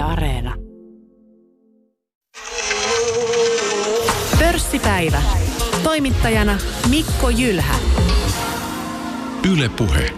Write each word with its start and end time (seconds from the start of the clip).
Yle 0.00 0.08
Areena. 0.08 0.54
Pörssipäivä. 4.38 5.22
Toimittajana 5.82 6.58
Mikko 6.90 7.30
Jylhä. 7.30 7.74
Yle 9.52 9.68
Puhe. 9.68 10.12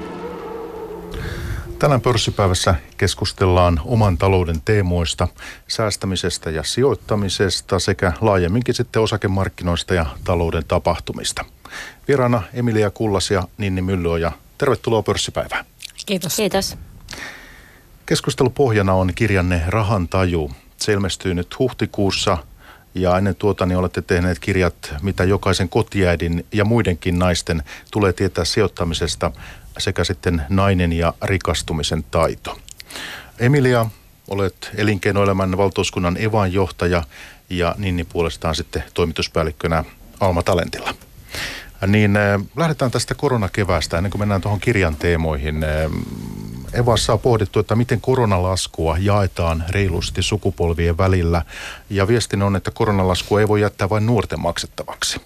Tänään 1.78 2.00
pörssipäivässä 2.00 2.74
keskustellaan 2.96 3.80
oman 3.84 4.18
talouden 4.18 4.60
teemoista, 4.64 5.28
säästämisestä 5.68 6.50
ja 6.50 6.62
sijoittamisesta 6.62 7.78
sekä 7.78 8.12
laajemminkin 8.20 8.74
sitten 8.74 9.02
osakemarkkinoista 9.02 9.94
ja 9.94 10.06
talouden 10.24 10.64
tapahtumista. 10.68 11.44
Vieraana 12.08 12.42
Emilia 12.54 12.90
Kullas 12.90 13.30
ja 13.30 13.48
Ninni 13.58 13.82
Myllyoja. 13.82 14.32
Tervetuloa 14.58 15.02
pörssipäivään. 15.02 15.64
Kiitos. 16.06 16.36
Kiitos. 16.36 16.76
Keskustelun 18.12 18.52
pohjana 18.52 18.94
on 18.94 19.12
kirjanne 19.14 19.62
Rahan 19.66 20.08
taju. 20.08 20.50
Se 20.76 20.92
ilmestyy 20.92 21.34
nyt 21.34 21.58
huhtikuussa 21.58 22.38
ja 22.94 23.18
ennen 23.18 23.34
tuota 23.34 23.66
niin 23.66 23.78
olette 23.78 24.02
tehneet 24.02 24.38
kirjat, 24.38 24.94
mitä 25.02 25.24
jokaisen 25.24 25.68
kotiäidin 25.68 26.46
ja 26.52 26.64
muidenkin 26.64 27.18
naisten 27.18 27.62
tulee 27.90 28.12
tietää 28.12 28.44
sijoittamisesta 28.44 29.32
sekä 29.78 30.04
sitten 30.04 30.42
nainen 30.48 30.92
ja 30.92 31.14
rikastumisen 31.22 32.04
taito. 32.10 32.58
Emilia, 33.38 33.86
olet 34.28 34.70
elinkeinoelämän 34.74 35.56
valtuuskunnan 35.56 36.16
Evan 36.16 36.52
johtaja 36.52 37.02
ja 37.50 37.74
Ninni 37.78 38.04
puolestaan 38.04 38.54
sitten 38.54 38.84
toimituspäällikkönä 38.94 39.84
Alma 40.20 40.42
Talentilla. 40.42 40.94
Niin 41.86 42.16
äh, 42.16 42.40
lähdetään 42.56 42.90
tästä 42.90 43.14
koronakeväästä 43.14 43.96
ennen 43.96 44.10
kuin 44.10 44.20
mennään 44.20 44.40
tuohon 44.40 44.60
kirjan 44.60 44.96
teemoihin. 44.96 45.64
Äh, 45.64 45.70
Evassa 46.72 47.12
on 47.12 47.18
pohdittu, 47.18 47.60
että 47.60 47.74
miten 47.74 48.00
koronalaskua 48.00 48.96
jaetaan 49.00 49.64
reilusti 49.68 50.22
sukupolvien 50.22 50.98
välillä. 50.98 51.42
Ja 51.90 52.08
viestin 52.08 52.42
on, 52.42 52.56
että 52.56 52.70
koronalaskua 52.70 53.40
ei 53.40 53.48
voi 53.48 53.60
jättää 53.60 53.90
vain 53.90 54.06
nuorten 54.06 54.40
maksettavaksi. 54.40 55.20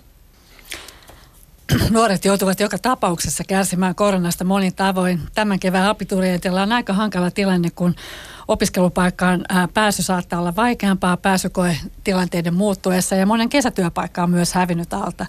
Nuoret 1.91 2.25
joutuvat 2.25 2.61
joka 2.61 2.79
tapauksessa 2.79 3.45
kärsimään 3.45 3.95
koronasta 3.95 4.45
monin 4.45 4.75
tavoin. 4.75 5.21
Tämän 5.35 5.61
kevään 5.61 5.89
abiturientilla 5.89 6.63
on 6.63 6.73
aika 6.73 6.93
hankala 6.93 7.31
tilanne, 7.31 7.71
kun 7.71 7.95
opiskelupaikkaan 8.49 9.45
pääsy 9.75 10.03
saattaa 10.03 10.41
olla 10.41 10.57
vaikeampaa 10.57 11.17
pääsykoetilanteiden 11.17 12.55
muuttuessa 12.55 13.15
ja 13.15 13.27
monen 13.27 13.49
kesätyöpaikka 13.49 14.23
on 14.23 14.31
myös 14.31 14.53
hävinnyt 14.53 14.93
alta. 14.93 15.27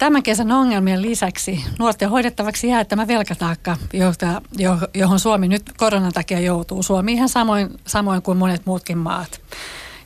Tämän 0.00 0.22
kesän 0.22 0.52
ongelmien 0.52 1.02
lisäksi 1.02 1.64
nuorten 1.78 2.10
hoidettavaksi 2.10 2.68
jää 2.68 2.84
tämä 2.84 3.06
velkataakka, 3.06 3.76
johon 4.94 5.18
Suomi 5.18 5.48
nyt 5.48 5.62
koronan 5.76 6.12
takia 6.12 6.40
joutuu. 6.40 6.82
Suomi 6.82 7.12
ihan 7.12 7.28
samoin, 7.28 7.68
samoin 7.86 8.22
kuin 8.22 8.38
monet 8.38 8.66
muutkin 8.66 8.98
maat. 8.98 9.40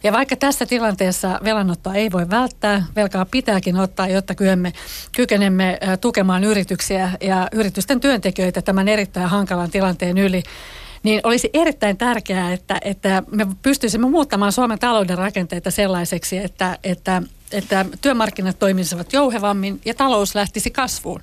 Ja 0.03 0.13
vaikka 0.13 0.37
tässä 0.37 0.67
tilanteessa 0.67 1.41
velanottoa 1.45 1.95
ei 1.95 2.13
voi 2.13 2.31
välttää, 2.31 2.85
velkaa 2.97 3.27
pitääkin 3.31 3.77
ottaa, 3.77 4.09
jotta 4.09 4.35
kyemme, 4.35 4.73
kykenemme 5.17 5.79
tukemaan 6.01 6.45
yrityksiä 6.45 7.11
ja 7.21 7.49
yritysten 7.53 8.01
työntekijöitä 8.01 8.63
tämän 8.63 8.89
erittäin 8.89 9.29
hankalan 9.29 9.71
tilanteen 9.71 10.19
yli, 10.19 10.43
niin 11.05 11.21
olisi 11.25 11.51
erittäin 11.53 11.97
tärkeää, 11.97 12.53
että, 12.53 12.79
että 12.85 13.23
me 13.31 13.47
pystyisimme 13.63 14.09
muuttamaan 14.11 14.53
Suomen 14.53 14.79
talouden 14.79 15.19
rakenteita 15.19 15.71
sellaiseksi, 15.71 16.39
että, 16.39 16.79
että, 16.85 17.23
että 17.53 17.85
työmarkkinat 18.01 18.59
toimisivat 18.59 19.13
jouhevammin 19.13 19.81
ja 19.85 19.95
talous 19.95 20.35
lähtisi 20.35 20.71
kasvuun. 20.71 21.21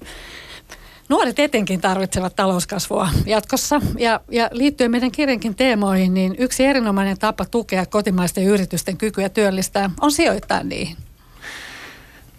Nuoret 1.10 1.40
etenkin 1.40 1.82
tarvitsevat 1.82 2.36
talouskasvua 2.36 3.10
jatkossa 3.26 3.82
ja, 3.98 4.22
ja 4.32 4.50
liittyen 4.52 4.92
meidän 4.92 5.12
kirjankin 5.12 5.56
teemoihin, 5.56 6.14
niin 6.14 6.36
yksi 6.38 6.66
erinomainen 6.66 7.18
tapa 7.18 7.46
tukea 7.46 7.86
kotimaisten 7.86 8.44
yritysten 8.44 8.98
kykyä 8.98 9.30
työllistää 9.30 9.90
on 10.02 10.12
sijoittaa 10.12 10.64
niihin. 10.64 10.98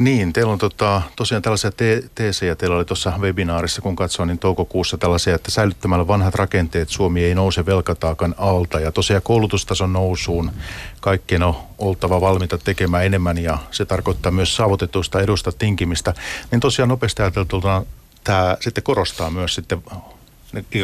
Niin, 0.03 0.33
teillä 0.33 0.53
on 0.53 0.59
tota, 0.59 1.03
tosiaan 1.17 1.43
tällaisia 1.43 1.73
te- 1.73 2.03
teesejä, 2.15 2.55
teillä 2.55 2.77
oli 2.77 2.85
tuossa 2.85 3.13
webinaarissa, 3.19 3.83
kun 3.83 3.97
katsoin, 3.97 4.27
niin 4.27 4.39
toukokuussa 4.39 4.99
tällaisia, 4.99 5.35
että 5.35 5.51
säilyttämällä 5.51 6.09
vanhat 6.09 6.35
rakenteet 6.35 6.89
Suomi 6.89 7.25
ei 7.25 7.35
nouse 7.35 7.67
velkataakan 7.67 8.35
alta. 8.39 8.81
Ja 8.81 8.93
tosiaan 8.93 9.23
koulutustason 9.23 9.93
nousuun 9.93 10.53
kaikkien 11.01 11.43
on 11.43 11.57
oltava 11.79 12.21
valmiita 12.21 12.59
tekemään 12.59 13.07
enemmän 13.07 13.39
ja 13.39 13.59
se 13.71 13.85
tarkoittaa 13.85 14.33
myös 14.33 14.57
saavutetuista 14.57 15.21
edusta 15.21 15.53
tinkimistä. 15.53 16.15
Niin 16.51 16.61
tosiaan 16.61 16.89
nopeasti 16.89 17.23
ajateltuna 17.23 17.83
tämä 18.25 18.57
sitten 18.61 18.85
korostaa 18.85 19.31
myös 19.31 19.55
sitten 19.55 19.83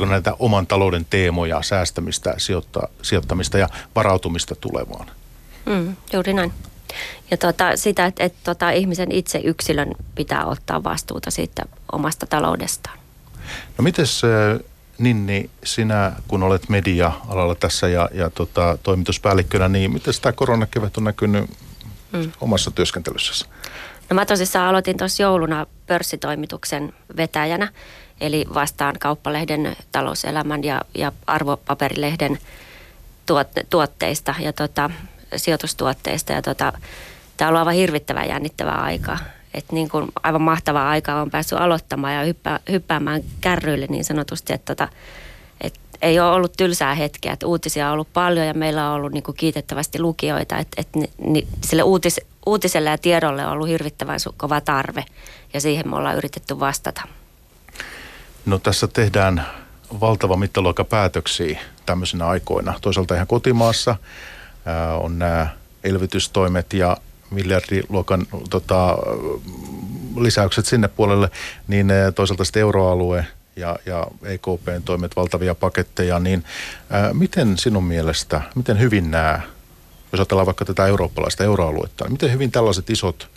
näitä 0.08 0.36
oman 0.38 0.66
talouden 0.66 1.06
teemoja, 1.10 1.62
säästämistä, 1.62 2.34
sijoittamista 3.02 3.58
ja 3.58 3.68
varautumista 3.94 4.54
tulevaan. 4.54 5.06
Mm, 5.66 5.96
juuri 6.12 6.32
näin. 6.32 6.52
Ja 7.30 7.36
tota, 7.36 7.76
sitä, 7.76 8.06
että, 8.06 8.24
että 8.24 8.38
tota, 8.44 8.70
ihmisen 8.70 9.12
itse 9.12 9.40
yksilön 9.44 9.94
pitää 10.14 10.44
ottaa 10.44 10.84
vastuuta 10.84 11.30
siitä 11.30 11.62
omasta 11.92 12.26
taloudestaan. 12.26 12.98
No 13.78 13.82
mites 13.82 14.22
Ninni, 14.98 15.50
sinä 15.64 16.12
kun 16.28 16.42
olet 16.42 16.68
media-alalla 16.68 17.54
tässä 17.54 17.88
ja, 17.88 18.08
ja 18.12 18.30
tota, 18.30 18.78
toimituspäällikkönä, 18.82 19.68
niin 19.68 19.92
miten 19.92 20.14
tämä 20.22 20.32
koronakevät 20.32 20.96
on 20.96 21.04
näkynyt 21.04 21.50
mm. 22.12 22.32
omassa 22.40 22.70
työskentelyssäsi? 22.70 23.44
No 24.10 24.14
mä 24.14 24.26
tosissaan 24.26 24.68
aloitin 24.68 24.96
tuossa 24.96 25.22
jouluna 25.22 25.66
pörssitoimituksen 25.86 26.92
vetäjänä, 27.16 27.72
eli 28.20 28.46
vastaan 28.54 28.96
kauppalehden 28.98 29.76
talouselämän 29.92 30.64
ja, 30.64 30.82
ja 30.94 31.12
arvopaperilehden 31.26 32.38
tuot, 33.26 33.48
tuotteista 33.70 34.34
ja 34.38 34.52
tota, 34.52 34.90
sijoitustuotteista. 35.36 36.32
Ja 36.32 36.42
tota, 36.42 36.72
tämä 37.36 37.48
on 37.48 37.50
ollut 37.50 37.58
aivan 37.58 37.74
hirvittävän 37.74 38.28
jännittävää 38.28 38.82
aikaa. 38.82 39.18
Että 39.54 39.74
niin 39.74 39.88
kuin 39.88 40.08
aivan 40.22 40.42
mahtavaa 40.42 40.90
aikaa 40.90 41.22
on 41.22 41.30
päässyt 41.30 41.58
aloittamaan 41.58 42.14
ja 42.14 42.24
hyppää, 42.24 42.60
hyppäämään 42.70 43.22
kärryille 43.40 43.86
niin 43.88 44.04
sanotusti, 44.04 44.52
että 44.52 44.74
tota, 44.74 44.92
et 45.60 45.74
ei 46.02 46.20
ole 46.20 46.30
ollut 46.30 46.52
tylsää 46.56 46.94
hetkeä, 46.94 47.32
että 47.32 47.46
uutisia 47.46 47.86
on 47.86 47.92
ollut 47.92 48.12
paljon 48.12 48.46
ja 48.46 48.54
meillä 48.54 48.88
on 48.88 48.94
ollut 48.94 49.12
niin 49.12 49.22
kuin 49.22 49.36
kiitettävästi 49.36 50.00
lukijoita, 50.00 50.58
että, 50.58 50.80
että 50.80 50.98
niin 51.18 51.48
sille 51.64 51.82
uutis, 51.82 52.20
uutiselle 52.46 52.90
ja 52.90 52.98
tiedolle 52.98 53.46
on 53.46 53.52
ollut 53.52 53.68
hirvittävän 53.68 54.18
kova 54.36 54.60
tarve 54.60 55.04
ja 55.54 55.60
siihen 55.60 55.88
me 55.88 55.96
ollaan 55.96 56.16
yritetty 56.16 56.60
vastata. 56.60 57.02
No 58.46 58.58
tässä 58.58 58.86
tehdään 58.88 59.46
valtava 60.00 60.36
mittaluokka 60.36 60.84
päätöksiä 60.84 61.60
tämmöisenä 61.86 62.26
aikoina. 62.26 62.74
Toisaalta 62.80 63.14
ihan 63.14 63.26
kotimaassa 63.26 63.96
on 65.00 65.18
nämä 65.18 65.46
elvytystoimet 65.84 66.72
ja 66.72 66.96
miljardiluokan 67.30 68.26
tota, 68.50 68.96
lisäykset 70.20 70.66
sinne 70.66 70.88
puolelle, 70.88 71.30
niin 71.68 71.92
toisaalta 72.14 72.44
sitten 72.44 72.60
euroalue 72.60 73.26
ja, 73.56 73.76
ja 73.86 74.06
EKPn 74.22 74.82
toimet 74.84 75.16
valtavia 75.16 75.54
paketteja, 75.54 76.18
niin 76.18 76.44
ää, 76.90 77.14
miten 77.14 77.58
sinun 77.58 77.84
mielestä, 77.84 78.40
miten 78.54 78.80
hyvin 78.80 79.10
nämä 79.10 79.40
jos 80.12 80.20
ajatellaan 80.20 80.46
vaikka 80.46 80.64
tätä 80.64 80.86
eurooppalaista 80.86 81.44
euroaluetta, 81.44 82.04
niin 82.04 82.12
miten 82.12 82.32
hyvin 82.32 82.50
tällaiset 82.50 82.90
isot, 82.90 83.30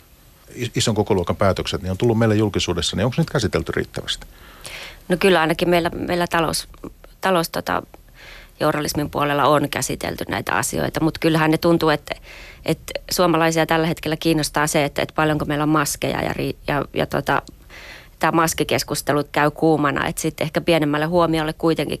ison 0.76 0.94
kokoluokan 0.94 1.36
päätökset 1.36 1.82
niin 1.82 1.90
on 1.90 1.98
tullut 1.98 2.18
meille 2.18 2.34
julkisuudessa, 2.34 2.96
niin 2.96 3.04
onko 3.04 3.14
niitä 3.18 3.32
käsitelty 3.32 3.72
riittävästi? 3.76 4.26
No 5.08 5.16
kyllä 5.16 5.40
ainakin 5.40 5.68
meillä, 5.68 5.90
meillä 5.90 6.26
talous, 6.26 6.68
talous 7.20 7.50
tota, 7.50 7.82
journalismin 8.62 9.10
puolella 9.10 9.44
on 9.44 9.68
käsitelty 9.68 10.24
näitä 10.28 10.52
asioita, 10.52 11.00
mutta 11.00 11.20
kyllähän 11.20 11.50
ne 11.50 11.58
tuntuu, 11.58 11.88
että, 11.88 12.14
että 12.66 12.92
suomalaisia 13.10 13.66
tällä 13.66 13.86
hetkellä 13.86 14.16
kiinnostaa 14.16 14.66
se, 14.66 14.84
että, 14.84 15.02
että 15.02 15.14
paljonko 15.14 15.44
meillä 15.44 15.62
on 15.62 15.68
maskeja 15.68 16.22
ja, 16.22 16.34
ja, 16.68 16.84
ja 16.94 17.06
tota, 17.06 17.42
tämä 18.18 18.32
maskikeskustelu 18.32 19.24
käy 19.32 19.50
kuumana, 19.50 20.06
että 20.06 20.22
sitten 20.22 20.44
ehkä 20.44 20.60
pienemmälle 20.60 21.06
huomiolle 21.06 21.52
kuitenkin 21.52 22.00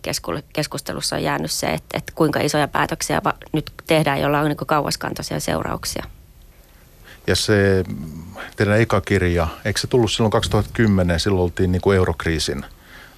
keskustelussa 0.52 1.16
on 1.16 1.22
jäänyt 1.22 1.50
se, 1.50 1.66
että, 1.66 1.98
että 1.98 2.12
kuinka 2.14 2.40
isoja 2.40 2.68
päätöksiä 2.68 3.22
nyt 3.52 3.72
tehdään, 3.86 4.20
joilla 4.20 4.40
on 4.40 4.48
niin 4.48 4.56
kauaskantoisia 4.66 5.40
seurauksia. 5.40 6.04
Ja 7.26 7.36
se 7.36 7.84
teidän 8.56 8.80
eka 8.80 9.00
kirja, 9.00 9.46
eikö 9.64 9.80
se 9.80 9.86
tullut 9.86 10.12
silloin 10.12 10.30
2010, 10.30 11.20
silloin 11.20 11.42
oltiin 11.42 11.72
niin 11.72 11.82
kuin 11.82 11.96
eurokriisin, 11.96 12.64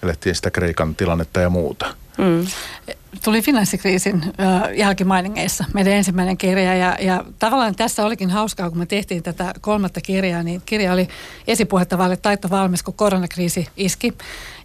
elettiin 0.03 0.35
sitä 0.35 0.51
Kreikan 0.51 0.95
tilannetta 0.95 1.41
ja 1.41 1.51
muuta. 1.51 1.95
Mm 2.19 2.47
tuli 3.25 3.43
finanssikriisin 3.43 4.23
jälkimainingeissa 4.77 5.65
meidän 5.75 5.93
ensimmäinen 5.93 6.37
kirja 6.37 6.75
ja, 6.75 6.97
ja 7.01 7.25
tavallaan 7.39 7.75
tässä 7.75 8.05
olikin 8.05 8.31
hauskaa, 8.31 8.71
kun 8.71 8.79
me 8.79 8.87
tehtiin 8.87 9.23
tätä 9.23 9.55
kolmatta 9.61 10.01
kirjaa, 10.01 10.43
niin 10.43 10.63
kirja 10.67 10.93
oli 10.93 11.09
esipuhetta 11.47 11.99
vaille 11.99 12.17
taitto 12.17 12.51
valmis, 12.51 12.83
kun 12.83 12.95
koronakriisi 12.95 13.69
iski. 13.77 14.15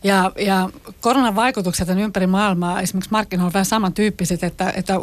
Ja, 0.04 0.31
ja 0.38 0.69
koronan 1.01 1.36
vaikutukset 1.36 1.90
on 1.90 2.00
ympäri 2.00 2.28
maailmaa, 2.28 2.81
esimerkiksi 2.81 3.12
markkinoilla 3.12 3.48
on 3.48 3.54
vähän 3.54 3.66
samantyyppiset, 3.66 4.44
että, 4.44 4.74
että 4.75 4.94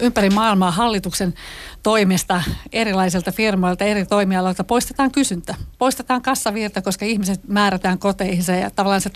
ympäri 0.00 0.30
maailmaa 0.30 0.70
hallituksen 0.70 1.34
toimesta 1.82 2.42
erilaisilta 2.72 3.32
firmoilta, 3.32 3.84
eri 3.84 4.06
toimialoilta 4.06 4.64
poistetaan 4.64 5.10
kysyntä. 5.10 5.54
Poistetaan 5.78 6.22
kassavirta, 6.22 6.82
koska 6.82 7.04
ihmiset 7.04 7.48
määrätään 7.48 7.98
koteihinsa 7.98 8.52
ja 8.52 8.70
tavallaan 8.70 9.00
se 9.00 9.10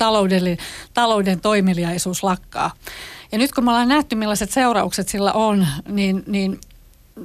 talouden 0.95 1.41
toimeliaisuus 1.41 2.23
lakkaa. 2.23 2.71
Ja 3.33 3.39
nyt 3.39 3.53
kun 3.53 3.65
me 3.65 3.71
ollaan 3.71 3.89
nähty, 3.89 4.17
millaiset 4.17 4.51
seuraukset 4.51 5.09
sillä 5.09 5.33
on, 5.33 5.67
niin, 5.89 6.25
niin 6.27 6.61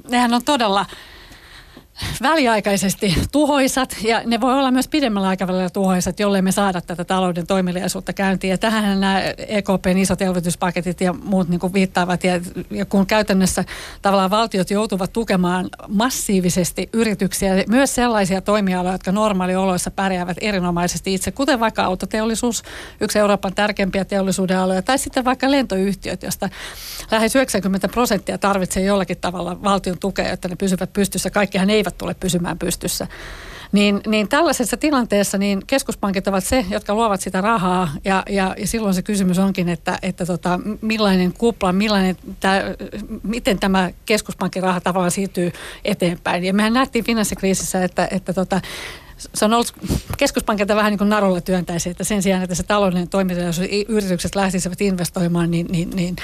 nehän 0.09 0.33
on 0.33 0.43
todella 0.43 0.85
väliaikaisesti 2.21 3.15
tuhoisat 3.31 3.95
ja 4.03 4.21
ne 4.25 4.41
voi 4.41 4.53
olla 4.53 4.71
myös 4.71 4.87
pidemmällä 4.87 5.27
aikavälillä 5.27 5.69
tuhoisat, 5.69 6.19
jollei 6.19 6.41
me 6.41 6.51
saada 6.51 6.81
tätä 6.81 7.05
talouden 7.05 7.47
toimeliaisuutta 7.47 8.13
käyntiin. 8.13 8.51
Ja 8.51 8.57
tähän 8.57 8.99
nämä 8.99 9.21
EKPn 9.47 9.97
isot 9.97 10.21
elvytyspaketit 10.21 11.01
ja 11.01 11.13
muut 11.13 11.49
niin 11.49 11.59
kuin 11.59 11.73
viittaavat. 11.73 12.23
Ja, 12.23 12.33
ja 12.71 12.85
kun 12.85 13.05
käytännössä 13.05 13.63
tavallaan 14.01 14.29
valtiot 14.29 14.71
joutuvat 14.71 15.13
tukemaan 15.13 15.69
massiivisesti 15.87 16.89
yrityksiä, 16.93 17.63
myös 17.67 17.95
sellaisia 17.95 18.41
toimialoja, 18.41 18.93
jotka 18.93 19.11
normaalioloissa 19.11 19.91
pärjäävät 19.91 20.37
erinomaisesti 20.41 21.13
itse, 21.13 21.31
kuten 21.31 21.59
vaikka 21.59 21.83
autoteollisuus, 21.83 22.63
yksi 23.01 23.19
Euroopan 23.19 23.55
tärkeimpiä 23.55 24.05
teollisuuden 24.05 24.57
aloja, 24.57 24.81
tai 24.81 24.97
sitten 24.97 25.25
vaikka 25.25 25.51
lentoyhtiöt, 25.51 26.23
josta 26.23 26.49
lähes 27.11 27.35
90 27.35 27.87
prosenttia 27.87 28.37
tarvitsee 28.37 28.83
jollakin 28.83 29.17
tavalla 29.17 29.63
valtion 29.63 29.99
tukea, 29.99 30.29
että 30.29 30.47
ne 30.47 30.55
pysyvät 30.55 30.93
pystyssä. 30.93 31.29
Kaikkihan 31.29 31.69
eivät 31.87 31.97
tule 31.97 32.13
pysymään 32.13 32.59
pystyssä. 32.59 33.07
Niin, 33.71 34.01
niin 34.07 34.27
tällaisessa 34.27 34.77
tilanteessa 34.77 35.37
niin 35.37 35.61
keskuspankit 35.67 36.27
ovat 36.27 36.43
se, 36.43 36.65
jotka 36.69 36.95
luovat 36.95 37.21
sitä 37.21 37.41
rahaa 37.41 37.89
ja, 38.05 38.23
ja, 38.29 38.55
ja 38.57 38.67
silloin 38.67 38.93
se 38.93 39.01
kysymys 39.01 39.39
onkin, 39.39 39.69
että, 39.69 39.99
että 40.01 40.25
tota, 40.25 40.59
millainen 40.81 41.33
kupla, 41.33 41.73
millainen 41.73 42.17
tää, 42.39 42.63
miten 43.23 43.59
tämä 43.59 43.91
keskuspankin 44.05 44.63
raha 44.63 44.81
tavallaan 44.81 45.11
siirtyy 45.11 45.51
eteenpäin. 45.85 46.43
Ja 46.43 46.53
mehän 46.53 46.73
nähtiin 46.73 47.05
finanssikriisissä, 47.05 47.83
että, 47.83 48.07
että 48.11 48.33
tota, 48.33 48.61
se 49.17 49.45
on 49.45 49.53
ollut 49.53 49.73
keskuspankilta 50.17 50.75
vähän 50.75 50.91
niin 50.91 50.97
kuin 50.97 51.09
narulla 51.09 51.41
työntäisi, 51.41 51.89
että 51.89 52.03
sen 52.03 52.23
sijaan, 52.23 52.43
että 52.43 52.55
se 52.55 52.63
taloudellinen 52.63 53.09
toiminta, 53.09 53.43
jos 53.43 53.61
yritykset 53.87 54.35
lähtisivät 54.35 54.81
investoimaan, 54.81 55.51
niin, 55.51 55.67
niin, 55.69 55.89
niin 55.89 56.15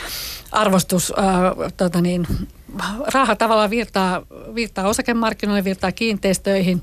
arvostus, 0.52 1.14
ää, 1.18 1.72
tota 1.78 2.02
niin, 2.02 2.28
raha 3.14 3.36
tavallaan 3.36 3.70
virtaa, 3.70 4.22
virtaa 4.56 4.88
osakemarkkinoille, 4.88 5.64
virtaa 5.64 5.92
kiinteistöihin 5.92 6.82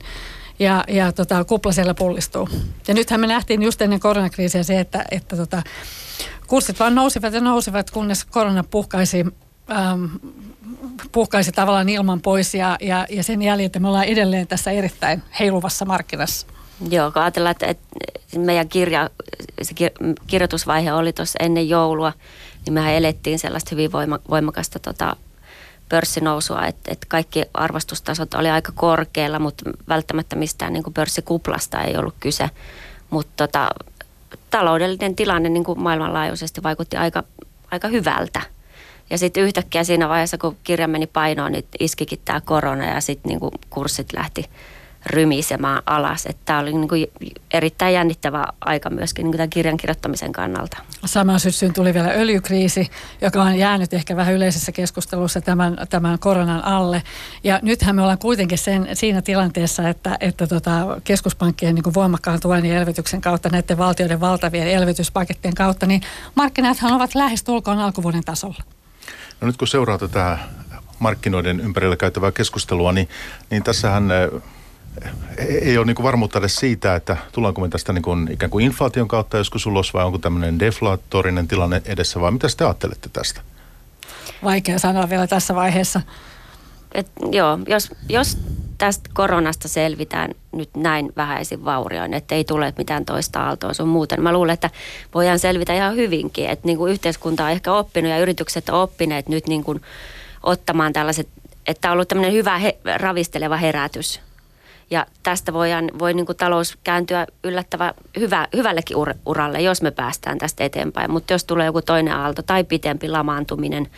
ja, 0.58 0.84
ja 0.88 1.12
tota, 1.12 1.44
kupla 1.44 1.72
siellä 1.72 1.94
pullistuu. 1.94 2.48
Ja 2.88 2.94
nythän 2.94 3.20
me 3.20 3.26
nähtiin 3.26 3.62
just 3.62 3.82
ennen 3.82 4.00
koronakriisiä 4.00 4.62
se, 4.62 4.81
että, 4.81 5.04
että 5.10 5.37
tota, 5.37 5.62
kurssit 6.46 6.81
vaan 6.81 6.94
nousivat 6.94 7.34
ja 7.34 7.40
nousivat, 7.40 7.90
kunnes 7.90 8.25
korona 8.25 8.64
puhkaisi 8.64 9.26
ähm, 9.70 10.04
puhkaisi 11.12 11.52
tavallaan 11.52 11.88
ilman 11.88 12.20
pois 12.20 12.54
ja, 12.54 12.76
ja, 12.81 13.06
ja 13.10 13.22
sen 13.22 13.43
jäljiltä 13.43 13.81
me 13.81 13.88
ollaan 13.88 14.04
edelleen 14.04 14.46
tässä 14.46 14.70
erittäin 14.70 15.22
heiluvassa 15.40 15.84
markkinassa. 15.84 16.46
Joo, 16.90 17.12
kun 17.12 17.22
ajatellaan, 17.22 17.50
että, 17.50 17.66
että 17.66 17.84
meidän 18.38 18.69
kirja, 18.69 19.10
se 19.62 19.75
kirjoitusvaihe 20.26 20.93
oli 20.93 21.12
tuossa 21.12 21.38
ennen 21.43 21.69
joulua, 21.69 22.12
niin 22.64 22.75
mehän 22.75 22.94
elettiin 22.94 23.38
sellaista 23.38 23.69
hyvin 23.70 23.93
voima, 23.93 24.19
voimakasta 24.31 24.78
tota, 24.78 25.16
pörssinousua, 25.90 26.66
että, 26.66 26.92
että 26.92 27.06
kaikki 27.08 27.44
arvostustasot 27.54 28.34
oli 28.34 28.50
aika 28.50 28.72
korkealla, 28.75 29.38
mutta 29.38 29.70
välttämättä 29.88 30.37
mistään 30.37 30.72
niin 30.72 30.82
kuin 30.82 30.94
pörssikuplasta 30.94 31.81
ei 31.81 31.96
ollut 31.96 32.14
kyse. 32.20 32.50
Mutta 33.10 33.32
tota, 33.37 33.70
taloudellinen 34.50 35.16
tilanne 35.16 35.48
niin 35.48 35.64
kuin 35.64 35.82
maailmanlaajuisesti 35.82 36.62
vaikutti 36.62 36.96
aika, 36.96 37.22
aika 37.70 37.88
hyvältä. 37.88 38.40
Ja 39.10 39.19
sitten 39.19 39.42
yhtäkkiä 39.42 39.84
siinä 39.84 40.08
vaiheessa, 40.08 40.38
kun 40.38 40.56
kirja 40.64 40.88
meni 40.88 41.06
painoon, 41.06 41.52
niin 41.52 41.64
iskikin 41.81 42.20
tämä 42.25 42.40
korona 42.40 42.84
ja 42.84 43.00
sitten 43.00 43.28
niin 43.28 43.50
kurssit 43.70 44.12
lähti 44.12 44.50
rymisemään 45.06 45.82
alas. 45.87 46.26
Että 46.26 46.43
tämä 46.44 46.58
oli 46.58 46.73
niin 46.73 46.88
kuin 46.88 47.06
erittäin 47.50 47.94
jännittävä 47.94 48.44
aika 48.61 48.91
myöskin 48.91 49.23
niin 49.23 49.31
kuin 49.31 49.38
tämän 49.38 49.50
kirjan 49.50 49.76
kirjoittamisen 49.76 50.32
kannalta. 50.32 50.76
Samaan 51.05 51.41
syssyyn 51.41 51.73
tuli 51.73 51.94
vielä 51.94 52.08
öljykriisi, 52.08 52.91
joka 53.20 53.43
on 53.43 53.56
jäänyt 53.56 53.94
ehkä 53.94 54.17
vähän 54.17 54.35
yleisessä 54.35 54.73
keskustelussa 54.73 55.41
tämän, 55.41 55.76
tämän 55.91 56.19
koronan 56.19 56.64
alle. 56.64 57.02
Ja 57.44 57.58
nythän 57.62 57.97
me 57.97 58.02
ollaan 58.02 58.19
kuitenkin 58.19 58.58
sen, 58.58 58.88
siinä 58.93 59.23
tilanteessa, 59.23 59.88
että, 59.88 60.17
että 60.20 60.47
tota, 60.47 60.70
keskuspankkien 61.05 61.75
niin 61.75 61.82
kuin 61.82 61.94
voimakkaan 61.94 62.41
tuen 62.41 62.67
ja 62.67 62.76
elvytyksen 62.76 63.20
kautta, 63.20 63.49
näiden 63.49 63.79
valtioiden 63.79 64.20
valtavien 64.20 64.69
elvytyspakettien 64.69 65.55
kautta, 65.55 65.87
niin 65.87 66.03
markkinathan 66.35 66.93
ovat 66.93 67.14
lähes 67.14 67.43
tulkoon 67.43 67.79
alkuvuoden 67.79 68.25
tasolla. 68.25 68.62
No 69.41 69.46
nyt 69.46 69.56
kun 69.56 69.69
seuraa 69.69 69.99
tätä 69.99 70.38
markkinoiden 70.99 71.61
ympärillä 71.61 71.96
käytävää 71.96 72.32
keskustelua, 72.32 72.93
niin, 72.93 73.08
niin 73.50 73.62
tässähän 73.62 74.11
ei 75.38 75.78
ole 75.78 75.87
niin 75.87 76.02
varmuutta 76.02 76.38
edes 76.38 76.56
siitä, 76.56 76.94
että 76.94 77.16
tullaanko 77.32 77.60
me 77.60 77.69
tästä 77.69 77.92
niin 77.92 78.02
kuin 78.02 78.28
ikään 78.32 78.50
kuin 78.50 78.64
inflaation 78.64 79.08
kautta 79.08 79.38
joskus 79.38 79.66
ulos 79.66 79.94
vai 79.94 80.04
onko 80.04 80.19
tämmöinen 80.19 80.58
deflaattorinen 80.58 81.48
tilanne 81.48 81.82
edessä 81.84 82.20
vai 82.20 82.31
mitä 82.31 82.48
te 82.56 82.64
ajattelette 82.64 83.08
tästä? 83.12 83.40
Vaikea 84.44 84.78
sanoa 84.78 85.10
vielä 85.10 85.26
tässä 85.26 85.54
vaiheessa. 85.54 86.00
Et, 86.94 87.06
joo, 87.32 87.58
jos, 87.69 87.90
jos 88.08 88.38
tästä 88.78 89.10
koronasta 89.12 89.69
selvitään 89.69 90.34
nyt 90.52 90.70
näin 90.76 91.12
vähäisin 91.16 91.64
vaurioin, 91.64 92.14
että 92.14 92.34
ei 92.34 92.44
tule 92.44 92.75
mitään 92.78 93.04
toista 93.04 93.43
aaltoa 93.43 93.75
sun 93.75 93.88
muuten. 93.88 94.22
Mä 94.22 94.32
luulen, 94.32 94.54
että 94.54 94.70
voidaan 95.14 95.38
selvitä 95.38 95.75
ihan 95.75 95.96
hyvinkin, 95.96 96.50
että 96.50 96.66
niin 96.66 96.78
kuin 96.78 96.93
yhteiskunta 96.93 97.44
on 97.44 97.50
ehkä 97.50 97.72
oppinut 97.72 98.10
ja 98.10 98.19
yritykset 98.19 98.69
on 98.69 98.81
oppineet 98.81 99.28
nyt 99.28 99.46
niin 99.46 99.64
kuin 99.64 99.82
ottamaan 100.43 100.93
tällaiset, 100.93 101.28
että 101.66 101.88
on 101.88 101.93
ollut 101.93 102.08
tämmöinen 102.08 102.32
hyvä 102.32 102.58
he, 102.58 102.78
ravisteleva 102.96 103.56
herätys 103.56 104.20
ja 104.90 105.06
tästä 105.22 105.52
voidaan, 105.52 105.90
voi 105.98 106.14
niin 106.14 106.26
kuin 106.26 106.38
talous 106.38 106.78
kääntyä 106.84 107.26
yllättävän 107.44 107.94
hyvä, 108.19 108.48
hyvällekin 108.56 108.96
ur, 108.96 109.14
uralle, 109.26 109.60
jos 109.60 109.82
me 109.82 109.90
päästään 109.90 110.38
tästä 110.38 110.64
eteenpäin. 110.64 111.10
Mutta 111.10 111.32
jos 111.32 111.44
tulee 111.44 111.66
joku 111.66 111.82
toinen 111.82 112.14
aalto 112.14 112.42
tai 112.42 112.64
pitempi 112.64 113.08
lamaantuminen, 113.08 113.90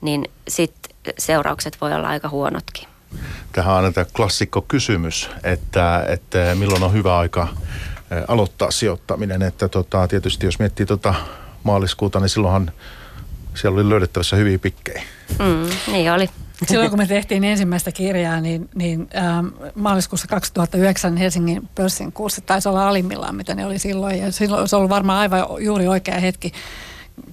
niin 0.00 0.30
sitten 0.48 1.14
seuraukset 1.18 1.80
voi 1.80 1.92
olla 1.92 2.08
aika 2.08 2.28
huonotkin. 2.28 2.88
Tähän 3.52 3.74
on 3.74 3.84
aina 3.84 4.04
klassikko 4.16 4.62
kysymys, 4.62 5.30
että, 5.44 6.04
että 6.08 6.54
milloin 6.54 6.82
on 6.82 6.92
hyvä 6.92 7.18
aika 7.18 7.48
aloittaa 8.28 8.70
sijoittaminen. 8.70 9.42
Että 9.42 9.68
tota, 9.68 10.08
tietysti 10.08 10.46
jos 10.46 10.58
miettii 10.58 10.86
tota 10.86 11.14
maaliskuuta, 11.62 12.20
niin 12.20 12.28
silloinhan 12.28 12.72
siellä 13.54 13.80
oli 13.80 13.88
löydettävissä 13.88 14.36
hyviä 14.36 14.58
pikkejä. 14.58 15.02
Mm, 15.38 15.92
niin 15.92 16.12
oli. 16.12 16.28
Silloin 16.68 16.90
kun 16.90 16.98
me 16.98 17.06
tehtiin 17.06 17.44
ensimmäistä 17.44 17.92
kirjaa, 17.92 18.40
niin, 18.40 18.68
niin 18.74 19.08
ähm, 19.16 19.46
maaliskuussa 19.74 20.28
2009 20.28 21.16
Helsingin 21.16 21.68
pörssin 21.74 22.12
kurssit 22.12 22.46
taisi 22.46 22.68
olla 22.68 22.88
alimmillaan, 22.88 23.34
mitä 23.34 23.54
ne 23.54 23.66
oli 23.66 23.78
silloin. 23.78 24.18
Ja 24.18 24.32
silloin 24.32 24.68
se 24.68 24.76
on 24.76 24.78
ollut 24.78 24.90
varmaan 24.90 25.18
aivan 25.18 25.46
juuri 25.64 25.88
oikea 25.88 26.20
hetki 26.20 26.52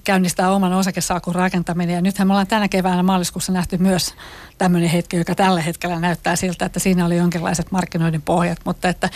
käynnistää 0.04 0.50
oman 0.50 0.72
osakesaakun 0.72 1.34
rakentaminen. 1.34 1.94
Ja 1.94 2.00
nythän 2.00 2.28
me 2.28 2.32
ollaan 2.32 2.46
tänä 2.46 2.68
keväänä 2.68 3.02
maaliskuussa 3.02 3.52
nähty 3.52 3.78
myös 3.78 4.14
tämmöinen 4.58 4.88
hetki, 4.88 5.16
joka 5.16 5.34
tällä 5.34 5.60
hetkellä 5.60 6.00
näyttää 6.00 6.36
siltä, 6.36 6.64
että 6.66 6.80
siinä 6.80 7.06
oli 7.06 7.16
jonkinlaiset 7.16 7.70
markkinoiden 7.70 8.22
pohjat. 8.22 8.58
Mutta 8.64 8.88
että 8.88 9.10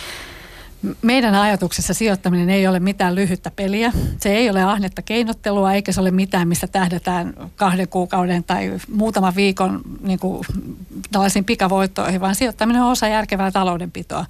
meidän 1.01 1.35
ajatuksessa 1.35 1.93
sijoittaminen 1.93 2.49
ei 2.49 2.67
ole 2.67 2.79
mitään 2.79 3.15
lyhyttä 3.15 3.51
peliä. 3.55 3.91
Se 4.19 4.29
ei 4.29 4.49
ole 4.49 4.63
ahnetta 4.63 5.01
keinottelua, 5.01 5.73
eikä 5.73 5.91
se 5.91 6.01
ole 6.01 6.11
mitään, 6.11 6.47
mistä 6.47 6.67
tähdetään 6.67 7.33
kahden 7.55 7.87
kuukauden 7.87 8.43
tai 8.43 8.71
muutaman 8.91 9.35
viikon 9.35 9.81
niin 10.01 10.19
kuin, 10.19 10.45
tällaisiin 11.11 11.45
pikavoittoihin, 11.45 12.21
vaan 12.21 12.35
sijoittaminen 12.35 12.81
on 12.81 12.91
osa 12.91 13.07
järkevää 13.07 13.51
taloudenpitoa. 13.51 14.25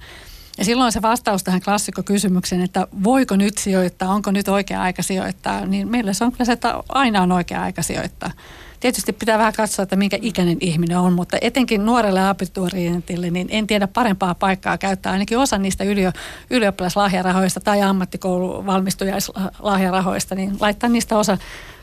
Ja 0.58 0.64
silloin 0.64 0.92
se 0.92 1.02
vastaus 1.02 1.44
tähän 1.44 1.60
klassikko-kysymykseen, 1.60 2.62
että 2.62 2.86
voiko 3.04 3.36
nyt 3.36 3.58
sijoittaa, 3.58 4.14
onko 4.14 4.30
nyt 4.30 4.48
oikea 4.48 4.82
aika 4.82 5.02
sijoittaa, 5.02 5.66
niin 5.66 5.88
meille 5.88 6.14
se 6.14 6.24
on 6.24 6.32
kyllä 6.32 6.44
se, 6.44 6.52
että 6.52 6.82
aina 6.88 7.22
on 7.22 7.32
oikea 7.32 7.62
aika 7.62 7.82
sijoittaa. 7.82 8.30
Tietysti 8.80 9.12
pitää 9.12 9.38
vähän 9.38 9.52
katsoa, 9.52 9.82
että 9.82 9.96
minkä 9.96 10.18
ikäinen 10.22 10.56
ihminen 10.60 10.98
on, 10.98 11.12
mutta 11.12 11.36
etenkin 11.40 11.86
nuorelle 11.86 12.28
abiturientille, 12.28 13.30
niin 13.30 13.48
en 13.50 13.66
tiedä 13.66 13.86
parempaa 13.86 14.34
paikkaa 14.34 14.78
käyttää 14.78 15.12
ainakin 15.12 15.38
osa 15.38 15.58
niistä 15.58 15.84
ylio, 15.84 16.12
ylioppilaslahjarahoista 16.50 17.60
tai 17.60 17.82
ammattikouluvaistujaslahjarahoista, 17.82 20.34
niin 20.34 20.56
laittaa 20.60 20.88
niistä 20.88 21.18
osa 21.18 21.38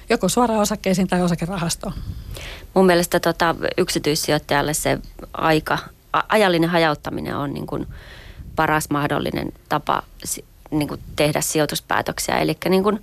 joko 0.10 0.30
suoraan 0.30 0.62
osakkeisiin 0.62 1.08
tai 1.08 1.22
osakerahastoon. 1.22 1.94
Mun 2.74 2.86
mielestä 2.86 3.20
tota, 3.20 3.56
yksityissijoittajalle 3.78 4.74
se 4.74 5.00
aika, 5.34 5.78
ajallinen 6.30 6.70
hajauttaminen 6.70 7.38
on 7.38 7.54
niin 7.54 7.68
kuin 7.68 7.88
paras 8.56 8.90
mahdollinen 8.90 9.52
tapa 9.70 10.04
niin 10.72 10.88
kuin 10.88 11.02
tehdä 11.16 11.42
sijoituspäätöksiä. 11.42 12.38
Eli 12.38 12.58
niin 12.70 12.84
kuin 12.84 13.02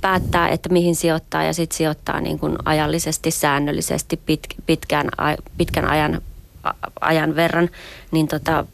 päättää, 0.00 0.48
että 0.48 0.68
mihin 0.68 0.96
sijoittaa 0.96 1.42
ja 1.42 1.52
sitten 1.52 1.76
sijoittaa 1.76 2.20
niin 2.20 2.38
kuin 2.38 2.56
ajallisesti, 2.64 3.30
säännöllisesti 3.30 4.16
pit, 4.16 4.40
pitkän, 4.66 5.08
pitkän 5.56 5.88
ajan, 5.88 6.22
ajan 7.00 7.36
verran, 7.36 7.68
niin 8.10 8.28
tota, 8.28 8.66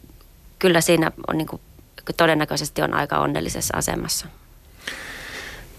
kyllä 0.59 0.81
siinä 0.81 1.11
on 1.27 1.37
niin 1.37 1.47
kuin, 1.47 1.61
todennäköisesti 2.17 2.81
on 2.81 2.93
aika 2.93 3.19
onnellisessa 3.19 3.77
asemassa. 3.77 4.27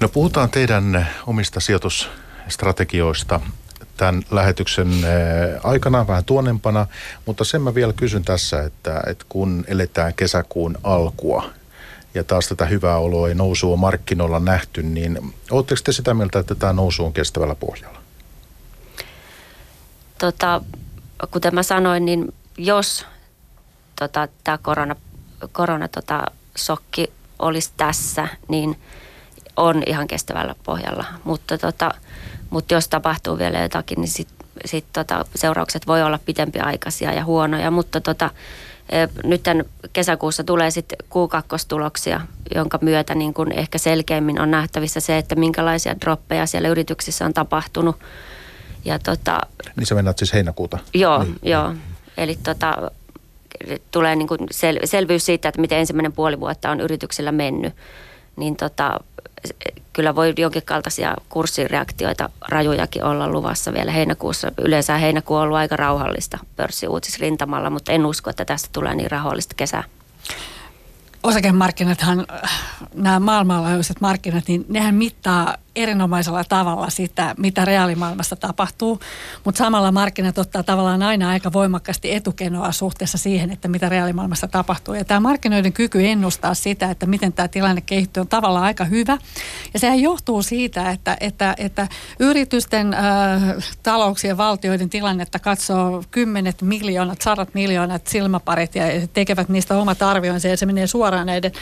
No 0.01 0.09
puhutaan 0.09 0.51
teidän 0.51 1.09
omista 1.27 1.61
sijoitusstrategioista 1.61 3.41
tämän 3.97 4.23
lähetyksen 4.31 4.89
aikana, 5.63 6.07
vähän 6.07 6.25
tuonnempana, 6.25 6.87
mutta 7.27 7.45
sen 7.45 7.63
mä 7.63 7.75
vielä 7.75 7.93
kysyn 7.93 8.25
tässä, 8.25 8.63
että, 8.63 9.03
että 9.07 9.25
kun 9.29 9.65
eletään 9.69 10.15
kesäkuun 10.15 10.79
alkua 10.83 11.58
ja 12.19 12.25
taas 12.25 12.49
tätä 12.49 12.65
hyvää 12.65 12.99
oloa 12.99 13.29
ja 13.29 13.35
nousua 13.35 13.77
markkinoilla 13.77 14.41
nähty, 14.41 14.83
niin 14.83 15.35
oletteko 15.51 15.81
te 15.85 15.93
sitä 15.93 16.15
mieltä, 16.15 16.39
että 16.39 16.55
tämä 16.55 16.73
nousu 16.73 17.05
on 17.05 17.13
kestävällä 17.13 17.55
pohjalla? 17.55 17.99
Tota, 20.19 20.61
kuten 21.31 21.55
mä 21.55 21.63
sanoin, 21.63 22.05
niin 22.05 22.35
jos 22.57 23.07
tota, 23.99 24.29
tämä 24.45 24.59
korona, 24.59 24.97
korona 25.53 25.89
tota, 25.89 26.25
sokki 26.57 27.13
olisi 27.39 27.71
tässä, 27.77 28.29
niin 28.49 28.79
on 29.57 29.83
ihan 29.87 30.07
kestävällä 30.07 30.55
pohjalla. 30.65 31.05
Mutta, 31.25 31.59
tota, 31.59 31.91
mutta 32.51 32.75
jos 32.75 32.89
tapahtuu 32.89 33.39
vielä 33.39 33.59
jotakin, 33.59 34.01
niin 34.01 34.09
sit, 34.09 34.29
sit 34.65 34.85
tota, 34.93 35.25
seuraukset 35.35 35.87
voi 35.87 36.03
olla 36.03 36.19
pitempiaikaisia 36.25 37.13
ja 37.13 37.25
huonoja. 37.25 37.71
Mutta 37.71 38.01
tota, 38.01 38.31
nyt 39.25 39.45
kesäkuussa 39.93 40.45
tulee 40.45 40.71
sitten 40.71 40.99
Q2-tuloksia, 41.05 42.21
jonka 42.55 42.79
myötä 42.83 43.15
niin 43.15 43.35
kun 43.35 43.53
ehkä 43.53 43.79
selkeämmin 43.79 44.41
on 44.41 44.51
nähtävissä 44.51 45.01
se, 45.01 45.19
että 45.19 45.35
minkälaisia 45.35 46.01
droppeja 46.01 46.47
siellä 46.47 46.69
yrityksissä 46.69 47.25
on 47.27 47.35
tapahtunut. 47.35 47.97
Ja 48.85 48.99
tota, 48.99 49.41
niin 49.77 49.87
sä 49.87 49.95
mennät 49.95 50.19
siis 50.19 50.33
heinäkuuta? 50.33 50.79
Joo, 50.95 51.23
niin. 51.23 51.39
joo. 51.43 51.75
Eli 52.17 52.39
tota, 52.43 52.91
tulee 53.91 54.17
niin 54.17 54.29
kuin 54.29 54.41
sel, 54.51 54.79
selvyys 54.85 55.27
siitä, 55.27 55.49
että 55.49 55.61
miten 55.61 55.79
ensimmäinen 55.79 56.13
puoli 56.13 56.41
vuotta 56.41 56.71
on 56.71 56.81
yrityksillä 56.81 57.33
mennyt. 57.33 57.75
Niin 58.37 58.57
tota, 58.57 59.01
kyllä 59.93 60.15
voi 60.15 60.35
jonkin 60.37 60.63
kaltaisia 60.63 61.15
kurssireaktioita 61.29 62.31
rajujakin 62.49 63.05
olla 63.05 63.29
luvassa 63.29 63.73
vielä 63.73 63.93
heinäkuussa. 63.93 64.53
Yleensä 64.59 64.99
heinäkuu 64.99 65.37
on 65.37 65.43
ollut 65.43 65.57
aika 65.57 65.77
rauhallista 65.77 66.39
pörssiuutisrintamalla, 66.57 67.71
mutta 67.71 67.93
en 67.93 68.07
usko, 68.07 68.31
että 68.31 68.45
tästä 68.45 68.69
tulee 68.73 68.95
niin 68.95 69.11
rauhallista 69.11 69.55
kesää 69.55 69.85
osakemarkkinathan, 71.23 72.27
nämä 72.95 73.21
maailmanlaajuiset 73.21 74.01
markkinat, 74.01 74.45
niin 74.49 74.65
nehän 74.69 74.95
mittaa 74.95 75.57
erinomaisella 75.79 76.45
tavalla 76.45 76.91
sitä, 76.91 77.35
mitä 77.39 77.65
reaalimaailmassa 77.65 78.37
tapahtuu, 78.37 79.01
mutta 79.45 79.59
samalla 79.59 79.93
markkinat 79.93 80.39
ottaa 80.39 80.63
tavallaan 80.63 81.03
aina 81.03 81.29
aika 81.29 81.53
voimakkaasti 81.53 82.15
etukenoa 82.15 82.73
suhteessa 82.73 83.19
siihen, 83.19 83.51
että 83.51 83.69
mitä 83.69 83.89
reaalimaailmassa 83.89 84.49
tapahtuu. 84.49 84.95
Ja 84.95 85.05
tämä 85.05 85.21
markkinoiden 85.21 85.73
kyky 85.73 86.07
ennustaa 86.07 86.55
sitä, 86.55 86.91
että 86.91 87.07
miten 87.07 87.33
tämä 87.33 87.49
tilanne 87.49 87.81
kehittyy, 87.81 88.21
on 88.21 88.29
tavallaan 88.29 88.65
aika 88.65 88.85
hyvä. 88.85 89.19
Ja 89.75 89.81
sehän 89.81 90.01
johtuu 90.01 90.43
siitä, 90.43 90.91
että, 90.91 91.17
että, 91.21 91.55
että 91.59 91.89
yritysten 92.19 92.95
äh, 92.95 93.43
talouksien 93.83 94.37
valtioiden 94.37 94.91
tilannetta 94.91 95.39
katsoo 95.39 96.05
kymmenet 96.11 96.63
miljoonat, 96.63 97.23
sadat 97.23 97.55
miljoonat 97.55 98.07
silmäparit 98.07 98.75
ja 98.75 98.85
tekevät 99.13 99.49
niistä 99.49 99.79
omat 99.79 100.03
arvioinsa 100.03 100.49
ja 100.49 100.57
se 100.57 100.67
menee 100.67 100.87
suoraan 100.87 101.27
näiden, 101.27 101.53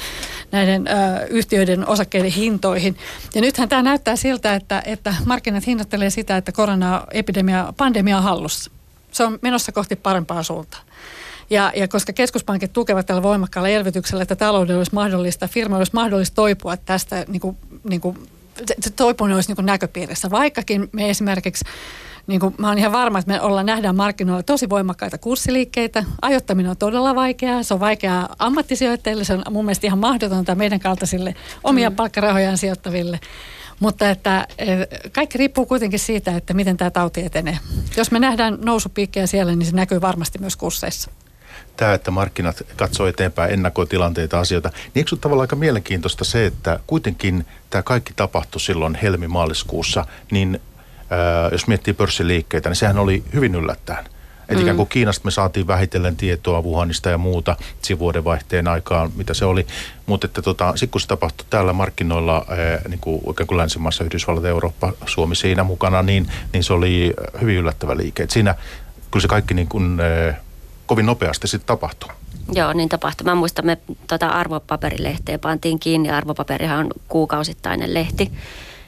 näiden 0.53 0.89
äh, 0.89 1.06
yhtiöiden 1.29 1.89
osakkeiden 1.89 2.31
hintoihin. 2.31 2.97
Ja 3.35 3.41
nythän 3.41 3.69
tämä 3.69 3.83
näyttää 3.83 4.17
siltä, 4.17 4.55
että, 4.55 4.83
että 4.87 5.15
markkinat 5.25 5.67
hinnoittelee 5.67 6.11
sitä, 6.11 6.37
että 6.37 6.53
koronaepidemia, 6.53 7.73
pandemia 7.77 8.17
on 8.17 8.23
hallussa. 8.23 8.71
Se 9.13 9.25
on 9.25 9.39
menossa 9.43 9.73
kohti 9.73 9.97
parempaa 9.97 10.43
suuntaa. 10.43 10.81
Ja, 11.51 11.73
ja 11.77 11.89
koska 11.89 12.13
keskuspankit 12.13 12.73
tukevat 12.73 13.07
tällä 13.07 13.23
voimakkaalla 13.23 13.69
elvytyksellä, 13.69 14.23
että 14.23 14.37
taloudella 14.37 14.79
olisi 14.79 14.95
mahdollista, 14.95 15.49
firma 15.49 15.77
olisi 15.77 15.93
mahdollista 15.95 16.35
toipua 16.35 16.77
tästä, 16.77 17.25
niin 17.29 17.41
kuin, 17.41 17.57
niin 17.89 18.01
kuin, 18.01 18.19
se 18.81 18.91
toipuminen 18.91 19.35
olisi 19.35 19.55
niin 19.55 19.67
näköpiirissä. 19.67 20.31
Vaikkakin 20.31 20.89
me 20.93 21.11
esimerkiksi 21.11 21.65
niin 22.27 22.41
kuin 22.41 22.55
mä 22.59 22.69
oon 22.69 22.79
ihan 22.79 22.93
varma, 22.93 23.19
että 23.19 23.33
me 23.33 23.41
ollaan 23.41 23.67
nähdään 23.67 23.97
markkinoilla 23.97 24.43
tosi 24.43 24.69
voimakkaita 24.69 25.19
kurssiliikkeitä. 25.19 26.05
Ajottaminen 26.23 26.71
on 26.71 26.77
todella 26.77 27.15
vaikeaa. 27.15 27.63
Se 27.63 27.75
on 27.75 27.81
vaikeaa 27.81 28.35
ammattisijoittajille. 28.39 29.25
Se 29.25 29.33
on 29.35 29.43
mun 29.51 29.65
mielestä 29.65 29.87
ihan 29.87 29.99
mahdotonta 29.99 30.55
meidän 30.55 30.81
kaltaisille 30.81 31.35
omia 31.65 31.91
mm. 31.91 31.97
palkkarahojaan 31.97 32.59
sijoittaville. 32.59 33.21
Mutta 33.81 34.11
että 34.11 34.47
kaikki 35.13 35.39
riippuu 35.39 35.67
kuitenkin 35.67 35.99
siitä, 35.99 36.37
että 36.37 36.55
miten 36.55 36.77
tämä 36.77 36.91
tauti 36.91 37.25
etenee. 37.25 37.59
Jos 37.97 38.11
me 38.11 38.19
nähdään 38.19 38.59
nousupiikkejä 38.65 39.27
siellä, 39.27 39.55
niin 39.55 39.67
se 39.67 39.77
näkyy 39.77 40.01
varmasti 40.01 40.39
myös 40.39 40.57
kursseissa 40.57 41.11
tämä, 41.77 41.95
että 41.95 42.11
markkinat 42.11 42.63
katsoo 42.77 43.07
eteenpäin, 43.07 43.53
ennakoi 43.53 43.87
tilanteita, 43.87 44.41
asioita, 44.41 44.69
niin 44.69 44.91
eikö 44.95 45.11
ole 45.13 45.21
tavallaan 45.21 45.45
aika 45.45 45.57
mielenkiintoista 45.57 46.25
se, 46.25 46.47
että 46.47 46.81
kuitenkin 46.87 47.47
tämä 47.71 47.83
kaikki 47.83 48.13
tapahtui 48.17 48.61
silloin 48.61 48.95
helmi-maaliskuussa, 48.95 50.07
niin 50.31 50.61
jos 51.53 51.67
miettii 51.67 51.95
pörssiliikkeitä, 51.95 52.69
niin 52.69 52.77
sehän 52.77 52.99
oli 52.99 53.25
hyvin 53.35 53.55
yllättäen. 53.55 54.05
Mm. 54.51 54.61
ikään 54.61 54.77
kuin 54.77 54.89
Kiinasta 54.89 55.25
me 55.25 55.31
saatiin 55.31 55.67
vähitellen 55.67 56.17
tietoa 56.17 56.63
Wuhanista 56.63 57.11
ja 57.11 57.19
muuta 57.19 57.57
sivuodenvaihteen 57.83 58.69
aikaan, 58.69 59.11
mitä 59.17 59.35
se 59.35 59.45
oli. 59.45 59.67
Mutta 60.07 60.27
että 60.27 60.43
tota, 60.43 60.71
sitten 60.71 60.91
kun 60.91 61.01
se 61.01 61.07
tapahtui 61.07 61.47
täällä 61.51 61.73
markkinoilla, 61.73 62.47
ää, 62.49 62.57
niin 62.89 63.01
kuin 63.01 63.21
oikein 63.25 63.47
kuin 63.47 63.59
länsimaissa, 63.59 64.05
Yhdysvallat, 64.05 64.45
Eurooppa, 64.45 64.93
Suomi 65.07 65.37
siinä 65.37 65.65
mukana, 65.65 66.03
niin, 66.03 66.29
niin 66.53 66.65
se 66.65 66.73
oli 66.73 67.15
hyvin 67.41 67.57
yllättävä 67.57 67.97
liike. 67.97 68.23
Et 68.23 68.31
siinä 68.31 68.55
kyllä 69.11 69.23
se 69.23 69.29
kaikki 69.29 69.55
niin 69.55 69.69
kuin, 69.69 70.01
ää, 70.01 70.41
kovin 70.87 71.07
nopeasti 71.07 71.49
sitten 71.49 71.67
tapahtui. 71.67 72.11
Joo, 72.53 72.73
niin 72.73 72.89
tapahtui. 72.89 73.25
Mä 73.25 73.35
muistan, 73.35 73.67
me 73.67 73.79
tota 74.07 74.29
arvopaperilehteä 74.29 75.39
pantiin 75.39 75.79
kiinni. 75.79 76.11
Arvopaperihan 76.11 76.79
on 76.79 76.91
kuukausittainen 77.09 77.95
lehti 77.95 78.33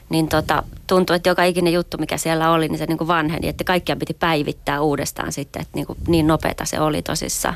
niin 0.09 0.27
tota, 0.27 0.63
tuntui, 0.87 1.15
että 1.15 1.29
joka 1.29 1.43
ikinen 1.43 1.73
juttu, 1.73 1.97
mikä 1.97 2.17
siellä 2.17 2.51
oli, 2.51 2.67
niin 2.67 2.77
se 2.77 2.85
niin 2.85 2.97
kuin 2.97 3.07
vanheni, 3.07 3.47
että 3.47 3.63
kaikkia 3.63 3.95
piti 3.95 4.13
päivittää 4.13 4.81
uudestaan 4.81 5.31
sitten, 5.31 5.61
että 5.61 5.75
niin, 5.75 5.85
kuin, 5.85 5.99
niin 6.07 6.27
nopeata 6.27 6.65
se 6.65 6.79
oli 6.79 7.01
tosissaan. 7.01 7.55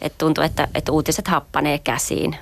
Että 0.00 0.18
tuntui, 0.18 0.44
että, 0.44 0.68
että 0.74 0.92
uutiset 0.92 1.28
happanee 1.28 1.78
käsiin. 1.78 2.36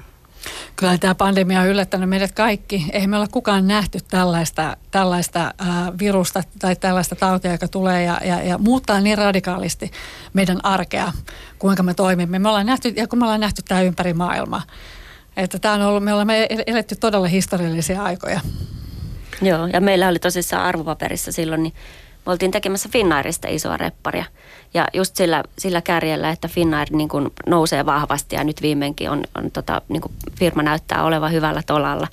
Kyllä 0.76 0.98
tämä 0.98 1.14
pandemia 1.14 1.60
on 1.60 1.66
yllättänyt 1.66 2.08
meidät 2.08 2.32
kaikki. 2.32 2.86
Eihän 2.92 3.10
me 3.10 3.16
olla 3.16 3.28
kukaan 3.28 3.66
nähty 3.66 3.98
tällaista, 4.10 4.76
tällaista 4.90 5.54
virusta 5.98 6.42
tai 6.58 6.76
tällaista 6.76 7.16
tautia, 7.16 7.52
joka 7.52 7.68
tulee 7.68 8.02
ja, 8.02 8.20
ja, 8.24 8.42
ja 8.42 8.58
muuttaa 8.58 9.00
niin 9.00 9.18
radikaalisti 9.18 9.90
meidän 10.32 10.64
arkea, 10.64 11.12
kuinka 11.58 11.82
me 11.82 11.94
toimimme. 11.94 12.38
Me 12.38 12.48
ollaan 12.48 12.66
nähty, 12.66 12.88
ja 12.96 13.08
kun 13.08 13.18
me 13.18 13.24
ollaan 13.24 13.40
nähty 13.40 13.62
tämä 13.68 13.80
ympäri 13.80 14.14
maailmaa. 14.14 14.62
Että 15.36 15.58
tämä 15.58 15.74
on 15.74 15.82
ollut, 15.82 16.04
me 16.04 16.12
olemme 16.12 16.46
eletty 16.66 16.96
todella 16.96 17.26
historiallisia 17.26 18.02
aikoja. 18.02 18.40
Joo, 19.42 19.66
ja 19.66 19.80
meillä 19.80 20.08
oli 20.08 20.18
tosissaan 20.18 20.64
arvopaperissa 20.64 21.32
silloin, 21.32 21.62
niin 21.62 21.74
me 22.26 22.32
oltiin 22.32 22.50
tekemässä 22.50 22.88
Finnairista 22.92 23.48
isoa 23.48 23.76
repparia. 23.76 24.24
Ja 24.74 24.88
just 24.92 25.16
sillä, 25.16 25.44
sillä 25.58 25.82
kärjellä, 25.82 26.30
että 26.30 26.48
Finnair 26.48 26.88
niin 26.90 27.08
kuin 27.08 27.30
nousee 27.46 27.86
vahvasti 27.86 28.36
ja 28.36 28.44
nyt 28.44 28.62
viimeinkin 28.62 29.10
on, 29.10 29.24
on 29.34 29.50
tota, 29.50 29.82
niin 29.88 30.02
kuin 30.02 30.12
firma 30.38 30.62
näyttää 30.62 31.04
olevan 31.04 31.32
hyvällä 31.32 31.62
tolalla. 31.66 32.08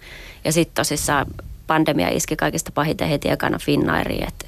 Ja 0.46 0.52
sitten 0.52 0.76
tosissaan 0.76 1.26
pandemia 1.68 2.10
iski 2.10 2.36
kaikista 2.36 2.72
pahiten 2.72 3.08
heti 3.08 3.30
ekana 3.30 3.60
Finnairiin, 3.60 4.28
että 4.28 4.46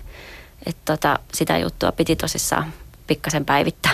et 0.65 0.77
tota, 0.85 1.19
sitä 1.33 1.57
juttua 1.57 1.91
piti 1.91 2.15
tosissaan 2.15 2.73
pikkasen 3.07 3.45
päivittää. 3.45 3.91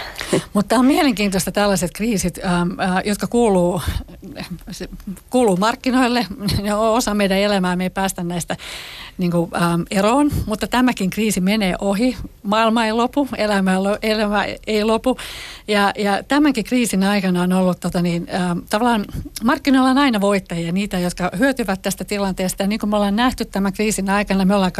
Mutta 0.54 0.76
on 0.76 0.86
mielenkiintoista 0.86 1.52
tällaiset 1.52 1.92
kriisit, 1.94 2.40
ähm, 2.46 2.80
äh, 2.80 3.02
jotka 3.06 3.28
kuuluu, 3.28 3.82
kuuluu 5.30 5.58
markkinoille. 5.58 6.26
Ne 6.62 6.74
on 6.74 6.90
osa 6.90 7.14
meidän 7.14 7.38
elämää, 7.38 7.76
me 7.76 7.84
ei 7.84 7.90
päästä 7.90 8.24
näistä 8.24 8.58
niin 9.18 9.32
kuin, 9.32 9.52
ähm, 9.56 9.82
eroon, 9.92 10.32
mutta 10.46 10.68
tämäkin 10.68 11.10
kriisi 11.10 11.42
menee 11.42 11.76
ohi. 11.80 12.18
Maailma 12.44 12.86
ei 12.86 12.92
lopu, 12.92 13.28
elämä, 13.38 13.78
elämä 14.02 14.46
ei 14.68 14.84
lopu. 14.84 15.18
Ja, 15.68 15.92
ja 15.98 16.24
tämänkin 16.24 16.64
kriisin 16.64 17.04
aikana 17.04 17.42
on 17.42 17.54
ollut 17.54 17.80
tota 17.80 18.02
niin, 18.02 18.28
ähm, 18.34 18.60
tavallaan 18.70 19.06
markkinoilla 19.44 19.90
on 19.90 19.98
aina 19.98 20.22
voittajia, 20.22 20.72
niitä, 20.72 21.00
jotka 21.00 21.32
hyötyvät 21.38 21.82
tästä 21.82 22.04
tilanteesta. 22.04 22.64
Ja 22.64 22.68
niin 22.68 22.80
kuin 22.80 22.90
me 22.90 22.96
ollaan 22.96 23.16
nähty 23.16 23.46
tämän 23.46 23.74
kriisin 23.74 24.10
aikana, 24.10 24.46
me 24.46 24.56
ollaan, 24.56 24.72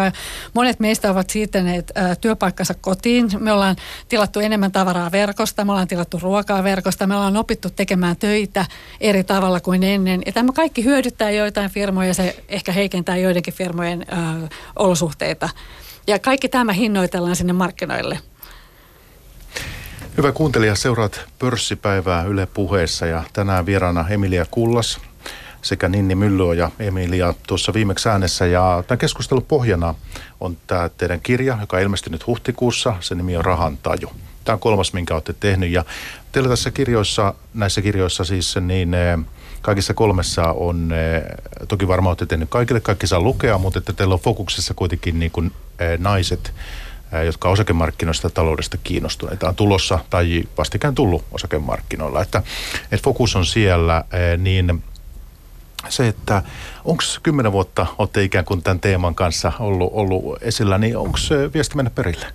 monet 0.54 0.80
meistä 0.80 1.12
ovat 1.12 1.30
siirtäneet 1.30 1.92
äh, 1.98 2.18
työpaikkansa 2.18 2.74
kotiin. 2.74 3.30
Me 3.40 3.52
ollaan 3.52 3.76
tilattu 4.10 4.40
enemmän 4.40 4.72
tavaraa 4.72 5.12
verkosta, 5.48 5.66
me 5.66 5.72
ollaan 5.72 5.88
tilattu 5.88 6.20
ruokaa 6.20 6.64
verkosta, 6.64 7.08
me 7.08 7.16
ollaan 7.16 7.38
opittu 7.38 7.70
tekemään 7.70 8.16
töitä 8.16 8.66
eri 9.02 9.24
tavalla 9.24 9.60
kuin 9.60 9.84
ennen. 9.84 10.22
Ja 10.26 10.32
tämä 10.32 10.52
kaikki 10.52 10.84
hyödyttää 10.84 11.32
joitain 11.32 11.70
firmoja, 11.70 12.14
se 12.14 12.44
ehkä 12.50 12.72
heikentää 12.72 13.18
joidenkin 13.18 13.54
firmojen 13.54 14.06
äh, 14.14 14.50
olosuhteita. 14.76 15.50
Ja 16.08 16.20
kaikki 16.20 16.50
tämä 16.50 16.74
hinnoitellaan 16.74 17.36
sinne 17.36 17.54
markkinoille. 17.54 18.20
Hyvä 20.18 20.32
kuuntelija, 20.32 20.76
seuraat 20.76 21.22
pörssipäivää 21.40 22.24
Yle 22.24 22.46
puheessa 22.46 23.06
ja 23.06 23.24
tänään 23.34 23.66
vieraana 23.66 24.06
Emilia 24.10 24.46
Kullas 24.52 25.00
sekä 25.62 25.88
Ninni 25.88 26.16
Myllyö 26.16 26.54
ja 26.54 26.72
Emilia 26.80 27.34
tuossa 27.48 27.74
viimeksi 27.74 28.10
äänessä. 28.10 28.46
Ja 28.46 28.84
tämän 28.88 29.00
keskustelun 29.00 29.46
pohjana 29.48 29.96
on 30.40 30.58
tämä 30.68 30.90
teidän 30.90 31.22
kirja, 31.22 31.58
joka 31.62 31.78
on 31.78 31.84
ilmestynyt 31.84 32.28
huhtikuussa. 32.28 32.96
Se 33.00 33.16
nimi 33.16 33.38
on 33.38 33.46
Rahan 33.46 33.78
taju. 33.78 34.12
Tämä 34.48 34.54
on 34.54 34.60
kolmas, 34.60 34.94
minkä 34.94 35.14
olette 35.14 35.34
tehnyt. 35.34 35.70
Ja 35.72 35.86
teillä 36.32 36.50
tässä 36.50 36.72
kirjoissa, 36.72 37.34
näissä 37.54 37.82
kirjoissa 37.82 38.24
siis 38.24 38.56
niin 38.62 38.94
eh, 38.94 39.18
kaikissa 39.62 39.94
kolmessa 39.94 40.52
on, 40.52 40.92
eh, 40.92 41.24
toki 41.68 41.88
varmaan 41.88 42.10
olette 42.10 42.26
tehnyt 42.26 42.50
kaikille, 42.50 42.80
kaikki 42.80 43.08
saa 43.08 43.20
lukea, 43.20 43.58
mutta 43.58 43.80
että 43.80 43.94
teillä 43.94 44.14
on 44.14 44.20
fokuksessa 44.20 44.74
kuitenkin 44.74 45.20
niin 45.20 45.32
kuin 45.32 45.52
eh, 45.80 46.00
naiset, 46.00 46.54
jotka 47.26 47.50
osakemarkkinoista 47.50 48.30
taloudesta 48.30 48.78
kiinnostuneita 48.84 49.50
on 49.50 49.56
tulossa 49.56 50.00
tai 50.10 50.44
vastikään 50.58 50.96
tullut 50.96 51.26
osakemarkkinoilla. 51.32 52.22
Että, 52.22 52.44
että 52.92 53.04
fokus 53.04 53.36
on 53.36 53.46
siellä, 53.46 54.04
niin 54.38 54.84
se, 55.90 56.08
että 56.08 56.44
onko 56.86 57.04
kymmenen 57.24 57.52
vuotta 57.52 57.86
olette 57.98 58.24
ikään 58.24 58.46
kuin 58.46 58.64
tämän 58.64 58.80
teeman 58.80 59.16
kanssa 59.16 59.52
ollut, 59.60 59.90
ollut 59.94 60.44
esillä, 60.44 60.78
niin 60.78 60.98
onko 60.98 61.18
viesti 61.54 61.76
mennä 61.76 61.92
perille? 61.92 62.26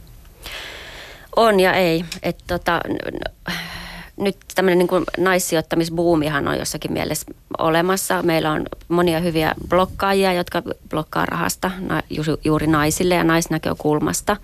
On 1.37 1.61
ja 1.61 1.73
ei. 1.73 2.05
Et 2.23 2.39
tota, 2.47 2.81
nyt 4.17 4.37
tämmöinen 4.55 4.79
niin 4.79 5.05
naissijoittamisbuumihan 5.19 6.49
on 6.49 6.59
jossakin 6.59 6.93
mielessä 6.93 7.27
olemassa. 7.59 8.23
Meillä 8.23 8.51
on 8.51 8.67
monia 8.89 9.21
hyviä 9.21 9.55
blokkaajia, 9.69 10.33
jotka 10.33 10.63
blokkaa 10.89 11.27
rahasta 11.27 11.71
juuri 12.45 12.67
naisille 12.67 13.15
ja 13.15 13.25
naisnäkökulmasta. 13.25 14.37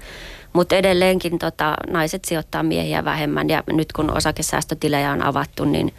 Mutta 0.53 0.77
edelleenkin 0.77 1.39
tota, 1.39 1.75
naiset 1.91 2.25
sijoittaa 2.25 2.63
miehiä 2.63 3.05
vähemmän 3.05 3.49
ja 3.51 3.63
nyt 3.73 3.93
kun 3.93 4.17
osakesäästötilejä 4.17 5.13
on 5.13 5.23
avattu, 5.23 5.65
niin, 5.65 5.95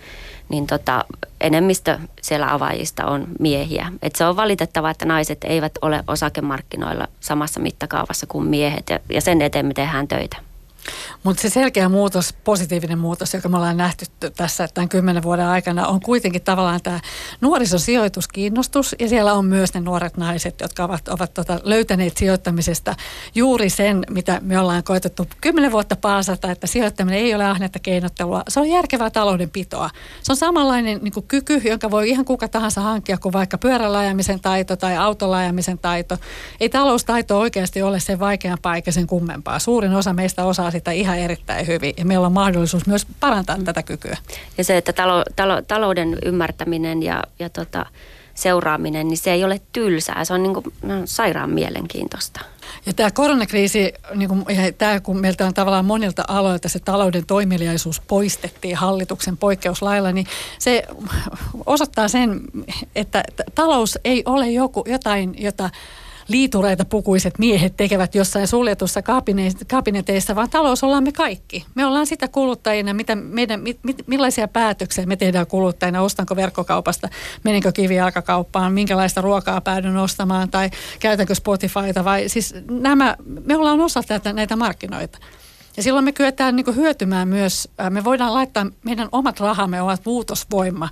niin 0.50 0.68
tota, 0.68 1.06
enemmistö 1.42 2.00
siellä 2.22 2.54
avaajista 2.54 3.06
on 3.06 3.28
miehiä. 3.40 3.92
Et 4.02 4.16
se 4.16 4.26
on 4.26 4.36
valitettavaa, 4.36 4.92
että 4.92 5.06
naiset 5.06 5.44
eivät 5.44 5.72
ole 5.82 6.04
osakemarkkinoilla 6.08 7.08
samassa 7.20 7.60
mittakaavassa 7.60 8.28
kuin 8.28 8.48
miehet 8.48 8.90
ja, 8.90 9.00
ja 9.10 9.22
sen 9.22 9.42
eteen 9.42 9.66
me 9.66 9.74
tehdään 9.74 10.08
töitä. 10.08 10.49
Mutta 11.24 11.42
se 11.42 11.50
selkeä 11.50 11.90
muutos, 11.90 12.34
positiivinen 12.44 13.00
muutos, 13.00 13.34
joka 13.34 13.50
me 13.50 13.58
ollaan 13.58 13.78
nähty 13.78 14.06
tässä 14.36 14.68
tämän 14.74 14.90
kymmenen 14.90 15.24
vuoden 15.24 15.46
aikana, 15.46 15.88
on 15.88 16.00
kuitenkin 16.00 16.42
tavallaan 16.42 16.82
tämä 16.82 17.00
nuorisosijoituskiinnostus. 17.42 18.96
Ja 19.00 19.10
siellä 19.10 19.34
on 19.34 19.46
myös 19.46 19.74
ne 19.74 19.80
nuoret 19.80 20.18
naiset, 20.18 20.62
jotka 20.62 20.84
ovat, 20.84 21.08
ovat 21.08 21.34
tota, 21.34 21.60
löytäneet 21.64 22.18
sijoittamisesta 22.18 22.96
juuri 23.36 23.70
sen, 23.70 24.06
mitä 24.10 24.40
me 24.44 24.60
ollaan 24.60 24.84
koetettu 24.84 25.28
kymmenen 25.42 25.72
vuotta 25.72 25.96
paasata, 25.96 26.52
että 26.52 26.68
sijoittaminen 26.68 27.20
ei 27.20 27.36
ole 27.36 27.46
ahnetta 27.46 27.80
keinottelua. 27.80 28.44
Se 28.48 28.60
on 28.60 28.70
järkevää 28.70 29.10
taloudenpitoa. 29.10 29.90
Se 30.24 30.32
on 30.32 30.38
samanlainen 30.38 31.00
niin 31.02 31.14
kuin 31.14 31.28
kyky, 31.28 31.62
jonka 31.64 31.92
voi 31.92 32.10
ihan 32.10 32.26
kuka 32.26 32.48
tahansa 32.48 32.82
hankkia 32.82 33.18
kuin 33.18 33.34
vaikka 33.34 33.58
pyörällä 33.58 34.00
taito 34.42 34.76
tai 34.76 34.98
autolla 34.98 35.38
taito. 35.82 36.18
Ei 36.60 36.70
taloustaito 36.70 37.40
oikeasti 37.40 37.82
ole 37.82 38.00
sen 38.00 38.20
vaikeampaa 38.20 38.76
eikä 38.76 38.92
sen 38.92 39.08
kummempaa. 39.08 39.60
Suurin 39.60 39.96
osa 39.96 40.14
meistä 40.14 40.46
osaa 40.46 40.72
ihan 40.92 41.18
erittäin 41.18 41.68
hyvin 41.68 41.94
ja 41.98 42.06
meillä 42.06 42.26
on 42.26 42.34
mahdollisuus 42.34 42.88
myös 42.88 43.08
parantaa 43.20 43.58
mm. 43.58 43.64
tätä 43.64 43.84
kykyä. 43.84 44.18
Ja 44.58 44.64
se, 44.64 44.78
että 44.78 44.94
talo, 44.94 45.24
talo, 45.36 45.62
talouden 45.62 46.18
ymmärtäminen 46.26 47.04
ja, 47.04 47.24
ja 47.40 47.50
tota, 47.50 47.86
seuraaminen, 48.40 49.08
niin 49.08 49.18
se 49.18 49.32
ei 49.32 49.44
ole 49.44 49.62
tylsää, 49.74 50.26
se 50.26 50.34
on 50.34 50.44
niin 50.44 50.54
kuin, 50.54 50.66
no, 50.82 50.94
sairaan 51.06 51.50
mielenkiintoista. 51.50 52.42
Ja 52.86 52.94
tämä 52.94 53.12
koronakriisi, 53.12 53.94
niin 54.16 54.30
kuin, 54.30 54.46
ja 54.50 54.72
tämä 54.72 55.00
kun 55.00 55.18
meiltä 55.18 55.46
on 55.46 55.54
tavallaan 55.54 55.86
monilta 55.86 56.24
aloilta 56.28 56.70
se 56.70 56.80
talouden 56.80 57.26
toimeliaisuus 57.26 58.02
poistettiin 58.02 58.76
hallituksen 58.76 59.38
poikkeuslailla, 59.38 60.12
niin 60.12 60.28
se 60.60 60.84
osoittaa 61.66 62.08
sen, 62.08 62.42
että 62.96 63.24
talous 63.56 64.00
ei 64.04 64.24
ole 64.26 64.50
joku, 64.50 64.84
jotain, 64.88 65.36
jota 65.38 65.70
liitureita 66.30 66.86
pukuiset 66.86 67.40
miehet 67.40 67.78
tekevät 67.78 68.16
jossain 68.16 68.48
suljetussa 68.48 69.02
kabineteissa, 69.68 70.36
vaan 70.36 70.50
talous 70.50 70.84
ollaan 70.84 71.04
me 71.04 71.12
kaikki. 71.12 71.66
Me 71.76 71.86
ollaan 71.86 72.08
sitä 72.08 72.28
kuluttajina, 72.28 72.94
mitä 72.94 73.16
meidän, 73.16 73.60
mit, 73.60 73.80
mit, 73.84 74.08
millaisia 74.08 74.48
päätöksiä 74.48 75.06
me 75.06 75.16
tehdään 75.16 75.48
kuluttajina, 75.48 76.02
ostanko 76.02 76.36
verkkokaupasta, 76.36 77.10
menenkö 77.44 77.72
kivijalkakauppaan, 77.72 78.74
minkälaista 78.74 79.22
ruokaa 79.22 79.62
päädyn 79.62 79.98
ostamaan 79.98 80.50
tai 80.50 80.70
käytänkö 81.00 81.36
Spotifyta 81.36 82.06
vai 82.06 82.30
siis 82.30 82.56
nämä, 82.70 83.16
me 83.46 83.58
ollaan 83.58 83.82
osa 83.82 84.04
tätä, 84.04 84.34
näitä 84.34 84.56
markkinoita. 84.56 85.18
Ja 85.78 85.84
silloin 85.84 86.06
me 86.06 86.12
kyetään 86.12 86.56
niin 86.56 86.76
hyötymään 86.76 87.28
myös, 87.28 87.70
me 87.90 88.04
voidaan 88.04 88.34
laittaa, 88.34 88.66
meidän 88.84 89.10
omat 89.12 89.40
rahamme 89.40 89.82
ovat 89.82 90.02
muutosvoima. 90.06 90.90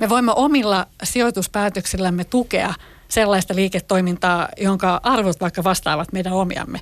Me 0.00 0.08
voimme 0.08 0.32
omilla 0.36 0.86
sijoituspäätöksillämme 1.02 2.24
tukea– 2.24 2.74
sellaista 3.12 3.54
liiketoimintaa, 3.54 4.48
jonka 4.56 5.00
arvot 5.02 5.40
vaikka 5.40 5.64
vastaavat 5.64 6.12
meidän 6.12 6.32
omiamme. 6.32 6.80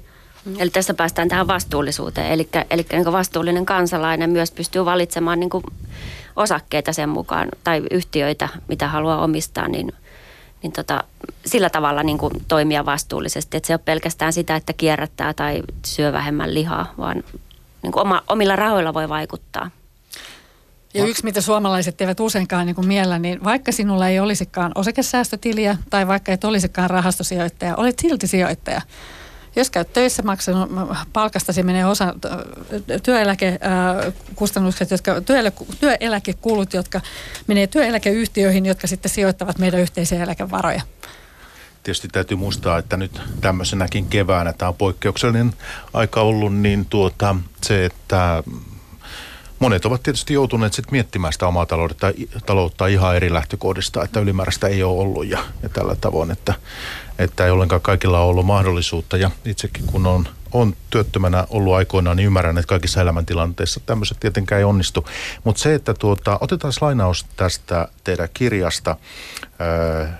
Eli 0.58 0.70
tässä 0.70 0.94
päästään 0.94 1.28
tähän 1.28 1.46
vastuullisuuteen. 1.46 2.32
Eli, 2.32 2.48
eli 2.70 2.86
niin 2.92 3.12
vastuullinen 3.12 3.66
kansalainen 3.66 4.30
myös 4.30 4.50
pystyy 4.50 4.84
valitsemaan 4.84 5.40
niin 5.40 5.50
kuin 5.50 5.64
osakkeita 6.36 6.92
sen 6.92 7.08
mukaan 7.08 7.48
tai 7.64 7.82
yhtiöitä, 7.90 8.48
mitä 8.68 8.88
haluaa 8.88 9.24
omistaa, 9.24 9.68
niin, 9.68 9.92
niin 10.62 10.72
tota, 10.72 11.04
sillä 11.46 11.70
tavalla 11.70 12.02
niin 12.02 12.18
kuin 12.18 12.32
toimia 12.48 12.86
vastuullisesti. 12.86 13.56
Että 13.56 13.66
se 13.66 13.72
ei 13.72 13.74
ole 13.74 13.82
pelkästään 13.84 14.32
sitä, 14.32 14.56
että 14.56 14.72
kierrättää 14.72 15.34
tai 15.34 15.62
syö 15.86 16.12
vähemmän 16.12 16.54
lihaa, 16.54 16.94
vaan 16.98 17.24
niin 17.82 17.92
kuin 17.92 18.02
oma, 18.02 18.22
omilla 18.28 18.56
rahoilla 18.56 18.94
voi 18.94 19.08
vaikuttaa. 19.08 19.70
Ja 20.94 21.04
yksi, 21.04 21.24
mitä 21.24 21.40
suomalaiset 21.40 22.00
eivät 22.00 22.20
useinkaan 22.20 22.66
niin 22.66 22.86
miellä, 22.86 23.18
niin 23.18 23.44
vaikka 23.44 23.72
sinulla 23.72 24.08
ei 24.08 24.20
olisikaan 24.20 24.72
osakesäästötiliä 24.74 25.76
tai 25.90 26.06
vaikka 26.06 26.32
et 26.32 26.44
olisikaan 26.44 26.90
rahastosijoittaja, 26.90 27.76
olet 27.76 27.98
silti 27.98 28.26
sijoittaja. 28.26 28.80
Jos 29.56 29.70
käyt 29.70 29.92
töissä 29.92 30.22
maksanut 30.22 30.70
palkastasi 31.12 31.62
menee 31.62 31.86
osa 31.86 32.14
työeläkekustannukset, 33.02 34.90
jotka, 34.90 35.20
työelä, 35.20 35.52
työeläkekulut, 35.80 36.72
jotka 36.72 37.00
menee 37.46 37.66
työeläkeyhtiöihin, 37.66 38.66
jotka 38.66 38.86
sitten 38.86 39.10
sijoittavat 39.10 39.58
meidän 39.58 39.80
yhteisiä 39.80 40.22
eläkevaroja. 40.22 40.82
Tietysti 41.82 42.08
täytyy 42.08 42.36
muistaa, 42.36 42.78
että 42.78 42.96
nyt 42.96 43.20
tämmöisenäkin 43.40 44.06
keväänä, 44.06 44.52
tämä 44.52 44.68
on 44.68 44.74
poikkeuksellinen 44.74 45.52
aika 45.92 46.20
ollut, 46.20 46.56
niin 46.56 46.86
tuota, 46.86 47.36
se, 47.62 47.84
että 47.84 48.42
monet 49.60 49.84
ovat 49.84 50.02
tietysti 50.02 50.34
joutuneet 50.34 50.72
sitten 50.72 50.92
miettimään 50.92 51.32
sitä 51.32 51.46
omaa 51.46 51.66
taloutta, 51.66 52.06
taloutta 52.46 52.86
ihan 52.86 53.16
eri 53.16 53.32
lähtökohdista, 53.32 54.04
että 54.04 54.20
ylimääräistä 54.20 54.68
ei 54.68 54.82
ole 54.82 55.00
ollut 55.00 55.26
ja, 55.26 55.38
ja 55.62 55.68
tällä 55.68 55.96
tavoin, 56.00 56.30
että, 56.30 56.54
että 57.18 57.44
ei 57.44 57.50
ollenkaan 57.50 57.80
kaikilla 57.80 58.20
ole 58.20 58.30
ollut 58.30 58.46
mahdollisuutta. 58.46 59.16
Ja 59.16 59.30
itsekin 59.44 59.86
kun 59.86 60.06
on, 60.06 60.28
on 60.52 60.76
työttömänä 60.90 61.46
ollut 61.50 61.74
aikoinaan, 61.74 62.16
niin 62.16 62.26
ymmärrän, 62.26 62.58
että 62.58 62.68
kaikissa 62.68 63.00
elämäntilanteissa 63.00 63.80
tämmöiset 63.86 64.20
tietenkään 64.20 64.58
ei 64.58 64.64
onnistu. 64.64 65.06
Mutta 65.44 65.62
se, 65.62 65.74
että 65.74 65.94
tuota, 65.94 66.38
otetaan 66.40 66.72
lainaus 66.80 67.26
tästä 67.36 67.88
teidän 68.04 68.28
kirjasta. 68.34 68.96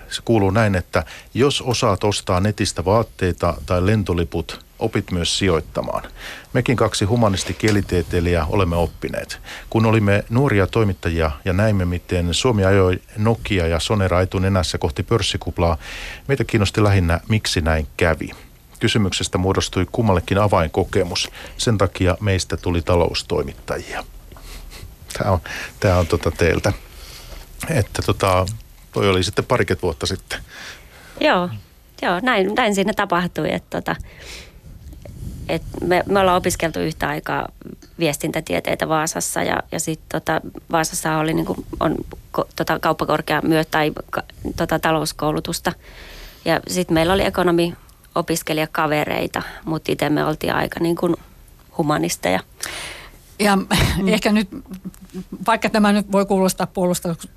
Se 0.09 0.21
kuuluu 0.25 0.51
näin, 0.51 0.75
että 0.75 1.05
jos 1.33 1.61
osaat 1.61 2.03
ostaa 2.03 2.39
netistä 2.39 2.85
vaatteita 2.85 3.53
tai 3.65 3.85
lentoliput– 3.85 4.59
opit 4.81 5.11
myös 5.11 5.37
sijoittamaan. 5.37 6.03
Mekin 6.53 6.75
kaksi 6.75 7.05
humanistikielitieteilijää 7.05 8.45
olemme 8.45 8.75
oppineet. 8.75 9.39
Kun 9.69 9.85
olimme 9.85 10.23
nuoria 10.29 10.67
toimittajia 10.67 11.31
ja 11.45 11.53
näimme, 11.53 11.85
miten 11.85 12.33
Suomi 12.33 12.65
ajoi 12.65 13.01
Nokia 13.17 13.67
ja 13.67 13.79
Sonera 13.79 14.21
etunenässä 14.21 14.77
kohti 14.77 15.03
pörssikuplaa, 15.03 15.77
meitä 16.27 16.43
kiinnosti 16.43 16.83
lähinnä, 16.83 17.19
miksi 17.27 17.61
näin 17.61 17.87
kävi. 17.97 18.29
Kysymyksestä 18.79 19.37
muodostui 19.37 19.87
kummallekin 19.91 20.37
avainkokemus. 20.37 21.29
Sen 21.57 21.77
takia 21.77 22.17
meistä 22.19 22.57
tuli 22.57 22.81
taloustoimittajia. 22.81 24.03
Tämä 25.17 25.31
on, 25.31 25.39
tämä 25.79 25.97
on 25.97 26.07
tota 26.07 26.31
teiltä. 26.31 26.73
Että 27.69 28.01
tota, 28.01 28.45
toi 28.91 29.09
oli 29.09 29.23
sitten 29.23 29.45
pariket 29.45 29.81
vuotta 29.81 30.05
sitten. 30.05 30.39
Joo, 31.19 31.49
joo 32.01 32.19
näin, 32.23 32.55
näin 32.55 32.75
siinä 32.75 32.93
tapahtui. 32.93 33.53
Että 33.53 33.81
tota, 33.81 33.95
et 35.51 35.61
me, 35.81 36.03
me 36.05 36.19
ollaan 36.19 36.37
opiskeltu 36.37 36.79
yhtä 36.79 37.07
aikaa 37.07 37.47
viestintätieteitä 37.99 38.89
Vaasassa 38.89 39.43
ja, 39.43 39.63
ja 39.71 39.79
sitten 39.79 40.21
tota, 40.21 40.41
Vaasassa 40.71 41.17
oli 41.17 41.33
niin 41.33 41.45
kuin, 41.45 41.65
on 41.79 41.95
ko, 42.31 42.47
tota, 42.55 42.79
kauppakorkea 42.79 43.41
myö 43.41 43.63
tai 43.65 43.91
ka, 44.09 44.23
tota, 44.55 44.79
talouskoulutusta. 44.79 45.73
Ja 46.45 46.59
sitten 46.67 46.93
meillä 46.93 47.13
oli 47.13 47.25
ekonomi 47.25 47.73
opiskelijakavereita, 48.15 49.41
mutta 49.65 49.91
itse 49.91 50.09
me 50.09 50.25
oltiin 50.25 50.55
aika 50.55 50.79
niin 50.79 50.95
kuin 50.95 51.15
humanisteja. 51.77 52.39
Ja 53.39 53.55
mm. 53.55 53.67
ehkä 54.07 54.31
nyt, 54.31 54.49
vaikka 55.47 55.69
tämä 55.69 55.91
nyt 55.91 56.11
voi 56.11 56.25
kuulostaa 56.25 56.67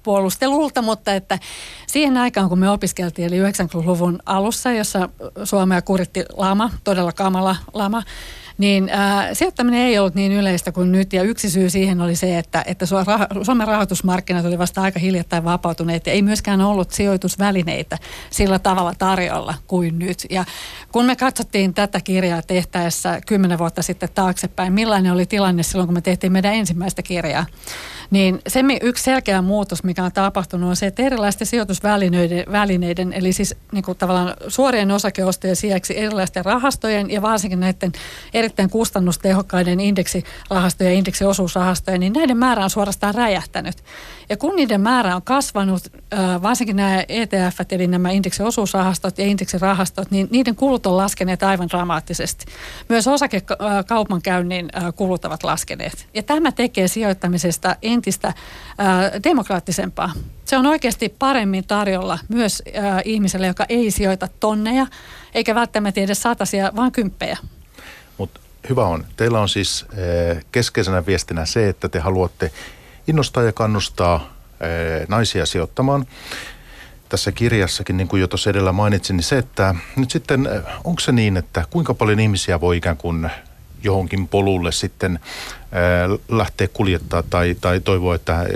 puolustelulta, 0.03 0.83
mutta 0.83 1.15
että 1.15 1.39
siihen 1.87 2.17
aikaan, 2.17 2.49
kun 2.49 2.59
me 2.59 2.71
opiskeltiin, 2.71 3.29
eli 3.29 3.43
90-luvun 3.43 4.19
alussa, 4.27 4.73
jossa 4.73 5.09
Suomea 5.45 5.83
kuritti 5.83 6.25
lama, 6.37 6.71
todella 6.85 7.13
kamala 7.13 7.57
lama, 7.75 8.03
niin 8.59 8.91
äh, 8.91 9.29
sijoittaminen 9.33 9.81
ei 9.81 9.99
ollut 9.99 10.15
niin 10.15 10.33
yleistä 10.33 10.73
kuin 10.73 10.93
nyt. 10.93 11.13
Ja 11.13 11.23
yksi 11.23 11.51
syy 11.51 11.71
siihen 11.71 12.01
oli 12.01 12.17
se, 12.17 12.39
että, 12.39 12.65
että 12.67 12.87
Suomen 13.43 13.67
rahoitusmarkkinat 13.67 14.45
oli 14.45 14.59
vasta 14.59 14.83
aika 14.83 14.99
hiljattain 14.99 15.45
vapautuneet 15.45 16.07
ja 16.07 16.13
ei 16.13 16.23
myöskään 16.23 16.61
ollut 16.61 16.91
sijoitusvälineitä 16.91 17.99
sillä 18.31 18.59
tavalla 18.59 18.95
tarjolla 18.99 19.55
kuin 19.67 19.99
nyt. 19.99 20.27
Ja 20.31 20.45
kun 20.93 21.05
me 21.05 21.17
katsottiin 21.17 21.75
tätä 21.75 22.01
kirjaa 22.01 22.43
tehtäessä 22.43 23.21
kymmenen 23.27 23.59
vuotta 23.59 23.83
sitten 23.83 24.09
taaksepäin, 24.15 24.73
millainen 24.73 25.13
oli 25.13 25.27
tilanne 25.27 25.63
silloin, 25.63 25.87
kun 25.87 25.95
me 25.95 26.01
tehtiin 26.01 26.33
meidän 26.33 26.55
ensimmäistä 26.55 27.03
kirjaa, 27.03 27.47
niin 28.11 28.41
se 28.49 28.61
yksi 28.83 29.05
selkeä 29.05 29.43
muutos, 29.43 29.85
mikä 29.85 30.05
on 30.05 30.13
tapahtunut, 30.13 30.69
on 30.69 30.77
se, 30.77 30.87
että 30.87 31.03
erilaisten 31.03 31.47
sijoitusvälineiden, 31.47 32.45
välineiden, 32.53 33.13
eli 33.13 33.33
siis 33.33 33.55
niin 33.73 33.85
kuin 33.85 33.99
tavallaan 33.99 34.35
suorien 34.49 34.91
osakeostojen 34.91 35.57
sijaksi 35.57 35.99
erilaisten 35.99 36.45
rahastojen 36.45 37.11
ja 37.11 37.23
varsinkin 37.23 37.61
näiden 37.61 37.93
erittäin 38.35 38.71
kustannustehokkaiden 38.71 39.81
indeksirahastoja 39.81 40.91
ja 40.91 40.97
indeksiosuusrahastoja, 40.97 41.99
niin 41.99 42.13
näiden 42.13 42.37
määrä 42.37 42.65
on 42.65 42.71
suorastaan 42.71 43.15
räjähtänyt. 43.15 43.77
Ja 44.29 44.37
kun 44.37 44.57
niiden 44.57 44.81
määrä 44.81 45.17
on 45.17 45.23
kasvanut, 45.23 45.93
varsinkin 46.43 46.77
nämä 46.77 47.05
ETF, 47.09 47.61
eli 47.71 47.87
nämä 47.87 48.11
indeksiosuusrahastot 48.11 49.19
ja 49.19 49.25
indeksirahastot, 49.25 50.11
niin 50.11 50.29
niiden 50.31 50.57
kulut 50.57 50.87
on 50.87 50.97
laskeneet 50.97 51.43
aivan 51.43 51.69
dramaattisesti. 51.69 52.45
Myös 52.89 53.09
osakekaupankäynnin 53.09 54.69
kulut 54.97 55.25
ovat 55.25 55.45
laskeneet. 55.45 56.09
Ja 56.15 56.23
tämä 56.23 56.53
tekee 56.53 56.89
sijoittamisesta 56.89 57.77
entistä 57.83 58.33
demokraattisempaa. 59.25 60.13
Se 60.45 60.57
on 60.57 60.67
oikeasti 60.67 61.15
paremmin 61.19 61.67
tarjolla 61.67 62.19
myös 62.29 62.63
ihmiselle, 63.05 63.47
joka 63.47 63.65
ei 63.69 63.91
sijoita 63.91 64.29
tonneja, 64.41 64.87
eikä 65.35 65.55
välttämättä 65.55 66.01
edes 66.01 66.23
satasia, 66.23 66.73
vaan 66.77 66.93
kymppejä. 66.93 67.39
Mutta 68.19 68.41
hyvä 68.69 68.87
on. 68.87 69.05
Teillä 69.17 69.41
on 69.41 69.49
siis 69.49 69.87
keskeisenä 70.53 71.07
viestinä 71.07 71.47
se, 71.47 71.69
että 71.69 71.89
te 71.89 71.99
haluatte 71.99 72.51
innostaa 73.07 73.43
ja 73.43 73.53
kannustaa 73.53 74.35
naisia 75.09 75.47
sijoittamaan. 75.47 76.07
Tässä 77.09 77.33
kirjassakin, 77.33 77.97
niin 77.97 78.09
kuin 78.09 78.21
jo 78.21 78.29
tuossa 78.29 78.51
edellä 78.51 78.73
mainitsin, 78.73 79.17
niin 79.17 79.25
se, 79.25 79.39
että 79.39 79.75
nyt 79.97 80.11
sitten 80.11 80.49
onko 80.85 81.01
se 81.01 81.13
niin, 81.13 81.37
että 81.37 81.65
kuinka 81.71 81.95
paljon 81.95 82.21
ihmisiä 82.21 82.61
voi 82.61 82.77
ikään 82.77 82.97
kuin 82.97 83.31
johonkin 83.85 84.29
polulle 84.29 84.73
sitten 84.73 85.19
lähteä 86.29 86.69
kuljettaa 86.69 87.23
tai, 87.23 87.57
tai 87.61 87.81
toivoa, 87.81 88.15
että 88.15 88.47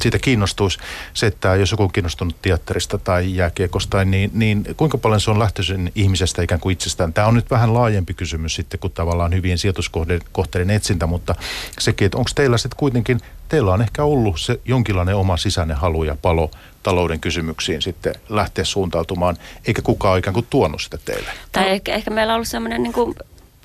siitä 0.00 0.18
kiinnostuisi 0.18 0.78
se, 1.14 1.26
että 1.26 1.54
jos 1.54 1.70
joku 1.70 1.82
on 1.82 1.92
kiinnostunut 1.92 2.42
teatterista 2.42 2.98
tai 2.98 3.36
jääkiekosta, 3.36 4.04
niin, 4.04 4.30
niin 4.34 4.64
kuinka 4.76 4.98
paljon 4.98 5.20
se 5.20 5.30
on 5.30 5.38
lähtöisin 5.38 5.92
ihmisestä 5.94 6.42
ikään 6.42 6.60
kuin 6.60 6.72
itsestään. 6.72 7.12
Tämä 7.12 7.26
on 7.26 7.34
nyt 7.34 7.50
vähän 7.50 7.74
laajempi 7.74 8.14
kysymys 8.14 8.54
sitten 8.54 8.80
kuin 8.80 8.92
tavallaan 8.92 9.34
hyvien 9.34 9.58
sijoituskohteiden 9.58 10.70
etsintä, 10.70 11.06
mutta 11.06 11.34
sekin, 11.78 12.06
että 12.06 12.18
onko 12.18 12.30
teillä 12.34 12.58
sitten 12.58 12.78
kuitenkin, 12.78 13.20
teillä 13.48 13.72
on 13.72 13.82
ehkä 13.82 14.04
ollut 14.04 14.40
se 14.40 14.60
jonkinlainen 14.64 15.16
oma 15.16 15.36
sisäinen 15.36 15.76
halu 15.76 16.04
ja 16.04 16.16
palo 16.22 16.50
talouden 16.82 17.20
kysymyksiin 17.20 17.82
sitten 17.82 18.14
lähteä 18.28 18.64
suuntautumaan, 18.64 19.36
eikä 19.66 19.82
kukaan 19.82 20.18
ikään 20.18 20.34
kuin 20.34 20.46
tuonut 20.50 20.82
sitä 20.82 20.98
teille. 21.04 21.30
Tai 21.52 21.70
ehkä, 21.70 21.94
ehkä 21.94 22.10
meillä 22.10 22.32
on 22.32 22.34
ollut 22.34 22.48
sellainen 22.48 22.82
niin 22.82 22.92
kuin 22.92 23.14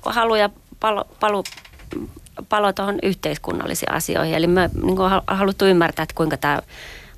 halu 0.04 0.34
ja 0.34 0.50
palo, 0.80 1.04
palu, 1.20 1.44
palo 2.48 2.72
tuohon 2.72 2.98
yhteiskunnallisiin 3.02 3.92
asioihin. 3.92 4.34
Eli 4.34 4.46
me 4.46 4.70
niin 4.82 4.96
kuin 4.96 5.10
haluttu 5.26 5.64
ymmärtää, 5.64 6.02
että 6.02 6.14
kuinka 6.14 6.36
tämä 6.36 6.62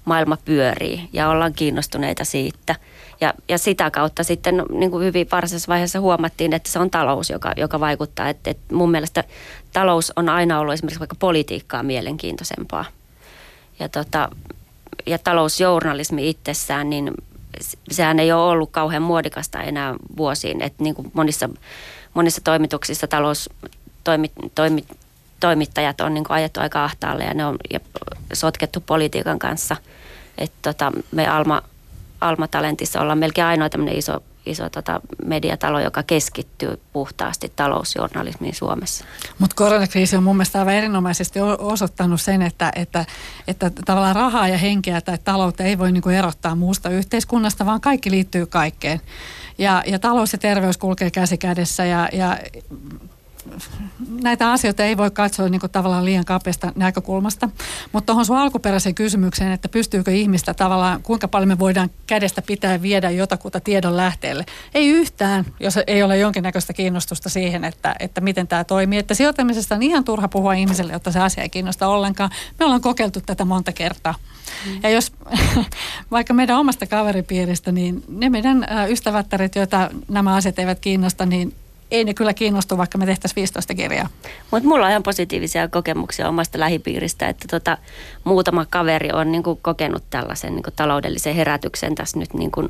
maailma 0.04 0.38
pyörii 0.44 1.08
ja 1.12 1.28
ollaan 1.28 1.52
kiinnostuneita 1.52 2.24
siitä. 2.24 2.76
Ja, 3.20 3.34
ja 3.48 3.58
sitä 3.58 3.90
kautta 3.90 4.24
sitten 4.24 4.62
niin 4.70 4.90
kuin 4.90 5.04
hyvin 5.04 5.28
varsinaisessa 5.32 5.68
vaiheessa 5.68 6.00
huomattiin, 6.00 6.52
että 6.52 6.70
se 6.70 6.78
on 6.78 6.90
talous, 6.90 7.30
joka, 7.30 7.52
joka 7.56 7.80
vaikuttaa. 7.80 8.28
Että, 8.28 8.50
että 8.50 8.74
mun 8.74 8.90
mielestä 8.90 9.24
talous 9.72 10.12
on 10.16 10.28
aina 10.28 10.60
ollut 10.60 10.74
esimerkiksi 10.74 11.00
vaikka 11.00 11.16
politiikkaa 11.18 11.82
mielenkiintoisempaa. 11.82 12.84
Ja, 13.78 13.88
tota, 13.88 14.28
ja 15.06 15.18
talousjournalismi 15.18 16.28
itsessään, 16.30 16.90
niin 16.90 17.10
sehän 17.90 18.20
ei 18.20 18.32
ole 18.32 18.50
ollut 18.50 18.70
kauhean 18.70 19.02
muodikasta 19.02 19.62
enää 19.62 19.94
vuosiin. 20.16 20.62
Että 20.62 20.82
niin 20.82 20.94
kuin 20.94 21.10
monissa 21.14 21.48
monissa 22.14 22.40
toimituksissa 22.44 23.06
talous, 23.06 23.50
toimi, 24.04 24.32
toimi, 24.54 24.84
toimittajat 25.40 26.00
on 26.00 26.14
niin 26.14 26.24
ajettu 26.28 26.60
aika 26.60 26.84
ahtaalle 26.84 27.24
ja 27.24 27.34
ne 27.34 27.46
on 27.46 27.56
ja 27.70 27.80
sotkettu 28.32 28.80
politiikan 28.80 29.38
kanssa. 29.38 29.76
Et 30.38 30.52
tota, 30.62 30.92
me 31.12 31.28
Alma, 31.28 31.62
Alma 32.20 32.48
Talentissa 32.48 33.00
ollaan 33.00 33.18
melkein 33.18 33.46
ainoa 33.46 33.68
tämmöinen 33.68 33.98
iso, 33.98 34.22
iso 34.46 34.70
tota 34.70 35.00
mediatalo, 35.24 35.80
joka 35.80 36.02
keskittyy 36.02 36.80
puhtaasti 36.92 37.52
talousjournalismiin 37.56 38.54
Suomessa. 38.54 39.04
Mutta 39.38 39.56
koronakriisi 39.56 40.16
on 40.16 40.22
mun 40.22 40.36
mielestä 40.36 40.58
aivan 40.58 40.74
erinomaisesti 40.74 41.40
osoittanut 41.58 42.20
sen, 42.20 42.42
että, 42.42 42.72
että, 42.76 43.04
että 43.46 43.70
tavallaan 43.84 44.16
rahaa 44.16 44.48
ja 44.48 44.58
henkeä 44.58 45.00
tai 45.00 45.18
taloutta 45.24 45.62
ei 45.62 45.78
voi 45.78 45.92
niinku 45.92 46.08
erottaa 46.08 46.54
muusta 46.54 46.90
yhteiskunnasta, 46.90 47.66
vaan 47.66 47.80
kaikki 47.80 48.10
liittyy 48.10 48.46
kaikkeen. 48.46 49.00
Ja, 49.58 49.82
ja 49.86 49.98
talous 49.98 50.32
ja 50.32 50.38
terveys 50.38 50.78
kulkee 50.78 51.10
käsi 51.10 51.38
kädessä 51.38 51.84
ja, 51.84 52.08
ja 52.12 52.38
näitä 54.22 54.52
asioita 54.52 54.84
ei 54.84 54.96
voi 54.96 55.10
katsoa 55.10 55.48
niin 55.48 55.60
kuin 55.60 55.72
tavallaan 55.72 56.04
liian 56.04 56.24
kapeasta 56.24 56.72
näkökulmasta. 56.76 57.48
Mutta 57.92 58.06
tuohon 58.06 58.26
sun 58.26 58.36
alkuperäiseen 58.36 58.94
kysymykseen, 58.94 59.52
että 59.52 59.68
pystyykö 59.68 60.10
ihmistä 60.10 60.54
tavallaan, 60.54 61.02
kuinka 61.02 61.28
paljon 61.28 61.48
me 61.48 61.58
voidaan 61.58 61.90
kädestä 62.06 62.42
pitää 62.42 62.82
viedä 62.82 63.10
jotakuta 63.10 63.60
tiedon 63.60 63.96
lähteelle. 63.96 64.44
Ei 64.74 64.88
yhtään, 64.88 65.44
jos 65.60 65.78
ei 65.86 66.02
ole 66.02 66.18
jonkinnäköistä 66.18 66.72
kiinnostusta 66.72 67.28
siihen, 67.28 67.64
että, 67.64 67.94
että 68.00 68.20
miten 68.20 68.48
tämä 68.48 68.64
toimii. 68.64 68.98
Että 68.98 69.14
sijoittamisesta 69.14 69.74
on 69.74 69.82
ihan 69.82 70.04
turha 70.04 70.28
puhua 70.28 70.54
ihmiselle, 70.54 70.92
jotta 70.92 71.12
se 71.12 71.20
asia 71.20 71.42
ei 71.42 71.48
kiinnosta 71.48 71.88
ollenkaan. 71.88 72.30
Me 72.58 72.64
ollaan 72.64 72.80
kokeiltu 72.80 73.20
tätä 73.20 73.44
monta 73.44 73.72
kertaa. 73.72 74.14
Mm. 74.66 74.80
Ja 74.82 74.90
jos 74.90 75.12
vaikka 76.10 76.34
meidän 76.34 76.58
omasta 76.58 76.86
kaveripiiristä, 76.86 77.72
niin 77.72 78.04
ne 78.08 78.30
meidän 78.30 78.66
ystävättäret, 78.88 79.56
joita 79.56 79.90
nämä 80.08 80.34
asiat 80.34 80.58
eivät 80.58 80.80
kiinnosta, 80.80 81.26
niin 81.26 81.54
ei 81.92 82.04
ne 82.04 82.14
kyllä 82.14 82.34
kiinnostu, 82.34 82.78
vaikka 82.78 82.98
me 82.98 83.06
tehtäisiin 83.06 83.36
15 83.36 83.74
kirjaa. 83.74 84.08
Mutta 84.50 84.68
mulla 84.68 84.84
on 84.84 84.90
ihan 84.90 85.02
positiivisia 85.02 85.68
kokemuksia 85.68 86.28
omasta 86.28 86.60
lähipiiristä, 86.60 87.28
että 87.28 87.48
tota, 87.50 87.78
muutama 88.24 88.66
kaveri 88.70 89.12
on 89.12 89.32
niinku 89.32 89.58
kokenut 89.62 90.02
tällaisen 90.10 90.54
niinku 90.54 90.70
taloudellisen 90.76 91.34
herätyksen 91.34 91.94
tässä 91.94 92.18
nyt 92.18 92.34
niinku 92.34 92.68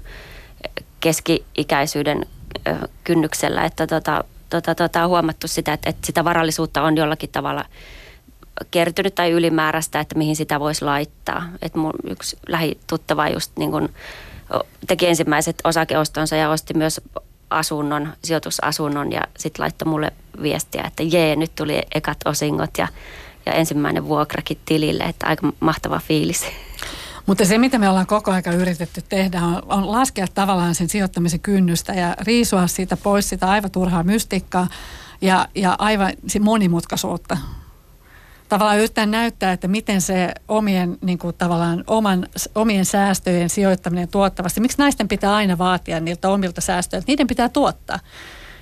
keski-ikäisyyden 1.01 2.27
ö, 2.69 2.89
kynnyksellä, 3.05 3.65
että 3.65 3.87
tota, 3.87 4.25
tota, 4.51 4.75
tota, 4.75 5.07
huomattu 5.07 5.49
sitä, 5.49 5.73
että, 5.73 5.91
että 5.91 6.07
sitä 6.07 6.25
varallisuutta 6.25 6.83
on 6.83 6.97
jollakin 6.97 7.31
tavalla 7.31 7.65
kertynyt 8.71 9.15
tai 9.15 9.31
ylimääräistä, 9.31 10.01
että 10.01 10.19
mihin 10.19 10.37
sitä 10.37 10.61
voisi 10.61 10.85
laittaa. 10.85 11.49
Että 11.63 11.79
mun 11.79 11.93
yksi 12.05 12.39
lähituttava 12.49 13.29
just 13.29 13.53
niin 13.57 13.71
kun 13.71 13.89
teki 14.87 15.07
ensimmäiset 15.07 15.57
osakeostonsa 15.65 16.37
ja 16.37 16.51
osti 16.51 16.75
myös 16.75 17.01
asunnon, 17.53 18.13
sijoitusasunnon 18.25 19.13
ja 19.13 19.21
sitten 19.39 19.63
laittoi 19.63 19.89
mulle 19.89 20.13
viestiä, 20.43 20.85
että 20.87 21.03
jee, 21.03 21.37
nyt 21.37 21.55
tuli 21.55 21.83
ekat 21.95 22.19
osingot 22.25 22.71
ja, 22.79 22.89
ja 23.47 23.53
ensimmäinen 23.53 24.09
vuokrakin 24.09 24.59
tilille, 24.65 25.05
että 25.05 25.27
aika 25.27 25.53
mahtava 25.61 25.99
fiilis. 25.99 26.47
Mutta 27.27 27.45
se, 27.45 27.59
mitä 27.59 27.79
me 27.79 27.89
ollaan 27.89 28.07
koko 28.07 28.31
aika 28.31 28.51
yritetty 28.51 29.03
tehdä, 29.09 29.43
on, 29.43 29.63
on 29.67 29.93
laskea 29.93 30.27
tavallaan 30.35 30.75
sen 30.75 30.89
sijoittamisen 30.89 31.41
kynnystä 31.41 31.93
ja 31.93 32.17
riisua 32.21 32.67
siitä 32.67 32.97
pois 32.97 33.29
sitä 33.29 33.51
aivan 33.51 33.71
turhaa 33.71 34.03
mystikkaa 34.03 34.69
ja, 35.21 35.49
ja 35.55 35.77
aivan 35.79 36.13
monimutkaisuutta 36.41 37.37
tavallaan 38.53 38.79
yrittää 38.79 39.07
näyttää, 39.07 39.53
että 39.53 39.69
miten 39.69 40.01
se 40.01 40.35
omien, 40.49 40.99
niin 41.01 41.19
kuin 41.19 41.35
tavallaan 41.39 41.85
oman, 41.87 42.29
omien 42.55 42.85
säästöjen 42.85 43.51
sijoittaminen 43.51 44.09
tuottavasti, 44.09 44.61
miksi 44.61 44.79
naisten 44.79 45.09
pitää 45.09 45.35
aina 45.35 45.59
vaatia 45.59 46.01
niiltä 46.01 46.29
omilta 46.29 46.61
säästöiltä, 46.61 47.05
niiden 47.07 47.27
pitää 47.27 47.49
tuottaa. 47.49 47.99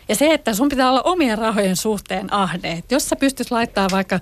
Ja 0.08 0.14
se, 0.14 0.34
että 0.34 0.54
sun 0.54 0.68
pitää 0.68 0.90
olla 0.90 1.02
omien 1.02 1.38
rahojen 1.38 1.76
suhteen 1.76 2.32
ahne. 2.32 2.82
Jos 2.90 3.08
sä 3.08 3.16
pystyt 3.16 3.50
laittaa 3.50 3.88
vaikka 3.92 4.20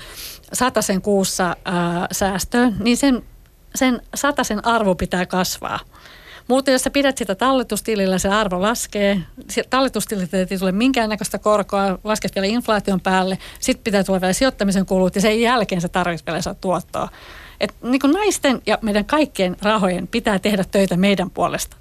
sen 0.82 1.02
kuussa 1.02 1.56
ää, 1.64 2.06
säästöön, 2.12 2.76
niin 2.80 2.96
sen, 2.96 3.22
sen 3.74 4.00
sen 4.42 4.66
arvo 4.66 4.94
pitää 4.94 5.26
kasvaa. 5.26 5.80
Muuten 6.48 6.72
jos 6.72 6.82
sä 6.82 6.90
pidät 6.90 7.18
sitä 7.18 7.34
talletustilillä, 7.34 8.18
se 8.18 8.28
arvo 8.28 8.62
laskee. 8.62 9.20
Talletustililtä 9.70 10.36
ei 10.36 10.58
tule 10.58 10.72
minkäännäköistä 10.72 11.38
korkoa, 11.38 11.98
lasket 12.04 12.34
vielä 12.34 12.46
inflaation 12.46 13.00
päälle. 13.00 13.38
Sitten 13.60 13.84
pitää 13.84 14.04
tulla 14.04 14.20
vielä 14.20 14.32
sijoittamisen 14.32 14.86
kulut 14.86 15.14
ja 15.14 15.20
sen 15.20 15.40
jälkeen 15.40 15.80
se 15.80 15.88
tarvitsee 15.88 16.26
vielä 16.26 16.42
saa 16.42 16.54
tuottoa. 16.54 17.08
Et 17.60 17.74
niin 17.82 18.00
kuin 18.00 18.12
naisten 18.12 18.62
ja 18.66 18.78
meidän 18.82 19.04
kaikkien 19.04 19.56
rahojen 19.62 20.08
pitää 20.08 20.38
tehdä 20.38 20.64
töitä 20.70 20.96
meidän 20.96 21.30
puolesta. 21.30 21.76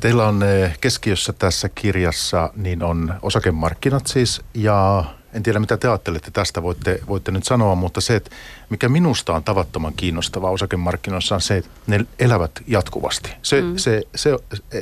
Teillä 0.00 0.28
on 0.28 0.42
eh, 0.42 0.78
keskiössä 0.80 1.32
tässä 1.32 1.68
kirjassa, 1.68 2.52
niin 2.56 2.82
on 2.82 3.14
osakemarkkinat 3.22 4.06
siis 4.06 4.40
ja 4.54 5.04
en 5.32 5.42
tiedä 5.42 5.58
mitä 5.58 5.76
te 5.76 5.88
ajattelette 5.88 6.30
tästä, 6.30 6.62
voitte, 6.62 7.00
voitte 7.08 7.30
nyt 7.30 7.44
sanoa, 7.44 7.74
mutta 7.74 8.00
se, 8.00 8.16
että 8.16 8.30
mikä 8.70 8.88
minusta 8.88 9.34
on 9.34 9.44
tavattoman 9.44 9.92
kiinnostavaa 9.96 10.50
osakemarkkinoissa 10.50 11.34
on 11.34 11.40
se, 11.40 11.56
että 11.56 11.70
ne 11.86 12.06
elävät 12.18 12.50
jatkuvasti. 12.66 13.32
Se, 13.42 13.62
mm. 13.62 13.76
se, 13.76 14.02
se, 14.14 14.36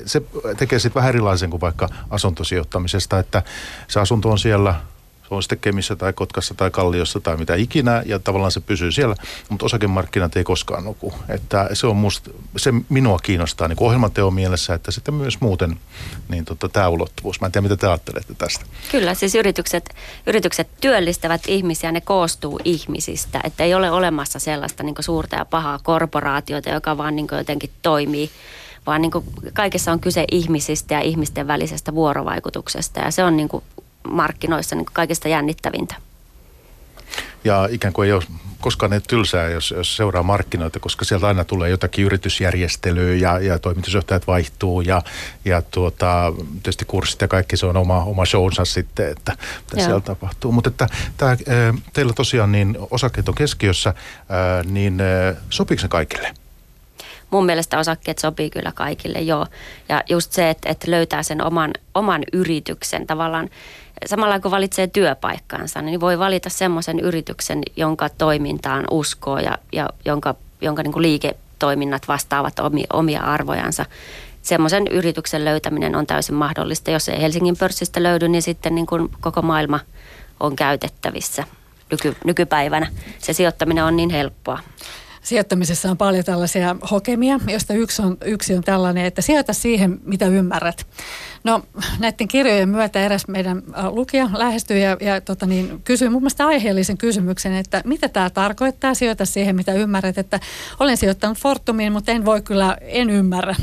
se 0.06 0.22
tekee 0.56 0.78
sitten 0.78 1.00
vähän 1.00 1.08
erilaisen 1.08 1.50
kuin 1.50 1.60
vaikka 1.60 1.88
asuntosijoittamisesta, 2.10 3.18
että 3.18 3.42
se 3.88 4.00
asunto 4.00 4.30
on 4.30 4.38
siellä– 4.38 4.74
se 5.28 5.34
on 5.34 5.42
sitten 5.42 5.58
Kemissä 5.58 5.96
tai 5.96 6.12
Kotkassa 6.12 6.54
tai 6.54 6.70
Kalliossa 6.70 7.20
tai 7.20 7.36
mitä 7.36 7.54
ikinä 7.54 8.02
ja 8.06 8.18
tavallaan 8.18 8.52
se 8.52 8.60
pysyy 8.60 8.92
siellä, 8.92 9.14
mutta 9.48 9.66
osakemarkkinat 9.66 10.36
ei 10.36 10.44
koskaan 10.44 10.84
nuku. 10.84 11.14
Että 11.28 11.68
se 11.72 11.86
on 11.86 11.96
musta, 11.96 12.30
se 12.56 12.72
minua 12.88 13.18
kiinnostaa 13.18 13.68
niin 13.68 13.76
ohjelmateon 13.80 14.34
mielessä, 14.34 14.74
että 14.74 14.90
sitten 14.90 15.14
myös 15.14 15.40
muuten 15.40 15.76
niin 16.28 16.44
tota, 16.44 16.68
tämä 16.68 16.88
ulottuvuus. 16.88 17.40
Mä 17.40 17.46
en 17.46 17.52
tiedä, 17.52 17.62
mitä 17.62 17.76
te 17.76 17.86
ajattelette 17.86 18.34
tästä. 18.34 18.64
Kyllä, 18.90 19.14
siis 19.14 19.34
yritykset, 19.34 19.94
yritykset 20.26 20.68
työllistävät 20.80 21.42
ihmisiä, 21.46 21.92
ne 21.92 22.00
koostuu 22.00 22.60
ihmisistä, 22.64 23.40
että 23.44 23.64
ei 23.64 23.74
ole 23.74 23.90
olemassa 23.90 24.38
sellaista 24.38 24.82
niin 24.82 24.94
suurta 25.00 25.36
ja 25.36 25.44
pahaa 25.44 25.78
korporaatiota, 25.82 26.70
joka 26.70 26.98
vaan 26.98 27.16
niin 27.16 27.28
jotenkin 27.32 27.70
toimii 27.82 28.30
vaan 28.86 29.02
niin 29.02 29.12
kaikessa 29.54 29.92
on 29.92 30.00
kyse 30.00 30.24
ihmisistä 30.32 30.94
ja 30.94 31.00
ihmisten 31.00 31.46
välisestä 31.46 31.94
vuorovaikutuksesta 31.94 33.00
ja 33.00 33.10
se 33.10 33.24
on 33.24 33.36
niin 33.36 33.48
markkinoissa 34.10 34.76
niin 34.76 34.86
kaikista 34.92 35.28
jännittävintä. 35.28 35.94
Ja 37.44 37.68
ikään 37.70 37.92
kuin 37.92 38.06
ei 38.06 38.12
ole 38.12 38.22
koskaan 38.60 38.92
ei 38.92 39.00
tylsää, 39.00 39.48
jos, 39.48 39.70
jos 39.70 39.96
seuraa 39.96 40.22
markkinoita, 40.22 40.80
koska 40.80 41.04
sieltä 41.04 41.26
aina 41.26 41.44
tulee 41.44 41.70
jotakin 41.70 42.04
yritysjärjestelyä 42.04 43.14
ja, 43.14 43.38
ja 43.38 43.58
toimitusjohtajat 43.58 44.26
vaihtuu 44.26 44.80
ja, 44.80 45.02
ja 45.44 45.62
tuota, 45.62 46.32
tietysti 46.52 46.84
kurssit 46.84 47.20
ja 47.20 47.28
kaikki 47.28 47.56
se 47.56 47.66
on 47.66 47.76
oma, 47.76 48.04
oma 48.04 48.24
shownsa 48.24 48.64
sitten, 48.64 49.10
että 49.10 49.32
mitä 49.32 49.76
Joo. 49.76 49.84
siellä 49.84 50.00
tapahtuu. 50.00 50.52
Mutta 50.52 50.70
että 50.70 50.86
tämä, 51.16 51.36
teillä 51.92 52.12
tosiaan 52.12 52.52
niin 52.52 52.76
osakkeet 52.90 53.28
on 53.28 53.34
keskiössä, 53.34 53.94
niin 54.64 54.98
sopiiko 55.50 55.80
se 55.80 55.88
kaikille? 55.88 56.34
mun 57.30 57.46
mielestä 57.46 57.78
osakkeet 57.78 58.18
sopii 58.18 58.50
kyllä 58.50 58.72
kaikille, 58.72 59.20
joo. 59.20 59.46
Ja 59.88 60.02
just 60.08 60.32
se, 60.32 60.50
että, 60.50 60.68
että 60.68 60.90
löytää 60.90 61.22
sen 61.22 61.44
oman, 61.44 61.70
oman 61.94 62.22
yrityksen 62.32 63.06
tavallaan, 63.06 63.48
samalla 64.06 64.40
kun 64.40 64.50
valitsee 64.50 64.86
työpaikkaansa, 64.86 65.82
niin 65.82 66.00
voi 66.00 66.18
valita 66.18 66.50
semmoisen 66.50 67.00
yrityksen, 67.00 67.62
jonka 67.76 68.08
toimintaan 68.08 68.84
uskoo 68.90 69.38
ja, 69.38 69.58
ja 69.72 69.88
jonka, 70.04 70.34
jonka 70.60 70.82
niin 70.82 70.92
kuin 70.92 71.02
liiketoiminnat 71.02 72.08
vastaavat 72.08 72.58
omia, 72.58 72.86
omia 72.92 73.20
arvojansa. 73.20 73.86
Semmoisen 74.42 74.86
yrityksen 74.86 75.44
löytäminen 75.44 75.96
on 75.96 76.06
täysin 76.06 76.34
mahdollista. 76.34 76.90
Jos 76.90 77.08
ei 77.08 77.22
Helsingin 77.22 77.56
pörssistä 77.56 78.02
löydy, 78.02 78.28
niin 78.28 78.42
sitten 78.42 78.74
niin 78.74 78.86
kuin 78.86 79.08
koko 79.20 79.42
maailma 79.42 79.80
on 80.40 80.56
käytettävissä 80.56 81.44
nyky, 81.90 82.16
nykypäivänä. 82.24 82.86
Se 83.18 83.32
sijoittaminen 83.32 83.84
on 83.84 83.96
niin 83.96 84.10
helppoa. 84.10 84.58
Sijoittamisessa 85.22 85.90
on 85.90 85.96
paljon 85.96 86.24
tällaisia 86.24 86.76
hokemia, 86.90 87.40
joista 87.48 87.74
yksi 87.74 88.02
on, 88.02 88.16
yksi 88.24 88.54
on 88.54 88.62
tällainen, 88.62 89.04
että 89.04 89.22
sijoita 89.22 89.52
siihen, 89.52 90.00
mitä 90.04 90.26
ymmärrät. 90.26 90.86
No 91.44 91.62
näiden 91.98 92.28
kirjojen 92.28 92.68
myötä 92.68 93.00
eräs 93.00 93.28
meidän 93.28 93.62
äh, 93.78 93.92
lukija 93.92 94.30
lähestyi 94.32 94.82
ja, 94.82 94.96
ja 95.00 95.20
tota 95.20 95.46
niin, 95.46 95.80
kysyi 95.84 96.08
mun 96.08 96.22
mielestä 96.22 96.46
aiheellisen 96.46 96.98
kysymyksen, 96.98 97.52
että 97.52 97.82
mitä 97.84 98.08
tämä 98.08 98.30
tarkoittaa, 98.30 98.94
sijoita 98.94 99.24
siihen, 99.26 99.56
mitä 99.56 99.72
ymmärrät, 99.72 100.18
että 100.18 100.40
olen 100.80 100.96
sijoittanut 100.96 101.38
Fortumiin, 101.38 101.92
mutta 101.92 102.12
en 102.12 102.24
voi 102.24 102.42
kyllä, 102.42 102.76
en 102.80 103.10
ymmärrä. 103.10 103.54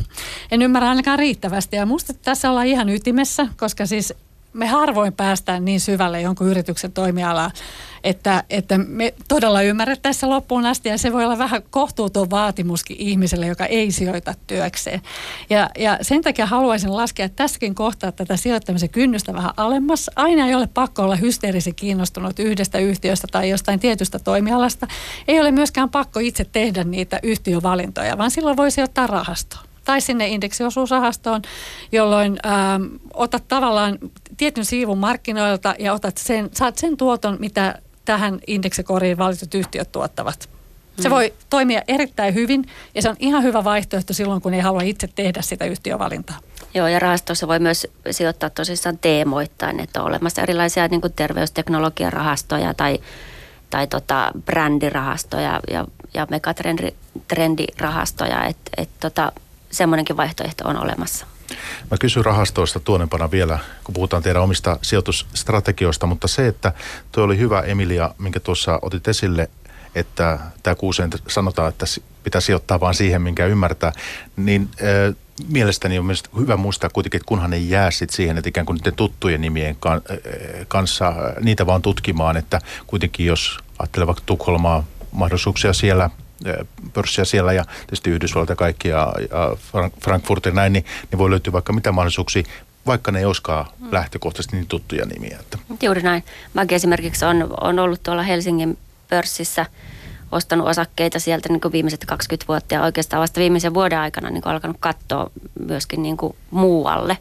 En 0.52 0.62
ymmärrä 0.62 0.89
ainakaan 0.89 1.20
riittävästi 1.20 1.76
ja 1.76 1.86
musta 1.86 2.13
tässä 2.13 2.50
ollaan 2.50 2.68
ihan 2.68 2.89
ytimessä, 2.89 3.48
koska 3.58 3.86
siis 3.86 4.13
me 4.56 4.68
harvoin 4.68 5.13
päästään 5.13 5.65
niin 5.65 5.80
syvälle 5.80 6.22
jonkun 6.22 6.48
yrityksen 6.48 6.91
toimialaa, 6.91 7.52
että, 8.04 8.44
että 8.50 8.78
me 8.78 9.13
todella 9.28 9.62
ymmärrettäisiin 9.62 10.30
loppuun 10.30 10.65
asti 10.65 10.89
ja 10.89 10.98
se 10.98 11.13
voi 11.13 11.26
olla 11.26 11.38
vähän 11.38 11.62
kohtuuton 11.70 12.30
vaatimuskin 12.30 12.98
ihmiselle, 13.00 13.48
joka 13.48 13.65
ei 13.65 13.91
sijoita 13.91 14.34
työkseen. 14.48 15.02
Ja, 15.50 15.70
ja 15.78 15.98
sen 16.02 16.22
takia 16.22 16.46
haluaisin 16.46 16.96
laskea 16.96 17.30
tässäkin 17.30 17.76
kohtaa 17.76 18.12
tätä 18.12 18.38
sijoittamisen 18.38 18.89
kynnystä 18.89 19.34
vähän 19.34 19.52
alemmas. 19.58 20.12
Aina 20.15 20.48
ei 20.48 20.56
ole 20.56 20.68
pakko 20.68 21.04
olla 21.04 21.15
hysteerisen 21.15 21.76
kiinnostunut 21.76 22.39
yhdestä 22.39 22.78
yhtiöstä 22.78 23.28
tai 23.32 23.50
jostain 23.50 23.80
tietystä 23.80 24.20
toimialasta. 24.20 24.88
Ei 25.28 25.39
ole 25.39 25.52
myöskään 25.52 25.89
pakko 25.89 26.20
itse 26.20 26.46
tehdä 26.52 26.84
niitä 26.84 27.20
yhtiövalintoja, 27.24 28.18
vaan 28.18 28.32
silloin 28.32 28.58
voi 28.58 28.72
sijoittaa 28.72 29.08
rahastoon 29.08 29.64
tai 29.86 30.02
sinne 30.02 30.28
indeksiosuusrahastoon, 30.28 31.41
jolloin 31.91 32.38
ähm, 32.45 32.84
otat 33.13 33.48
tavallaan 33.48 33.98
tietyn 34.38 34.65
siivun 34.65 34.98
markkinoilta 34.98 35.76
ja 35.80 35.93
otat 35.93 36.17
sen, 36.17 36.50
saat 36.54 36.78
sen 36.78 36.98
tuoton, 36.98 37.38
mitä 37.39 37.82
tähän 38.06 38.39
indeksikoriin 38.48 39.17
valitut 39.17 39.54
yhtiöt 39.54 39.91
tuottavat. 39.91 40.50
Se 41.00 41.10
voi 41.10 41.34
toimia 41.50 41.82
erittäin 41.88 42.34
hyvin 42.34 42.65
ja 42.95 43.02
se 43.02 43.10
on 43.10 43.15
ihan 43.19 43.43
hyvä 43.43 43.63
vaihtoehto 43.63 44.13
silloin, 44.13 44.41
kun 44.41 44.54
ei 44.54 44.62
halua 44.62 44.82
itse 44.82 45.10
tehdä 45.15 45.41
sitä 45.41 45.65
yhtiövalintaa. 45.65 46.39
Joo, 46.74 46.88
ja 46.88 47.00
rahastossa 47.00 47.48
voi 47.48 47.60
myös 47.60 47.88
sijoittaa 48.12 48.50
tosissaan 48.50 48.98
teemoittain, 48.98 49.80
että 49.80 50.02
on 50.02 50.08
olemassa 50.08 50.41
erilaisia 50.41 50.88
niin 50.88 51.02
terveysteknologiarahastoja 51.15 52.74
tai, 52.74 53.00
tai 53.69 53.88
tota, 53.88 54.32
brändirahastoja 54.45 55.60
ja, 55.71 55.86
ja 56.13 56.28
megatrendirahastoja, 56.30 58.45
että 58.45 58.71
et 58.78 58.89
tota, 59.00 59.32
semmoinenkin 59.76 60.18
vaihtoehto 60.18 60.68
on 60.68 60.78
olemassa. 60.78 61.26
Mä 61.92 61.98
kysyn 62.00 62.26
rahastoista 62.26 62.80
tuonempana 62.80 63.32
vielä, 63.32 63.60
kun 63.84 63.94
puhutaan 63.94 64.24
teidän 64.24 64.42
omista 64.42 64.80
sijoitusstrategioista, 64.82 66.08
mutta 66.08 66.28
se, 66.28 66.48
että 66.48 66.74
tuo 67.12 67.24
oli 67.24 67.38
hyvä 67.38 67.62
Emilia, 67.62 68.16
minkä 68.18 68.40
tuossa 68.40 68.80
otit 68.82 69.08
esille, 69.08 69.50
että 69.96 70.40
tämä 70.64 70.76
kuuseen 70.76 71.10
sanotaan, 71.28 71.70
että 71.70 71.86
pitää 72.24 72.42
sijoittaa 72.42 72.80
vaan 72.80 72.94
siihen, 72.94 73.22
minkä 73.22 73.46
ymmärtää, 73.46 73.92
niin 74.36 74.70
äh, 74.82 75.16
mielestäni 75.48 76.00
on 76.00 76.06
myös 76.06 76.24
hyvä 76.40 76.58
muistaa 76.58 76.90
kuitenkin, 76.90 77.18
että 77.18 77.28
kunhan 77.28 77.54
ei 77.54 77.70
jää 77.70 77.92
sit 77.92 78.10
siihen, 78.10 78.38
että 78.38 78.50
ikään 78.50 78.66
kuin 78.66 78.76
niiden 78.76 78.96
tuttujen 78.96 79.42
nimien 79.42 79.78
kanssa 80.68 81.14
niitä 81.42 81.66
vaan 81.66 81.82
tutkimaan, 81.82 82.38
että 82.38 82.62
kuitenkin 82.88 83.26
jos 83.26 83.58
ajattelee 83.80 84.08
vaikka 84.08 84.24
Tukholmaa, 84.26 84.84
mahdollisuuksia 85.12 85.74
siellä 85.74 86.10
pörssiä 86.93 87.26
siellä 87.26 87.54
ja 87.54 87.65
tietysti 87.78 88.10
Yhdysvallat 88.10 88.50
ja 88.50 88.56
kaikki 88.56 88.88
ja, 88.88 89.13
ja 89.32 89.58
Frankfurt 90.02 90.45
ja 90.45 90.52
näin, 90.52 90.74
niin, 90.74 90.86
niin 91.12 91.19
voi 91.19 91.30
löytyä 91.30 91.54
vaikka 91.54 91.74
mitä 91.74 91.91
mahdollisuuksia, 91.91 92.43
vaikka 92.86 93.12
ne 93.12 93.19
ei 93.19 93.26
olisikaan 93.26 93.65
mm. 93.80 93.88
lähtökohtaisesti 93.91 94.56
niin 94.56 94.67
tuttuja 94.67 95.06
nimiä. 95.06 95.38
Että. 95.39 95.58
Juuri 95.82 96.02
näin. 96.02 96.24
Mäkin 96.54 96.76
esimerkiksi 96.76 97.26
on, 97.26 97.54
on 97.62 97.80
ollut 97.80 98.04
tuolla 98.04 98.24
Helsingin 98.24 98.78
pörssissä 99.10 99.65
ostanut 100.32 100.67
osakkeita 100.67 101.19
sieltä 101.19 101.50
niin 101.50 101.62
kuin 101.62 101.71
viimeiset 101.71 102.06
20 102.06 102.48
vuotta 102.48 102.74
ja 102.74 102.84
oikeastaan 102.84 103.21
vasta 103.21 103.39
viimeisen 103.39 103.74
vuoden 103.74 104.00
aikana 104.00 104.30
niin 104.30 104.41
kuin 104.41 104.54
alkanut 104.54 104.78
katsoa 104.80 105.32
myöskin 105.67 106.04
niin 106.04 106.17
kuin 106.17 106.36
muualle 106.52 107.17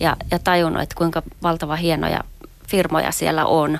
ja, 0.00 0.16
ja 0.30 0.38
tajunnut, 0.38 0.82
että 0.82 0.94
kuinka 0.94 1.22
valtava 1.42 1.76
hienoja 1.76 2.20
firmoja 2.68 3.12
siellä 3.12 3.46
on 3.46 3.78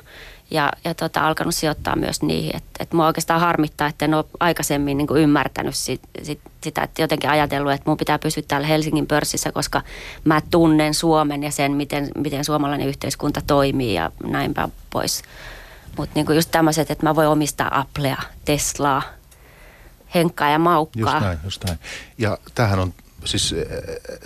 ja, 0.53 0.73
ja 0.85 0.95
tota, 0.95 1.27
alkanut 1.27 1.55
sijoittaa 1.55 1.97
myös 1.97 2.23
niihin. 2.23 2.57
Että 2.57 2.71
et 2.81 2.93
mua 2.93 3.07
oikeastaan 3.07 3.41
harmittaa, 3.41 3.89
että 3.89 4.05
en 4.05 4.15
ole 4.15 4.25
aikaisemmin 4.41 4.99
niin 4.99 5.17
ymmärtänyt 5.17 5.75
sit, 5.75 6.01
sit, 6.23 6.41
sitä, 6.61 6.83
että 6.83 7.03
jotenkin 7.03 7.31
ajatellut, 7.31 7.73
että 7.73 7.91
mun 7.91 7.97
pitää 7.97 8.19
pysyä 8.19 8.43
täällä 8.49 8.67
Helsingin 8.67 9.07
pörssissä, 9.07 9.53
koska 9.53 9.83
mä 10.25 10.41
tunnen 10.51 10.95
Suomen 10.95 11.43
ja 11.43 11.51
sen, 11.51 11.73
miten, 11.73 12.09
miten 12.17 12.45
suomalainen 12.45 12.89
yhteiskunta 12.89 13.41
toimii 13.47 13.95
ja 13.95 14.11
näinpä 14.25 14.69
pois. 14.91 15.23
Mutta 15.97 16.13
niin 16.15 16.37
just 16.37 16.51
tämmöiset, 16.51 16.91
että 16.91 17.07
mä 17.07 17.17
voin 17.17 17.29
omistaa 17.29 17.79
Applea, 17.81 18.23
Teslaa, 18.45 19.03
Henkkaa 20.15 20.49
ja 20.49 20.59
Maukkaa. 20.59 21.13
Just 21.13 21.25
näin, 21.25 21.39
just 21.45 21.65
näin. 21.65 21.79
Ja 22.19 22.39
tämähän 22.55 22.79
on 22.79 22.95
siis 23.25 23.53
eh, 23.53 23.67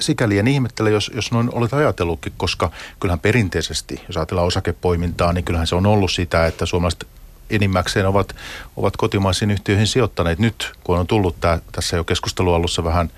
sikäli 0.00 0.38
en 0.38 0.48
ihmettele, 0.48 0.90
jos, 0.90 1.10
jos 1.14 1.32
noin 1.32 1.50
olet 1.54 1.72
ajatellutkin, 1.72 2.32
koska 2.36 2.70
kyllähän 3.00 3.20
perinteisesti, 3.20 4.00
jos 4.08 4.16
ajatellaan 4.16 4.46
osakepoimintaa, 4.46 5.32
niin 5.32 5.44
kyllähän 5.44 5.66
se 5.66 5.74
on 5.74 5.86
ollut 5.86 6.12
sitä, 6.12 6.46
että 6.46 6.66
suomalaiset 6.66 7.06
enimmäkseen 7.50 8.06
ovat, 8.06 8.36
ovat 8.76 8.96
kotimaisiin 8.96 9.50
yhtiöihin 9.50 9.86
sijoittaneet. 9.86 10.38
Nyt, 10.38 10.72
kun 10.84 10.98
on 10.98 11.06
tullut 11.06 11.40
tämä, 11.40 11.58
tässä 11.72 11.96
jo 11.96 12.04
keskustelualussa 12.04 12.84
vähän, 12.84 13.10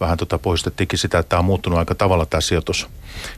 vähän 0.00 0.18
tota 0.18 0.38
poistettiinkin 0.38 0.98
sitä, 0.98 1.18
että 1.18 1.28
tämä 1.28 1.38
on 1.38 1.44
muuttunut 1.44 1.78
aika 1.78 1.94
tavalla 1.94 2.26
tämä 2.26 2.40
sijoitus, 2.40 2.88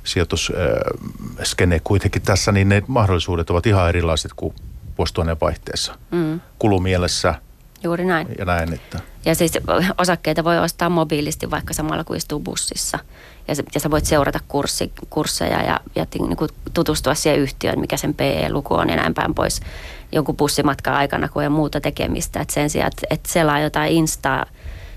sijoitus 0.04 0.52
äh, 0.54 1.44
skene 1.44 1.80
kuitenkin 1.84 2.22
tässä, 2.22 2.52
niin 2.52 2.68
ne 2.68 2.82
mahdollisuudet 2.86 3.50
ovat 3.50 3.66
ihan 3.66 3.88
erilaiset 3.88 4.32
kuin 4.36 4.54
vuosituhannen 4.98 5.40
vaihteessa. 5.40 5.98
Mm. 6.10 6.40
Kulumielessä, 6.58 7.34
Juuri 7.82 8.04
näin. 8.04 8.28
Ja 8.38 8.44
näin, 8.44 8.72
että... 8.72 9.00
Ja 9.24 9.34
siis 9.34 9.52
osakkeita 9.98 10.44
voi 10.44 10.58
ostaa 10.58 10.88
mobiilisti 10.88 11.50
vaikka 11.50 11.74
samalla 11.74 12.04
kuin 12.04 12.16
istuu 12.16 12.40
bussissa. 12.40 12.98
Ja, 13.48 13.54
ja 13.74 13.80
sä 13.80 13.90
voit 13.90 14.04
seurata 14.04 14.40
kurssi, 14.48 14.92
kursseja 15.10 15.62
ja, 15.62 15.80
ja 15.94 16.06
niin 16.18 16.36
kuin 16.36 16.50
tutustua 16.74 17.14
siihen 17.14 17.40
yhtiöön, 17.40 17.80
mikä 17.80 17.96
sen 17.96 18.14
PE-luku 18.14 18.74
on 18.74 18.90
ja 18.90 18.96
näin 18.96 19.14
päin 19.14 19.34
pois 19.34 19.60
jonkun 20.12 20.36
bussimatkan 20.36 20.94
aikana, 20.94 21.28
kun 21.28 21.42
ei 21.42 21.48
muuta 21.48 21.80
tekemistä. 21.80 22.40
Et 22.40 22.50
sen 22.50 22.70
sijaan, 22.70 22.90
että 22.92 23.06
et 23.10 23.26
selaa 23.26 23.60
jotain 23.60 23.92
Instaa 23.92 24.46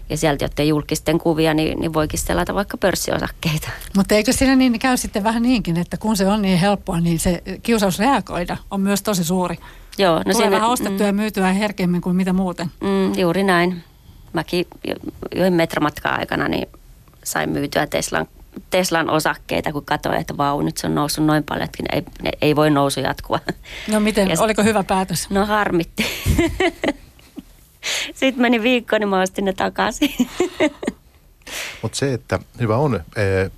ja 0.10 0.18
sieltä 0.18 0.46
jotain 0.46 0.70
julkisten 0.70 1.18
kuvia, 1.18 1.54
niin, 1.54 1.80
niin 1.80 1.94
voikin 1.94 2.20
selata 2.20 2.56
vaikka 2.56 2.78
pörssiosakkeita. 2.78 3.70
Mutta 3.96 4.16
eikö 4.16 4.34
siinä 4.34 4.56
niin 4.56 4.80
käy 4.80 4.98
sitten 4.98 5.24
vähän 5.24 5.44
niinkin, 5.44 5.78
että 5.78 5.98
kun 5.98 6.18
se 6.18 6.28
on 6.28 6.42
niin 6.42 6.60
helppoa, 6.60 7.00
niin 7.00 7.20
se 7.20 7.44
kiusaus 7.64 8.00
reagoida 8.00 8.58
on 8.72 8.82
myös 8.82 9.02
tosi 9.02 9.24
suuri. 9.24 9.58
Joo, 9.98 10.22
no 10.26 10.34
Tulee 10.34 10.52
vähän 10.52 10.70
ostettua 10.70 11.04
mm, 11.04 11.08
ja 11.08 11.14
myytyä 11.14 11.54
herkemmin 11.54 12.02
kuin 12.02 12.16
mitä 12.16 12.34
muuten. 12.34 12.72
Mm, 12.82 13.20
juuri 13.20 13.44
näin. 13.44 13.84
Mäkin 14.34 14.68
join 15.36 15.54
metromatkan 15.54 16.20
aikana 16.20 16.48
niin 16.48 16.68
sain 17.24 17.50
myytyä 17.50 17.88
Teslan, 17.88 18.28
Teslan 18.70 19.10
osakkeita, 19.10 19.72
kun 19.72 19.86
katsoin, 19.86 20.18
että 20.18 20.38
vau, 20.38 20.62
nyt 20.62 20.78
se 20.78 20.88
on 20.88 20.96
noussut 20.96 21.26
noin 21.26 21.44
paljon, 21.44 21.64
että 21.64 21.84
ei, 21.92 22.32
ei 22.42 22.56
voi 22.56 22.70
nousu 22.70 23.00
jatkua. 23.00 23.40
No 23.92 24.00
miten, 24.00 24.28
ja 24.30 24.36
oliko 24.40 24.64
hyvä 24.64 24.84
päätös? 24.84 25.30
No 25.30 25.46
harmitti. 25.46 26.06
Sitten 28.14 28.42
meni 28.42 28.64
viikko, 28.64 28.98
niin 28.98 29.10
mä 29.10 29.22
ostin 29.22 29.46
ne 29.46 29.54
takaisin. 29.54 30.14
Mutta 31.82 31.98
se, 31.98 32.14
että 32.14 32.40
hyvä 32.60 32.78
on, 32.78 33.04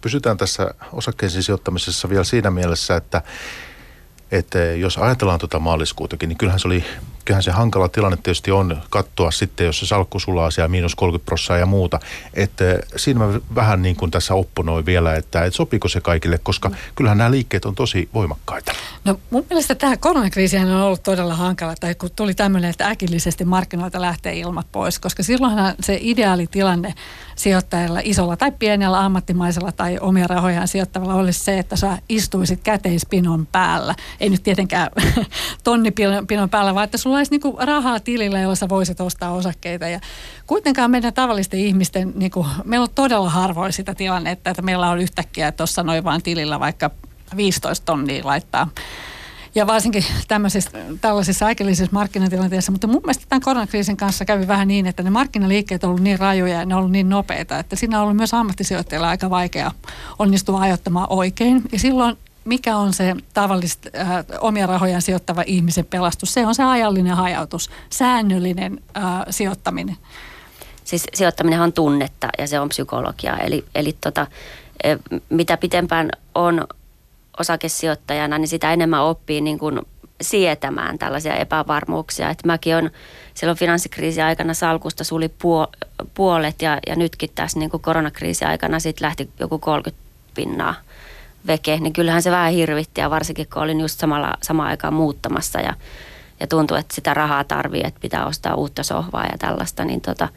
pysytään 0.01 0.37
tässä 0.37 0.73
osakkeisiin 0.93 1.43
sijoittamisessa 1.43 2.09
vielä 2.09 2.23
siinä 2.23 2.51
mielessä, 2.51 2.95
että 2.95 3.21
että 4.31 4.59
jos 4.59 4.97
ajatellaan 4.97 5.39
tuota 5.39 5.59
maaliskuutakin, 5.59 6.29
niin 6.29 6.37
kyllähän 6.37 6.59
se 6.59 6.67
oli 6.67 6.85
nytköhän 7.29 7.43
se 7.43 7.51
hankala 7.51 7.89
tilanne 7.89 8.17
tietysti 8.17 8.51
on 8.51 8.81
katsoa 8.89 9.31
sitten, 9.31 9.65
jos 9.65 9.79
se 9.79 9.85
salkku 9.85 10.19
sulaa 10.19 10.51
siellä 10.51 10.67
miinus 10.67 10.95
30 10.95 11.25
prosenttia 11.25 11.57
ja 11.57 11.65
muuta. 11.65 11.99
Että 12.33 12.63
siinä 12.95 13.19
mä 13.19 13.39
vähän 13.55 13.81
niin 13.81 13.95
kuin 13.95 14.11
tässä 14.11 14.33
opponoin 14.33 14.85
vielä, 14.85 15.15
että, 15.15 15.43
että 15.43 15.57
sopiiko 15.57 15.87
se 15.87 16.01
kaikille, 16.01 16.37
koska 16.37 16.71
kyllähän 16.95 17.17
nämä 17.17 17.31
liikkeet 17.31 17.65
on 17.65 17.75
tosi 17.75 18.09
voimakkaita. 18.13 18.71
No 19.05 19.19
mun 19.29 19.45
mielestä 19.49 19.75
tämä 19.75 19.97
koronakriisi 19.97 20.57
on 20.57 20.71
ollut 20.71 21.03
todella 21.03 21.35
hankala, 21.35 21.75
tai 21.79 21.95
kun 21.95 22.09
tuli 22.15 22.33
tämmöinen, 22.33 22.69
että 22.69 22.87
äkillisesti 22.87 23.45
markkinoilta 23.45 24.01
lähtee 24.01 24.33
ilmat 24.33 24.67
pois, 24.71 24.99
koska 24.99 25.23
silloinhan 25.23 25.75
se 25.79 25.97
ideaali 26.01 26.47
tilanne 26.47 26.93
sijoittajalla, 27.35 27.99
isolla 28.03 28.37
tai 28.37 28.51
pienellä 28.51 28.99
ammattimaisella 28.99 29.71
tai 29.71 29.97
omia 30.01 30.27
rahojaan 30.27 30.67
sijoittavalla 30.67 31.15
olisi 31.15 31.39
se, 31.39 31.59
että 31.59 31.75
sä 31.75 31.97
istuisit 32.09 32.59
käteispinon 32.63 33.45
päällä. 33.45 33.95
Ei 34.19 34.29
nyt 34.29 34.43
tietenkään 34.43 34.89
tonnipinon 35.63 36.49
päällä, 36.51 36.75
vaan 36.75 36.83
että 36.83 36.97
sulla 36.97 37.18
olisi 37.19 37.31
niinku 37.31 37.57
rahaa 37.61 37.99
tilillä, 37.99 38.39
jolla 38.39 38.55
sä 38.55 38.69
voisit 38.69 39.01
ostaa 39.01 39.31
osakkeita. 39.31 39.87
Ja 39.87 39.99
kuitenkaan 40.47 40.91
meidän 40.91 41.13
tavallisten 41.13 41.59
ihmisten, 41.59 42.13
niinku, 42.15 42.45
meillä 42.65 42.83
on 42.83 42.89
todella 42.95 43.29
harvoin 43.29 43.73
sitä 43.73 43.95
tilannetta, 43.95 44.49
että 44.49 44.61
meillä 44.61 44.89
on 44.89 44.99
yhtäkkiä 44.99 45.51
tuossa 45.51 45.83
noin 45.83 46.03
vaan 46.03 46.21
tilillä 46.21 46.59
vaikka 46.59 46.91
15 47.35 47.85
tonnia 47.85 48.25
laittaa 48.25 48.67
ja 49.55 49.67
varsinkin 49.67 50.05
tämmöisissä, 50.27 50.71
tällaisissa 51.01 51.47
äkillisissä 51.47 51.91
markkinatilanteissa. 51.91 52.71
Mutta 52.71 52.87
mun 52.87 53.01
mielestä 53.03 53.25
tämän 53.29 53.41
koronakriisin 53.41 53.97
kanssa 53.97 54.25
kävi 54.25 54.47
vähän 54.47 54.67
niin, 54.67 54.85
että 54.85 55.03
ne 55.03 55.09
markkinaliikkeet 55.09 55.83
on 55.83 55.89
ollut 55.89 56.03
niin 56.03 56.19
rajoja 56.19 56.59
ja 56.59 56.65
ne 56.65 56.75
on 56.75 56.79
ollut 56.79 56.91
niin 56.91 57.09
nopeita, 57.09 57.59
että 57.59 57.75
siinä 57.75 57.97
on 57.97 58.03
ollut 58.03 58.17
myös 58.17 58.33
ammattisijoittajilla 58.33 59.09
aika 59.09 59.29
vaikea 59.29 59.71
onnistua 60.19 60.61
ajoittamaan 60.61 61.07
oikein. 61.09 61.61
Ja 61.71 61.79
silloin 61.79 62.17
mikä 62.49 62.77
on 62.77 62.93
se 62.93 63.15
tavallista 63.33 63.89
äh, 63.97 64.25
omia 64.39 64.67
rahojaan 64.67 65.01
sijoittava 65.01 65.43
ihmisen 65.45 65.85
pelastus? 65.85 66.33
Se 66.33 66.45
on 66.45 66.55
se 66.55 66.63
ajallinen 66.63 67.15
hajautus, 67.15 67.69
säännöllinen 67.89 68.83
äh, 68.97 69.03
sijoittaminen. 69.29 69.97
Siis 70.83 71.07
sijoittaminen 71.13 71.61
on 71.61 71.73
tunnetta 71.73 72.29
ja 72.37 72.47
se 72.47 72.59
on 72.59 72.69
psykologiaa. 72.69 73.37
Eli, 73.37 73.65
eli 73.75 73.97
tota, 74.01 74.27
e, 74.83 74.95
mitä 75.29 75.57
pitempään 75.57 76.09
on 76.35 76.67
osakesijoittajana, 77.39 78.37
niin 78.37 78.47
sitä 78.47 78.73
enemmän 78.73 79.03
oppii 79.03 79.41
niin 79.41 79.59
kuin 79.59 79.79
sietämään 80.21 80.99
tällaisia 80.99 81.35
epävarmuuksia. 81.35 82.29
Et 82.29 82.45
mäkin 82.45 82.75
on 82.75 82.89
silloin 83.33 83.57
finanssikriisin 83.57 84.23
aikana 84.23 84.53
salkusta 84.53 85.03
suli 85.03 85.31
puolet 86.13 86.61
ja, 86.61 86.79
ja 86.87 86.95
nytkin 86.95 87.29
tässä 87.35 87.59
niin 87.59 87.69
kuin 87.69 87.81
koronakriisin 87.81 88.47
aikana 88.47 88.79
sit 88.79 89.01
lähti 89.01 89.29
joku 89.39 89.59
30 89.59 90.09
pinnaa 90.35 90.75
veke, 91.47 91.77
niin 91.77 91.93
kyllähän 91.93 92.21
se 92.21 92.31
vähän 92.31 92.53
hirvitti 92.53 93.01
ja 93.01 93.09
varsinkin 93.09 93.47
kun 93.53 93.61
olin 93.61 93.79
just 93.79 93.99
samalla, 93.99 94.33
samaan 94.41 94.69
aikaan 94.69 94.93
muuttamassa 94.93 95.59
ja, 95.59 95.73
ja 96.39 96.47
tuntui, 96.47 96.79
että 96.79 96.95
sitä 96.95 97.13
rahaa 97.13 97.43
tarvii, 97.43 97.81
että 97.85 97.99
pitää 97.99 98.25
ostaa 98.25 98.55
uutta 98.55 98.83
sohvaa 98.83 99.25
ja 99.25 99.37
tällaista, 99.37 99.85
niin 99.85 100.01
tota, 100.01 100.27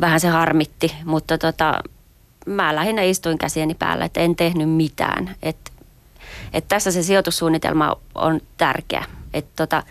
vähän 0.00 0.20
se 0.20 0.28
harmitti, 0.28 0.94
mutta 1.04 1.38
tota, 1.38 1.82
mä 2.46 2.74
lähinnä 2.74 3.02
istuin 3.02 3.38
käsieni 3.38 3.74
päällä, 3.74 4.04
että 4.04 4.20
en 4.20 4.36
tehnyt 4.36 4.70
mitään. 4.70 5.34
Että 5.42 5.70
et 6.52 6.64
tässä 6.68 6.90
se 6.90 7.02
sijoitussuunnitelma 7.02 7.96
on 8.14 8.40
tärkeä. 8.56 9.04
Että 9.34 9.50
tota, 9.56 9.82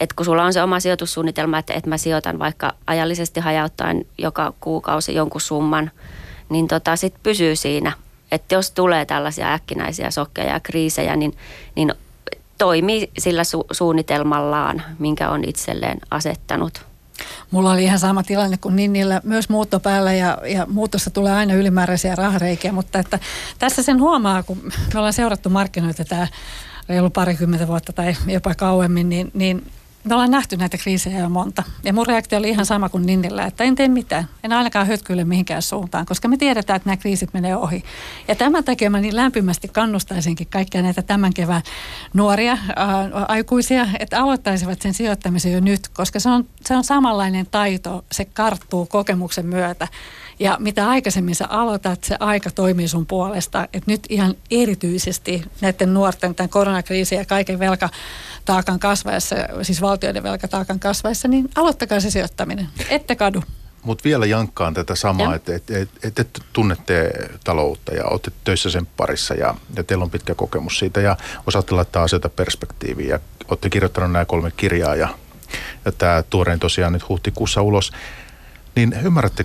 et 0.00 0.12
kun 0.12 0.26
sulla 0.26 0.44
on 0.44 0.52
se 0.52 0.62
oma 0.62 0.80
sijoitussuunnitelma, 0.80 1.58
että 1.58 1.74
et 1.74 1.86
mä 1.86 1.98
sijoitan 1.98 2.38
vaikka 2.38 2.72
ajallisesti 2.86 3.40
hajauttaen 3.40 4.06
joka 4.18 4.52
kuukausi 4.60 5.14
jonkun 5.14 5.40
summan, 5.40 5.90
niin 6.48 6.68
tota, 6.68 6.96
sit 6.96 7.14
pysyy 7.22 7.56
siinä. 7.56 7.92
Että 8.32 8.54
jos 8.54 8.70
tulee 8.70 9.06
tällaisia 9.06 9.52
äkkinäisiä 9.52 10.10
sokkeja 10.10 10.52
ja 10.52 10.60
kriisejä, 10.60 11.16
niin, 11.16 11.36
niin 11.76 11.94
toimii 12.58 13.10
sillä 13.18 13.42
su- 13.42 13.66
suunnitelmallaan, 13.70 14.82
minkä 14.98 15.30
on 15.30 15.44
itselleen 15.46 15.98
asettanut. 16.10 16.86
Mulla 17.50 17.70
oli 17.70 17.84
ihan 17.84 17.98
sama 17.98 18.22
tilanne 18.22 18.56
kuin 18.56 18.76
Ninnillä, 18.76 19.20
myös 19.24 19.48
muutto 19.48 19.80
päällä 19.80 20.12
ja, 20.12 20.38
ja 20.46 20.66
muutossa 20.66 21.10
tulee 21.10 21.32
aina 21.32 21.54
ylimääräisiä 21.54 22.14
rahareikiä, 22.14 22.72
mutta 22.72 22.98
että 22.98 23.18
tässä 23.58 23.82
sen 23.82 24.00
huomaa, 24.00 24.42
kun 24.42 24.62
me 24.64 24.98
ollaan 24.98 25.12
seurattu 25.12 25.50
markkinoita 25.50 26.04
tämä 26.04 26.26
reilu 26.88 27.10
parikymmentä 27.10 27.68
vuotta 27.68 27.92
tai 27.92 28.16
jopa 28.26 28.54
kauemmin, 28.54 29.08
niin, 29.08 29.30
niin 29.34 29.66
me 30.08 30.14
ollaan 30.14 30.30
nähty 30.30 30.56
näitä 30.56 30.78
kriisejä 30.78 31.18
jo 31.18 31.28
monta. 31.28 31.62
Ja 31.84 31.92
mun 31.92 32.06
reaktio 32.06 32.38
oli 32.38 32.48
ihan 32.48 32.66
sama 32.66 32.88
kuin 32.88 33.06
Ninnillä, 33.06 33.44
että 33.44 33.64
en 33.64 33.74
tee 33.74 33.88
mitään. 33.88 34.28
En 34.42 34.52
ainakaan 34.52 34.86
hötkyile 34.86 35.24
mihinkään 35.24 35.62
suuntaan, 35.62 36.06
koska 36.06 36.28
me 36.28 36.36
tiedetään, 36.36 36.76
että 36.76 36.88
nämä 36.88 36.96
kriisit 36.96 37.34
menee 37.34 37.56
ohi. 37.56 37.84
Ja 38.28 38.34
tämän 38.34 38.64
takia 38.64 38.90
mä 38.90 39.00
niin 39.00 39.16
lämpimästi 39.16 39.68
kannustaisinkin 39.68 40.46
kaikkia 40.46 40.82
näitä 40.82 41.02
tämän 41.02 41.34
kevään 41.34 41.62
nuoria 42.14 42.58
ää, 42.76 43.08
aikuisia, 43.28 43.86
että 43.98 44.22
aloittaisivat 44.22 44.82
sen 44.82 44.94
sijoittamisen 44.94 45.52
jo 45.52 45.60
nyt, 45.60 45.88
koska 45.88 46.20
se 46.20 46.28
on, 46.28 46.46
se 46.60 46.76
on 46.76 46.84
samanlainen 46.84 47.46
taito, 47.50 48.04
se 48.12 48.24
karttuu 48.24 48.86
kokemuksen 48.86 49.46
myötä. 49.46 49.88
Ja 50.40 50.56
mitä 50.60 50.88
aikaisemmin 50.88 51.34
sä 51.34 51.46
aloitat, 51.48 52.04
se 52.04 52.16
aika 52.20 52.50
toimii 52.50 52.88
sun 52.88 53.06
puolesta. 53.06 53.64
että 53.64 53.90
nyt 53.90 54.06
ihan 54.08 54.34
erityisesti 54.50 55.42
näiden 55.60 55.94
nuorten 55.94 56.34
tämän 56.34 56.50
koronakriisin 56.50 57.18
ja 57.18 57.24
kaiken 57.24 57.58
velkataakan 57.58 58.78
kasvaessa, 58.78 59.36
siis 59.62 59.80
valtioiden 59.80 60.22
velkataakan 60.22 60.80
kasvaessa, 60.80 61.28
niin 61.28 61.50
aloittakaa 61.54 62.00
se 62.00 62.10
sijoittaminen. 62.10 62.68
Ette 62.90 63.16
kadu. 63.16 63.42
Mutta 63.82 64.04
vielä 64.04 64.26
jankkaan 64.26 64.74
tätä 64.74 64.94
samaa, 64.94 65.34
että 65.34 65.54
et, 65.54 65.70
et, 65.70 65.88
et, 66.02 66.18
et 66.18 66.40
tunnette 66.52 67.10
taloutta 67.44 67.94
ja 67.94 68.04
olette 68.04 68.32
töissä 68.44 68.70
sen 68.70 68.86
parissa 68.86 69.34
ja, 69.34 69.54
ja 69.76 69.84
teillä 69.84 70.04
on 70.04 70.10
pitkä 70.10 70.34
kokemus 70.34 70.78
siitä 70.78 71.00
ja 71.00 71.16
osaatte 71.46 71.74
laittaa 71.74 72.02
asioita 72.02 72.28
perspektiiviin 72.28 73.08
ja 73.08 73.20
olette 73.48 73.70
kirjoittanut 73.70 74.12
nämä 74.12 74.24
kolme 74.24 74.52
kirjaa 74.56 74.94
ja, 74.94 75.08
ja 75.84 75.92
tämä 75.92 76.22
tuorein 76.30 76.60
tosiaan 76.60 76.92
nyt 76.92 77.08
huhtikuussa 77.08 77.62
ulos. 77.62 77.92
Niin 78.78 78.94
ymmärrätte, 79.04 79.44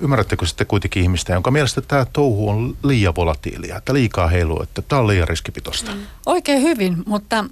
ymmärrättekö 0.00 0.46
sitten 0.46 0.66
kuitenkin 0.66 1.02
ihmistä, 1.02 1.32
jonka 1.32 1.50
mielestä 1.50 1.80
tämä 1.80 2.06
touhu 2.12 2.48
on 2.48 2.76
liian 2.82 3.14
volatiilia, 3.16 3.76
että 3.76 3.94
liikaa 3.94 4.26
heiluu, 4.26 4.62
että 4.62 4.82
tämä 4.82 5.00
on 5.00 5.06
liian 5.06 5.28
riskipitoista? 5.28 5.90
Mm. 5.90 6.00
Oikein 6.26 6.62
hyvin, 6.62 7.02
mutta 7.06 7.44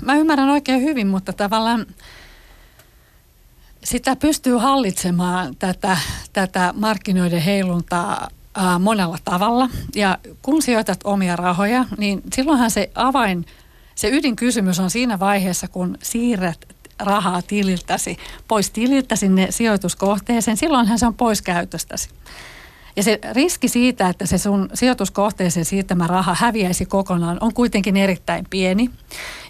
mä 0.00 0.14
ymmärrän 0.16 0.48
oikein 0.48 0.82
hyvin, 0.82 1.06
mutta 1.06 1.32
tavallaan 1.32 1.86
sitä 3.84 4.16
pystyy 4.16 4.56
hallitsemaan 4.56 5.56
tätä, 5.56 5.98
tätä 6.32 6.74
markkinoiden 6.76 7.42
heiluntaa 7.42 8.28
ää, 8.54 8.78
monella 8.78 9.18
tavalla. 9.24 9.68
Ja 9.94 10.18
kun 10.42 10.62
sijoitat 10.62 11.00
omia 11.04 11.36
rahoja, 11.36 11.84
niin 11.98 12.22
silloinhan 12.32 12.70
se 12.70 12.90
avain, 12.94 13.46
se 13.94 14.08
ydinkysymys 14.08 14.80
on 14.80 14.90
siinä 14.90 15.18
vaiheessa, 15.18 15.68
kun 15.68 15.98
siirrät 16.02 16.58
rahaa 16.98 17.42
tililtäsi 17.42 18.16
pois 18.48 18.70
tililtä 18.70 19.16
sinne 19.16 19.46
sijoituskohteeseen, 19.50 20.56
silloinhan 20.56 20.98
se 20.98 21.06
on 21.06 21.14
pois 21.14 21.42
käytöstäsi. 21.42 22.08
Ja 22.96 23.02
se 23.02 23.18
riski 23.32 23.68
siitä, 23.68 24.08
että 24.08 24.26
se 24.26 24.38
sun 24.38 24.70
sijoituskohteeseen 24.74 25.64
siirtämä 25.64 26.06
raha 26.06 26.36
häviäisi 26.38 26.86
kokonaan, 26.86 27.38
on 27.40 27.54
kuitenkin 27.54 27.96
erittäin 27.96 28.46
pieni. 28.50 28.90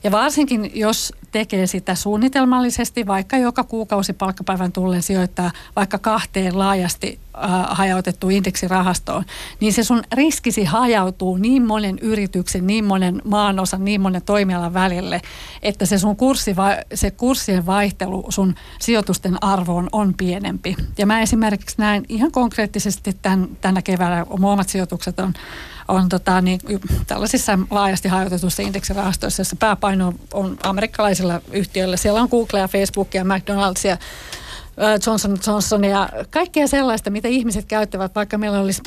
Ja 0.04 0.10
varsinkin, 0.10 0.70
jos 0.74 1.12
tekee 1.32 1.66
sitä 1.66 1.94
suunnitelmallisesti, 1.94 3.06
vaikka 3.06 3.36
joka 3.36 3.64
kuukausi 3.64 4.12
palkkapäivän 4.12 4.72
tulleen 4.72 5.02
sijoittaa 5.02 5.50
vaikka 5.76 5.98
kahteen 5.98 6.58
laajasti 6.58 7.18
äh, 7.44 7.50
hajautettu 7.68 8.28
indeksirahastoon, 8.28 9.24
niin 9.60 9.72
se 9.72 9.84
sun 9.84 10.02
riskisi 10.12 10.64
hajautuu 10.64 11.36
niin 11.36 11.66
monen 11.66 11.98
yrityksen, 11.98 12.66
niin 12.66 12.84
monen 12.84 13.22
maanosan, 13.24 13.84
niin 13.84 14.00
monen 14.00 14.22
toimialan 14.22 14.74
välille, 14.74 15.20
että 15.62 15.86
se 15.86 15.98
sun 15.98 16.16
kurssi, 16.16 16.56
se 16.94 17.10
kurssien 17.10 17.66
vaihtelu 17.66 18.26
sun 18.28 18.54
sijoitusten 18.78 19.44
arvoon 19.44 19.88
on 19.92 20.14
pienempi. 20.14 20.76
Ja 20.98 21.06
mä 21.06 21.20
esimerkiksi 21.20 21.76
näin 21.78 22.04
ihan 22.08 22.32
konkreettisesti 22.32 23.16
tämän, 23.22 23.48
tänä 23.60 23.82
keväänä, 23.82 24.26
omat 24.30 24.68
sijoitukset 24.68 25.20
on 25.20 25.34
on 25.88 26.08
tota, 26.08 26.40
niin, 26.40 26.60
tällaisissa 27.06 27.58
laajasti 27.70 28.08
hajotetuissa 28.08 28.62
indeksirahastoissa, 28.62 29.40
jossa 29.40 29.56
pääpaino 29.56 30.14
on 30.32 30.56
amerikkalaisilla 30.62 31.40
yhtiöillä. 31.52 31.96
Siellä 31.96 32.20
on 32.20 32.28
Google 32.30 32.60
ja 32.60 32.68
Facebook 32.68 33.14
ja 33.14 33.22
McDonald's 33.22 33.88
ja 33.88 33.96
Johnson 35.06 35.38
Johnson 35.46 35.84
ja 35.84 36.08
kaikkea 36.30 36.66
sellaista, 36.66 37.10
mitä 37.10 37.28
ihmiset 37.28 37.64
käyttävät, 37.64 38.14
vaikka 38.14 38.38
meillä 38.38 38.60
olisi 38.60 38.82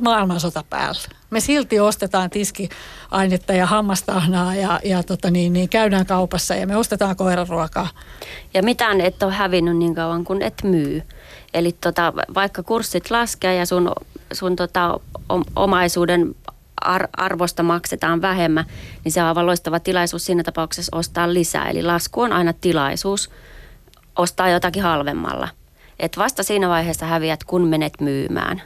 maailmansota 0.00 0.64
päällä. 0.70 1.00
Me 1.30 1.40
silti 1.40 1.80
ostetaan 1.80 2.30
tiskiainetta 2.30 3.52
ja 3.52 3.66
hammastahnaa 3.66 4.54
ja, 4.54 4.80
ja 4.84 5.02
tota 5.02 5.30
niin, 5.30 5.52
niin 5.52 5.68
käydään 5.68 6.06
kaupassa 6.06 6.54
ja 6.54 6.66
me 6.66 6.76
ostetaan 6.76 7.16
koiraruokaa. 7.16 7.88
Ja 8.54 8.62
mitään 8.62 9.00
et 9.00 9.22
ole 9.22 9.32
hävinnyt 9.32 9.76
niin 9.76 9.94
kauan 9.94 10.24
kuin 10.24 10.42
et 10.42 10.62
myy. 10.64 11.02
Eli 11.54 11.72
tota, 11.72 12.12
vaikka 12.34 12.62
kurssit 12.62 13.10
laskee 13.10 13.54
ja 13.54 13.66
sun, 13.66 13.92
sun 14.32 14.56
tota, 14.56 15.00
omaisuuden 15.56 16.34
ar- 16.80 17.08
arvosta 17.16 17.62
maksetaan 17.62 18.22
vähemmän, 18.22 18.64
niin 19.04 19.12
se 19.12 19.22
on 19.22 19.28
aivan 19.28 19.46
loistava 19.46 19.80
tilaisuus 19.80 20.26
siinä 20.26 20.42
tapauksessa 20.42 20.96
ostaa 20.96 21.34
lisää. 21.34 21.70
Eli 21.70 21.82
lasku 21.82 22.20
on 22.20 22.32
aina 22.32 22.52
tilaisuus 22.52 23.30
ostaa 24.16 24.48
jotakin 24.48 24.82
halvemmalla. 24.82 25.48
Et 25.98 26.18
vasta 26.18 26.42
siinä 26.42 26.68
vaiheessa 26.68 27.06
häviät, 27.06 27.44
kun 27.44 27.68
menet 27.68 28.00
myymään. 28.00 28.62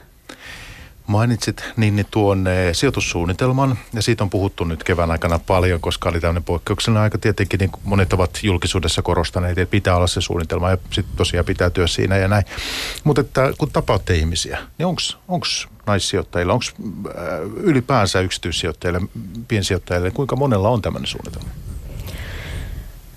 Mainitsit 1.09 1.63
Ninni 1.77 2.05
tuon 2.11 2.47
eh, 2.47 2.75
sijoitussuunnitelman 2.75 3.77
ja 3.93 4.01
siitä 4.01 4.23
on 4.23 4.29
puhuttu 4.29 4.63
nyt 4.63 4.83
kevään 4.83 5.11
aikana 5.11 5.39
paljon, 5.39 5.81
koska 5.81 6.09
oli 6.09 6.19
tämmöinen 6.19 6.43
poikkeuksellinen 6.43 7.03
aika 7.03 7.17
tietenkin, 7.17 7.59
niin 7.59 7.71
monet 7.83 8.13
ovat 8.13 8.39
julkisuudessa 8.43 9.01
korostaneet, 9.01 9.57
että 9.57 9.71
pitää 9.71 9.95
olla 9.95 10.07
se 10.07 10.21
suunnitelma 10.21 10.69
ja 10.69 10.77
sitten 10.91 11.15
tosiaan 11.15 11.45
pitää 11.45 11.69
työ 11.69 11.87
siinä 11.87 12.17
ja 12.17 12.27
näin. 12.27 12.45
Mutta 13.03 13.21
että 13.21 13.53
kun 13.57 13.71
tapaatte 13.71 14.15
ihmisiä, 14.15 14.57
niin 14.77 14.85
onko 15.27 15.45
naissijoittajilla, 15.85 16.53
onko 16.53 16.65
äh, 17.07 17.39
ylipäänsä 17.55 18.19
yksityissijoittajille, 18.19 19.01
piensijoittajille, 19.47 20.11
kuinka 20.11 20.35
monella 20.35 20.69
on 20.69 20.81
tämmöinen 20.81 21.07
suunnitelma? 21.07 21.49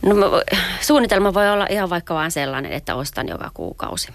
No, 0.03 0.43
suunnitelma 0.81 1.35
voi 1.35 1.51
olla 1.51 1.67
ihan 1.71 1.91
vaikka 1.91 2.15
vain 2.15 2.31
sellainen, 2.31 2.73
että 2.73 2.95
ostan 2.95 3.29
joka 3.29 3.51
kuukausi. 3.55 4.09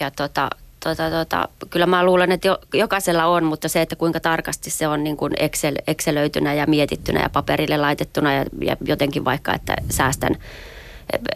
Ja 0.00 0.10
tota, 0.10 0.50
tota, 0.96 1.10
tota, 1.10 1.48
kyllä 1.70 1.86
mä 1.86 2.04
luulen, 2.04 2.32
että 2.32 2.48
jo, 2.48 2.58
jokaisella 2.74 3.24
on, 3.24 3.44
mutta 3.44 3.68
se, 3.68 3.82
että 3.82 3.96
kuinka 3.96 4.20
tarkasti 4.20 4.70
se 4.70 4.88
on 4.88 5.04
niin 5.04 5.16
kuin 5.16 5.32
Excel, 5.38 5.76
Excelöitynä 5.86 6.54
ja 6.54 6.66
mietittynä 6.66 7.22
ja 7.22 7.30
paperille 7.30 7.76
laitettuna 7.76 8.34
ja, 8.34 8.44
ja 8.60 8.76
jotenkin 8.84 9.24
vaikka, 9.24 9.54
että 9.54 9.76
säästän 9.90 10.36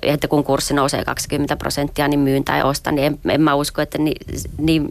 että 0.02 0.28
kun 0.28 0.44
kurssi 0.44 0.74
nousee 0.74 1.04
20 1.04 1.56
prosenttia, 1.56 2.08
niin 2.08 2.20
myyn 2.20 2.44
tai 2.44 2.62
ostan, 2.62 2.94
niin 2.94 3.06
en, 3.06 3.18
en 3.28 3.40
mä 3.40 3.54
usko, 3.54 3.82
että 3.82 3.98
niin, 3.98 4.26
niin 4.58 4.88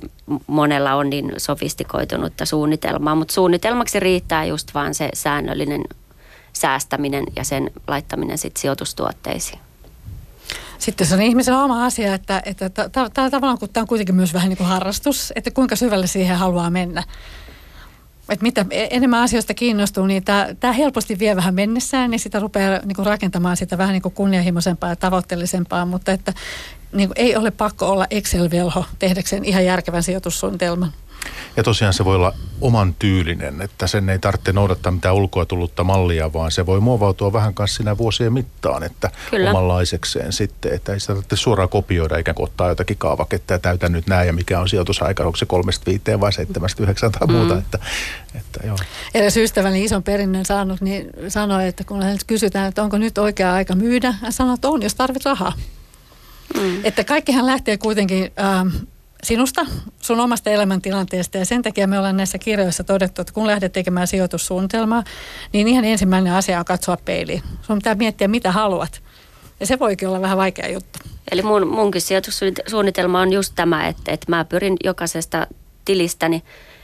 monella 0.47 0.93
on 0.93 1.09
niin 1.09 1.33
sofistikoitunutta 1.37 2.45
suunnitelmaa, 2.45 3.15
mutta 3.15 3.33
suunnitelmaksi 3.33 3.99
riittää 3.99 4.45
just 4.45 4.73
vaan 4.73 4.93
se 4.93 5.09
säännöllinen 5.13 5.83
säästäminen 6.53 7.23
ja 7.35 7.43
sen 7.43 7.71
laittaminen 7.87 8.37
sitten 8.37 8.61
sijoitustuotteisiin. 8.61 9.59
Sitten 10.77 11.07
se 11.07 11.15
on 11.15 11.21
ihmisen 11.21 11.55
oma 11.55 11.85
asia, 11.85 12.13
että, 12.13 12.41
että 12.45 12.69
tämä 12.69 13.09
tavallaan 13.29 13.57
kun 13.57 13.69
tämä 13.69 13.81
on 13.81 13.87
kuitenkin 13.87 14.15
myös 14.15 14.33
vähän 14.33 14.49
niin 14.49 14.57
kuin 14.57 14.67
harrastus, 14.67 15.33
että 15.35 15.51
kuinka 15.51 15.75
syvälle 15.75 16.07
siihen 16.07 16.37
haluaa 16.37 16.69
mennä. 16.69 17.03
Että 18.29 18.43
mitä 18.43 18.65
enemmän 18.71 19.21
asioista 19.21 19.53
kiinnostuu, 19.53 20.05
niin 20.05 20.23
tämä, 20.23 20.47
tämä 20.59 20.73
helposti 20.73 21.19
vie 21.19 21.35
vähän 21.35 21.55
mennessään, 21.55 22.11
niin 22.11 22.19
sitä 22.19 22.39
rupeaa 22.39 22.79
niin 22.85 22.95
kuin 22.95 23.05
rakentamaan 23.05 23.57
sitä 23.57 23.77
vähän 23.77 23.93
niin 23.93 24.01
kuin 24.01 24.13
kunnianhimoisempaa 24.13 24.89
ja 24.89 24.95
tavoitteellisempaa, 24.95 25.85
mutta 25.85 26.11
että 26.11 26.33
niin 26.93 27.09
kuin 27.09 27.19
ei 27.19 27.35
ole 27.35 27.51
pakko 27.51 27.89
olla 27.89 28.07
Excel-velho 28.09 28.85
tehdäkseen 28.99 29.45
ihan 29.45 29.65
järkevän 29.65 30.03
sijoitussuunnitelman. 30.03 30.93
Ja 31.57 31.63
tosiaan 31.63 31.93
se 31.93 32.05
voi 32.05 32.15
olla 32.15 32.33
oman 32.61 32.95
tyylinen, 32.99 33.61
että 33.61 33.87
sen 33.87 34.09
ei 34.09 34.19
tarvitse 34.19 34.53
noudattaa 34.53 34.91
mitään 34.91 35.15
ulkoa 35.15 35.45
tullutta 35.45 35.83
mallia, 35.83 36.33
vaan 36.33 36.51
se 36.51 36.65
voi 36.65 36.79
muovautua 36.79 37.33
vähän 37.33 37.53
kanssa 37.53 37.77
siinä 37.77 37.97
vuosien 37.97 38.33
mittaan, 38.33 38.83
että 38.83 39.09
Kyllä. 39.31 39.49
omanlaisekseen 39.49 40.33
sitten, 40.33 40.73
että 40.73 40.93
ei 40.93 40.99
sitä 40.99 41.13
tarvitse 41.13 41.35
suoraan 41.35 41.69
kopioida 41.69 42.17
ikään 42.17 42.35
kuin 42.35 42.43
ottaa 42.43 42.69
jotakin 42.69 42.97
kaavaketta 42.97 43.53
ja 43.53 43.59
täytä 43.59 43.89
nyt 43.89 44.07
näin 44.07 44.27
ja 44.27 44.33
mikä 44.33 44.59
on 44.59 44.69
sijoitusaika, 44.69 45.23
onko 45.23 45.35
se 45.35 45.45
kolmesta 45.45 45.85
viiteen 45.85 46.19
vai 46.19 46.33
seitsemästä 46.33 46.83
yhdeksän 46.83 47.11
tai 47.11 47.27
muuta. 47.27 47.53
Mm. 47.53 47.59
Että, 47.59 47.79
että 48.35 48.67
joo. 48.67 48.77
Eräs 49.13 49.37
ystäväni 49.37 49.83
ison 49.83 50.03
perinnön 50.03 50.45
saanut, 50.45 50.81
niin 50.81 51.09
sanoi, 51.27 51.67
että 51.67 51.83
kun 51.83 52.01
häneltä 52.01 52.23
kysytään, 52.27 52.67
että 52.67 52.83
onko 52.83 52.97
nyt 52.97 53.17
oikea 53.17 53.53
aika 53.53 53.75
myydä, 53.75 54.11
hän 54.21 54.33
sanoi, 54.33 54.53
että 54.53 54.69
on, 54.69 54.81
jos 54.81 54.95
tarvit 54.95 55.25
rahaa. 55.25 55.53
Mm. 56.59 56.79
Että 56.83 57.03
kaikkihan 57.03 57.45
lähtee 57.45 57.77
kuitenkin 57.77 58.31
ähm, 58.39 58.67
sinusta, 59.23 59.65
sun 60.01 60.19
omasta 60.19 60.49
elämäntilanteesta 60.49 61.37
ja 61.37 61.45
sen 61.45 61.61
takia 61.61 61.87
me 61.87 61.97
ollaan 61.97 62.17
näissä 62.17 62.37
kirjoissa 62.37 62.83
todettu, 62.83 63.21
että 63.21 63.33
kun 63.33 63.47
lähdet 63.47 63.73
tekemään 63.73 64.07
sijoitussuunnitelmaa, 64.07 65.03
niin 65.53 65.67
ihan 65.67 65.85
ensimmäinen 65.85 66.33
asia 66.33 66.59
on 66.59 66.65
katsoa 66.65 66.97
peiliin. 67.05 67.43
Sun 67.61 67.77
pitää 67.77 67.95
miettiä, 67.95 68.27
mitä 68.27 68.51
haluat. 68.51 69.01
Ja 69.59 69.67
se 69.67 69.79
voikin 69.79 70.07
olla 70.07 70.21
vähän 70.21 70.37
vaikea 70.37 70.71
juttu. 70.71 70.99
Eli 71.31 71.41
mun, 71.41 71.67
munkin 71.67 72.01
sijoitussuunnitelma 72.01 73.21
on 73.21 73.33
just 73.33 73.53
tämä, 73.55 73.87
että, 73.87 74.11
että 74.11 74.25
mä 74.29 74.45
pyrin 74.45 74.77
jokaisesta 74.83 75.47
tilistäni 75.85 76.43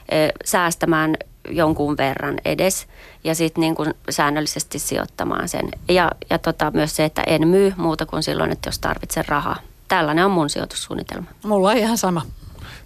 e, 0.10 0.30
säästämään 0.46 1.18
jonkun 1.50 1.98
verran 1.98 2.40
edes 2.46 2.88
ja 3.24 3.36
sitten 3.36 3.62
niin 3.62 3.76
kuin 3.76 3.94
säännöllisesti 4.10 4.80
sijoittamaan 4.80 5.50
sen. 5.50 5.70
Ja, 5.90 6.12
ja 6.30 6.38
tota, 6.40 6.72
myös 6.72 6.96
se, 6.96 7.06
että 7.06 7.24
en 7.28 7.48
myy 7.48 7.74
muuta 7.78 8.06
kuin 8.06 8.24
silloin, 8.24 8.52
että 8.52 8.68
jos 8.68 8.80
tarvitsen 8.80 9.26
rahaa 9.28 9.58
tällainen 9.88 10.26
on 10.26 10.32
mun 10.32 10.50
sijoitussuunnitelma. 10.50 11.28
Mulla 11.44 11.70
on 11.70 11.78
ihan 11.78 11.98
sama. 11.98 12.26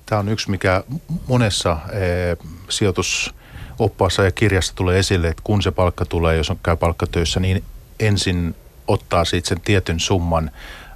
Tämä 0.06 0.20
on 0.20 0.30
yksi, 0.30 0.52
mikä 0.52 0.84
monessa 1.28 1.78
e, 1.92 1.98
sijoitusoppaassa 2.70 4.24
ja 4.24 4.32
kirjassa 4.32 4.76
tulee 4.76 5.00
esille, 5.00 5.28
että 5.28 5.42
kun 5.44 5.62
se 5.62 5.72
palkka 5.72 6.06
tulee, 6.06 6.38
jos 6.38 6.50
on 6.50 6.60
käy 6.64 6.78
palkkatöissä, 6.78 7.40
niin 7.40 7.64
ensin 8.00 8.56
ottaa 8.88 9.26
siitä 9.26 9.50
sen 9.50 9.62
tietyn 9.62 10.00
summan 10.00 10.52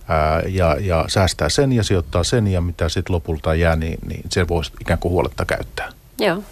ää, 0.08 0.42
ja, 0.48 0.78
ja 0.80 1.06
säästää 1.08 1.50
sen 1.50 1.74
ja 1.74 1.84
sijoittaa 1.84 2.24
sen 2.24 2.48
ja 2.48 2.62
mitä 2.62 2.90
sitten 2.90 3.14
lopulta 3.14 3.56
jää, 3.56 3.76
niin, 3.76 4.00
niin 4.08 4.24
se 4.30 4.48
voi 4.48 4.62
ikään 4.82 5.00
kuin 5.00 5.12
huoletta 5.12 5.46
käyttää. 5.46 5.90
Joo. 6.20 6.44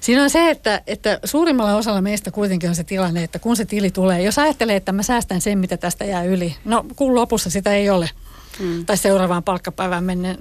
Siinä 0.00 0.22
on 0.22 0.30
se, 0.30 0.50
että, 0.50 0.82
että 0.86 1.20
suurimmalla 1.24 1.76
osalla 1.76 2.00
meistä 2.00 2.30
kuitenkin 2.30 2.68
on 2.68 2.74
se 2.74 2.84
tilanne, 2.84 3.24
että 3.24 3.38
kun 3.38 3.56
se 3.56 3.64
tili 3.64 3.90
tulee, 3.90 4.22
jos 4.22 4.38
ajattelee, 4.38 4.76
että 4.76 4.92
mä 4.92 5.02
säästän 5.02 5.40
sen, 5.40 5.58
mitä 5.58 5.76
tästä 5.76 6.04
jää 6.04 6.24
yli, 6.24 6.56
no 6.64 6.84
kuun 6.96 7.14
lopussa 7.14 7.50
sitä 7.50 7.74
ei 7.74 7.90
ole 7.90 8.10
mm. 8.58 8.86
tai 8.86 8.96
seuraavaan 8.96 9.42
palkkapäivään 9.42 10.04
menne, 10.04 10.36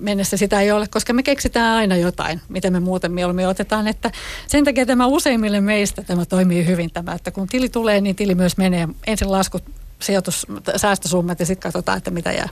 mennessä 0.00 0.36
sitä 0.36 0.60
ei 0.60 0.72
ole, 0.72 0.86
koska 0.88 1.12
me 1.12 1.22
keksitään 1.22 1.76
aina 1.76 1.96
jotain, 1.96 2.40
mitä 2.48 2.70
me 2.70 2.80
muuten 2.80 3.12
mieluummin 3.12 3.48
otetaan. 3.48 3.88
Että 3.88 4.10
sen 4.46 4.64
takia 4.64 4.86
tämä 4.86 5.06
useimmille 5.06 5.60
meistä 5.60 6.02
tämä 6.02 6.24
toimii 6.24 6.66
hyvin 6.66 6.90
tämä, 6.90 7.12
että 7.12 7.30
kun 7.30 7.48
tili 7.48 7.68
tulee, 7.68 8.00
niin 8.00 8.16
tili 8.16 8.34
myös 8.34 8.56
menee. 8.56 8.88
Ensin 9.06 9.32
laskut, 9.32 9.64
sijoitus, 10.00 10.46
säästösummat 10.76 11.40
ja 11.40 11.46
sitten 11.46 11.62
katsotaan, 11.62 11.98
että 11.98 12.10
mitä 12.10 12.32
jää. 12.32 12.48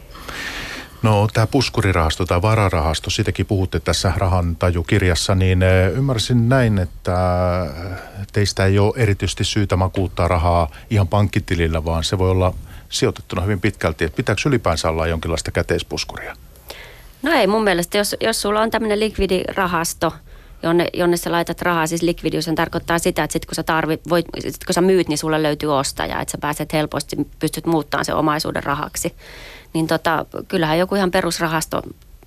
No 1.03 1.29
tämä 1.33 1.47
puskurirahasto 1.47 2.27
tai 2.27 2.43
vararahasto, 2.43 3.11
sitäkin 3.11 3.47
puhutte 3.47 3.81
tässä 3.81 4.13
rahan 4.17 4.57
tajukirjassa, 4.57 5.35
niin 5.35 5.63
eh, 5.63 5.93
ymmärsin 5.93 6.49
näin, 6.49 6.79
että 6.79 7.17
teistä 8.33 8.65
ei 8.65 8.79
ole 8.79 8.93
erityisesti 8.97 9.45
syytä 9.45 9.77
makuuttaa 9.77 10.29
rahaa 10.29 10.71
ihan 10.91 11.09
pankkitilillä, 11.09 11.85
vaan 11.85 12.05
se 12.05 12.19
voi 12.19 12.31
olla 12.31 12.55
sijoitettuna 12.91 13.43
hyvin 13.43 13.61
pitkälti, 13.61 14.05
että 14.05 14.17
pitääkö 14.17 14.41
ylipäänsä 14.47 14.89
olla 14.89 15.07
jonkinlaista 15.07 15.51
käteispuskuria? 15.51 16.37
No 17.23 17.33
ei 17.33 17.47
mun 17.47 17.65
mielestä, 17.65 17.99
jos, 17.99 18.17
jos 18.21 18.43
sulla 18.43 18.61
on 18.61 18.71
tämmöinen 18.71 19.01
likvidirahasto, 19.01 20.13
jonne, 20.63 20.87
jonne 20.93 21.17
sä 21.17 21.33
laitat 21.33 21.63
rahaa, 21.63 21.87
siis 21.87 22.03
likvidius 22.03 22.51
tarkoittaa 22.55 22.99
sitä, 22.99 23.25
että 23.25 23.33
sit 23.33 23.47
kun, 23.47 23.55
sä 23.55 23.63
tarvit, 23.63 24.01
voit, 24.09 24.27
sit 24.39 24.65
kun 24.65 24.75
sä 24.75 24.81
myyt, 24.81 25.09
niin 25.09 25.19
sulle 25.19 25.43
löytyy 25.43 25.79
ostaja, 25.79 26.21
että 26.21 26.33
sä 26.33 26.39
pääset 26.39 26.73
helposti, 26.73 27.17
pystyt 27.39 27.67
muuttamaan 27.67 28.05
sen 28.05 28.17
omaisuuden 28.17 28.65
rahaksi. 28.65 29.15
Niin 29.73 29.87
tota, 29.87 30.27
kyllähän 30.49 30.79
joku 30.79 30.95
ihan 30.95 31.11
perusrahasto 31.11 31.83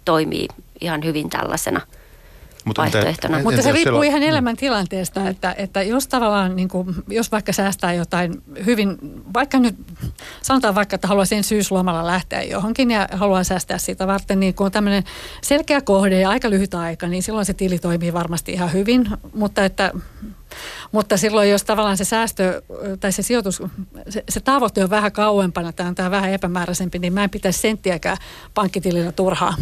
toimii 0.05 0.47
ihan 0.82 1.03
hyvin 1.03 1.30
tällaisena– 1.30 1.82
mutta 2.66 2.82
vaihtoehtona. 2.82 3.39
Mutta 3.43 3.61
se 3.61 3.72
riippuu 3.72 4.01
siellä... 4.01 4.05
ihan 4.05 4.24
elämäntilanteesta, 4.24 5.30
että, 5.30 5.55
että 5.57 5.82
jos 5.82 6.07
tavallaan, 6.07 6.55
niin 6.55 6.68
kuin, 6.68 6.95
jos 7.07 7.32
vaikka 7.32 7.53
säästää 7.53 7.93
jotain 7.93 8.41
hyvin, 8.66 8.97
vaikka 9.34 9.59
nyt 9.59 9.76
sanotaan 10.41 10.76
vaikka, 10.76 10.95
että 10.95 11.07
haluaa 11.07 11.26
sen 11.26 11.43
syyslomalla 11.43 12.07
lähteä 12.07 12.43
johonkin 12.43 12.91
ja 12.91 13.07
haluaa 13.11 13.43
säästää 13.43 13.78
sitä 13.78 14.07
varten, 14.07 14.39
niin 14.39 14.53
kun 14.53 14.66
on 14.66 14.72
tämmöinen 14.72 15.03
selkeä 15.41 15.82
kohde 15.82 16.20
ja 16.20 16.30
aika 16.30 16.49
lyhyt 16.49 16.74
aika, 16.74 17.07
niin 17.07 17.24
silloin 17.24 17.45
se 17.45 17.53
tili 17.53 17.80
toimii 17.80 18.14
varmasti 18.14 18.53
ihan 18.53 18.74
hyvin, 18.74 19.07
mutta 19.34 19.66
että 19.66 19.91
mutta 20.91 21.18
silloin, 21.18 21.49
jos 21.49 21.64
tavallaan 21.64 21.97
se 21.97 22.06
säästö 22.06 22.62
tai 22.99 23.12
se 23.12 23.22
sijoitus, 23.22 23.62
se, 24.10 24.24
se 24.30 24.39
tavoite 24.39 24.84
on 24.84 24.89
vähän 24.89 25.12
kauempana, 25.12 25.72
tämä 25.72 25.89
on 25.89 25.95
tämä 25.95 26.12
vähän 26.12 26.30
epämääräisempi, 26.30 26.99
niin 26.99 27.14
mä 27.14 27.24
en 27.24 27.30
pitäisi 27.30 27.60
senttiäkään 27.60 28.18
pankkitilillä 28.54 29.12
turhaa. 29.12 29.56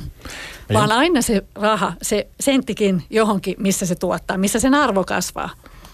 Vaan 0.74 0.92
aina 0.92 1.22
se 1.22 1.44
raha, 1.56 1.94
se 2.02 2.28
senttikin 2.40 3.04
johonkin, 3.10 3.56
missä 3.58 3.86
se 3.86 3.96
tuottaa, 3.96 4.38
missä 4.38 4.60
sen 4.60 4.74
arvo 4.74 5.04
kasvaa. 5.04 5.50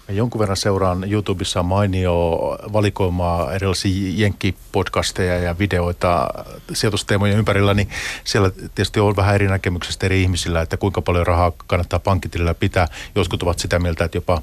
Mä 0.07 0.15
jonkun 0.15 0.39
verran 0.39 0.57
seuraan 0.57 1.11
YouTubessa 1.11 1.63
mainio 1.63 2.39
valikoimaa 2.73 3.53
erilaisia 3.53 4.13
jenkkipodcasteja 4.15 5.37
ja 5.37 5.59
videoita 5.59 6.27
sijoitusteemojen 6.73 7.37
ympärillä, 7.37 7.73
niin 7.73 7.89
siellä 8.23 8.51
tietysti 8.51 8.99
on 8.99 9.15
vähän 9.15 9.35
eri 9.35 9.47
näkemyksestä 9.47 10.05
eri 10.05 10.21
ihmisillä, 10.21 10.61
että 10.61 10.77
kuinka 10.77 11.01
paljon 11.01 11.27
rahaa 11.27 11.51
kannattaa 11.67 11.99
pankkitilillä 11.99 12.53
pitää. 12.53 12.87
Jotkut 13.15 13.43
ovat 13.43 13.59
sitä 13.59 13.79
mieltä, 13.79 14.05
että 14.05 14.17
jopa 14.17 14.41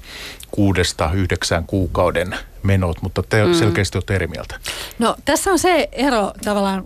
kuudesta 0.50 1.10
yhdeksään 1.12 1.64
kuukauden 1.66 2.36
menot, 2.62 3.02
mutta 3.02 3.22
te 3.22 3.44
mm. 3.44 3.54
selkeästi 3.54 3.98
olette 3.98 4.14
eri 4.14 4.26
mieltä. 4.26 4.60
No 4.98 5.16
tässä 5.24 5.50
on 5.50 5.58
se 5.58 5.88
ero 5.92 6.32
tavallaan 6.44 6.84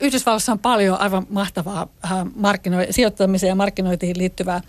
Yhdysvalloissa 0.00 0.52
on 0.52 0.58
paljon 0.58 1.00
aivan 1.00 1.26
mahtavaa 1.30 1.86
äh, 2.04 2.10
markkino- 2.36 2.86
sijoittamiseen 2.90 3.48
ja 3.48 3.54
markkinointiin 3.54 4.18
liittyvää 4.18 4.60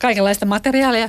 kaikenlaista 0.00 0.46
materiaalia. 0.46 1.08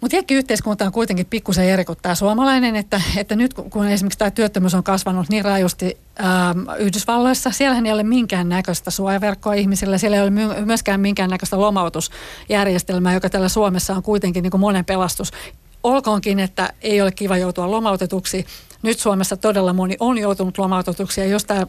Mutta 0.00 0.16
yhteiskunta 0.30 0.84
on 0.84 0.92
kuitenkin 0.92 1.26
pikkusen 1.26 1.64
eri 1.64 1.84
kuin 1.84 1.98
tämä 2.02 2.14
suomalainen, 2.14 2.76
että, 2.76 3.02
että 3.16 3.36
nyt 3.36 3.54
kun 3.54 3.88
esimerkiksi 3.88 4.18
tämä 4.18 4.30
työttömyys 4.30 4.74
on 4.74 4.82
kasvanut 4.82 5.28
niin 5.28 5.44
rajusti 5.44 5.98
ähm, 6.20 6.58
Yhdysvalloissa, 6.78 7.50
siellähän 7.50 7.86
ei 7.86 7.92
ole 7.92 8.02
minkään 8.02 8.48
näköistä 8.48 8.90
suojaverkkoa 8.90 9.54
ihmisillä, 9.54 9.98
siellä 9.98 10.16
ei 10.16 10.22
ole 10.22 10.30
myöskään 10.64 11.00
minkään 11.00 11.30
näköistä 11.30 11.60
lomautusjärjestelmää, 11.60 13.14
joka 13.14 13.30
täällä 13.30 13.48
Suomessa 13.48 13.94
on 13.94 14.02
kuitenkin 14.02 14.42
niin 14.42 14.50
kuin 14.50 14.60
monen 14.60 14.84
pelastus. 14.84 15.32
Olkoonkin, 15.82 16.40
että 16.40 16.72
ei 16.82 17.00
ole 17.00 17.12
kiva 17.12 17.36
joutua 17.36 17.70
lomautetuksi. 17.70 18.46
Nyt 18.82 18.98
Suomessa 18.98 19.36
todella 19.36 19.72
moni 19.72 19.96
on 20.00 20.18
joutunut 20.18 20.58
lomautetuksi 20.58 21.20
ja 21.20 21.26
jos 21.26 21.44
tämä 21.44 21.66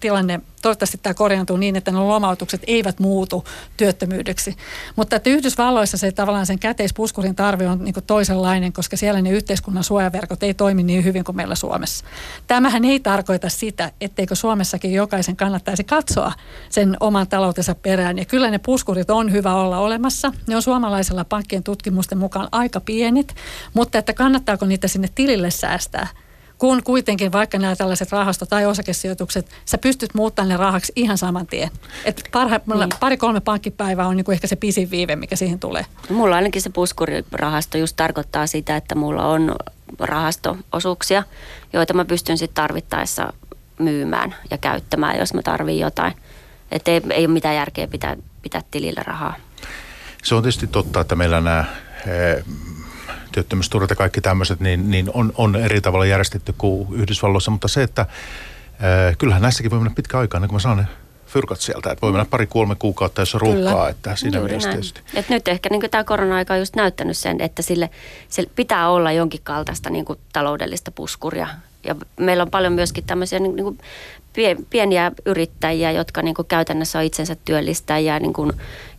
tilanne, 0.00 0.40
toivottavasti 0.62 0.98
tämä 1.02 1.14
korjaantuu 1.14 1.56
niin, 1.56 1.76
että 1.76 1.90
ne 1.90 1.98
lomautukset 1.98 2.62
eivät 2.66 2.98
muutu 2.98 3.44
työttömyydeksi. 3.76 4.56
Mutta 4.96 5.16
että 5.16 5.30
Yhdysvalloissa 5.30 5.96
se 5.96 6.12
tavallaan 6.12 6.46
sen 6.46 6.58
käteispuskurin 6.58 7.34
tarve 7.34 7.68
on 7.68 7.84
niin 7.84 7.94
toisenlainen, 8.06 8.72
koska 8.72 8.96
siellä 8.96 9.22
ne 9.22 9.30
yhteiskunnan 9.30 9.84
suojaverkot 9.84 10.42
ei 10.42 10.54
toimi 10.54 10.82
niin 10.82 11.04
hyvin 11.04 11.24
kuin 11.24 11.36
meillä 11.36 11.54
Suomessa. 11.54 12.04
Tämähän 12.46 12.84
ei 12.84 13.00
tarkoita 13.00 13.48
sitä, 13.48 13.92
etteikö 14.00 14.34
Suomessakin 14.34 14.92
jokaisen 14.92 15.36
kannattaisi 15.36 15.84
katsoa 15.84 16.32
sen 16.70 16.96
oman 17.00 17.28
taloutensa 17.28 17.74
perään. 17.74 18.18
Ja 18.18 18.24
kyllä 18.24 18.50
ne 18.50 18.58
puskurit 18.58 19.10
on 19.10 19.32
hyvä 19.32 19.54
olla 19.54 19.78
olemassa. 19.78 20.32
Ne 20.46 20.56
on 20.56 20.62
suomalaisella 20.62 21.24
pankkien 21.24 21.62
tutkimusten 21.62 22.18
mukaan 22.18 22.48
aika 22.52 22.80
pienet, 22.80 23.34
mutta 23.74 23.98
että 23.98 24.12
kannattaako 24.12 24.66
niitä 24.66 24.88
sinne 24.88 25.08
tilille 25.14 25.50
säästää– 25.50 26.06
kun 26.64 26.82
kuitenkin 26.82 27.32
vaikka 27.32 27.58
nämä 27.58 27.76
tällaiset 27.76 28.12
rahasto- 28.12 28.46
tai 28.46 28.66
osakesijoitukset, 28.66 29.46
sä 29.64 29.78
pystyt 29.78 30.14
muuttamaan 30.14 30.48
ne 30.48 30.56
rahaksi 30.56 30.92
ihan 30.96 31.18
saman 31.18 31.46
tien. 31.46 31.70
Et 32.04 32.28
parha, 32.32 32.60
niin. 32.74 32.88
pari-kolme 33.00 33.40
pankkipäivää 33.40 34.06
on 34.06 34.16
niin 34.16 34.24
kuin 34.24 34.34
ehkä 34.34 34.46
se 34.46 34.56
pisin 34.56 34.90
viive, 34.90 35.16
mikä 35.16 35.36
siihen 35.36 35.58
tulee. 35.58 35.86
Mulla 36.10 36.36
ainakin 36.36 36.62
se 36.62 36.70
puskurirahasto 36.70 37.78
just 37.78 37.96
tarkoittaa 37.96 38.46
sitä, 38.46 38.76
että 38.76 38.94
mulla 38.94 39.26
on 39.26 39.54
rahastoosuuksia, 39.98 41.22
joita 41.72 41.94
mä 41.94 42.04
pystyn 42.04 42.38
sitten 42.38 42.54
tarvittaessa 42.54 43.32
myymään 43.78 44.34
ja 44.50 44.58
käyttämään, 44.58 45.18
jos 45.18 45.34
mä 45.34 45.42
tarviin 45.42 45.80
jotain. 45.80 46.12
Että 46.72 46.90
ei, 46.90 47.00
ei 47.10 47.26
ole 47.26 47.32
mitään 47.32 47.56
järkeä 47.56 47.86
pitää, 47.86 48.16
pitää 48.42 48.62
tilillä 48.70 49.02
rahaa. 49.02 49.34
Se 50.22 50.34
on 50.34 50.42
tietysti 50.42 50.66
totta, 50.66 51.00
että 51.00 51.16
meillä 51.16 51.40
nämä 51.40 51.64
eh, 52.06 52.44
työttömyysturvat 53.34 53.90
ja 53.90 53.96
kaikki 53.96 54.20
tämmöiset, 54.20 54.60
niin, 54.60 54.90
niin 54.90 55.10
on, 55.14 55.32
on 55.36 55.56
eri 55.56 55.80
tavalla 55.80 56.06
järjestetty 56.06 56.54
kuin 56.58 56.88
Yhdysvalloissa, 56.94 57.50
mutta 57.50 57.68
se, 57.68 57.82
että 57.82 58.00
äh, 58.00 58.08
kyllähän 59.18 59.42
näissäkin 59.42 59.70
voi 59.70 59.80
mennä 59.80 59.94
pitkä 59.94 60.18
aikaa, 60.18 60.40
niin 60.40 60.48
kun 60.48 60.56
mä 60.56 60.60
saan 60.60 60.76
ne 60.76 60.86
fyrkat 61.26 61.60
sieltä, 61.60 61.90
että 61.90 62.02
voi 62.02 62.12
mennä 62.12 62.24
pari-kolme 62.24 62.74
kuukautta, 62.74 63.22
jos 63.22 63.34
on 63.34 63.40
ruuhkaa, 63.40 63.88
että 63.88 64.16
siinä 64.16 64.38
Juuri 64.38 64.50
mielessä 64.50 64.70
tietysti. 64.70 65.00
Et 65.14 65.28
nyt 65.28 65.48
ehkä 65.48 65.68
niin 65.68 65.90
tämä 65.90 66.04
korona-aika 66.04 66.54
on 66.54 66.60
just 66.60 66.76
näyttänyt 66.76 67.16
sen, 67.16 67.40
että 67.40 67.62
sille, 67.62 67.90
sille 68.28 68.50
pitää 68.56 68.90
olla 68.90 69.12
jonkin 69.12 69.40
kaltaista 69.44 69.90
niin 69.90 70.04
kuin 70.04 70.18
taloudellista 70.32 70.90
puskuria. 70.90 71.48
Ja 71.84 71.94
meillä 72.16 72.42
on 72.42 72.50
paljon 72.50 72.72
myöskin 72.72 73.04
tämmöisiä 73.04 73.38
niin 73.38 73.64
kuin 73.64 73.78
pieniä 74.70 75.12
yrittäjiä, 75.26 75.90
jotka 75.90 76.22
niin 76.22 76.34
kuin 76.34 76.48
käytännössä 76.48 76.98
on 76.98 77.04
itsensä 77.04 77.36
työllistäjiä, 77.44 78.18
niin 78.18 78.32
kuin 78.32 78.52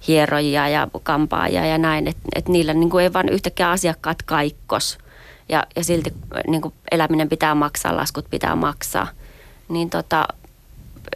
hierojia 0.07 0.69
ja 0.69 0.87
kampaajia 1.03 1.65
ja 1.65 1.77
näin, 1.77 2.07
että 2.07 2.21
et 2.35 2.47
niillä 2.47 2.73
niin 2.73 2.89
kuin 2.89 3.03
ei 3.03 3.13
vaan 3.13 3.29
yhtäkkiä 3.29 3.71
asiakkaat 3.71 4.21
kaikkos 4.21 4.97
ja, 5.49 5.67
ja 5.75 5.83
silti 5.83 6.13
niin 6.47 6.61
kuin 6.61 6.73
eläminen 6.91 7.29
pitää 7.29 7.55
maksaa, 7.55 7.95
laskut 7.95 8.25
pitää 8.29 8.55
maksaa. 8.55 9.07
Niin 9.69 9.89
tota, 9.89 10.27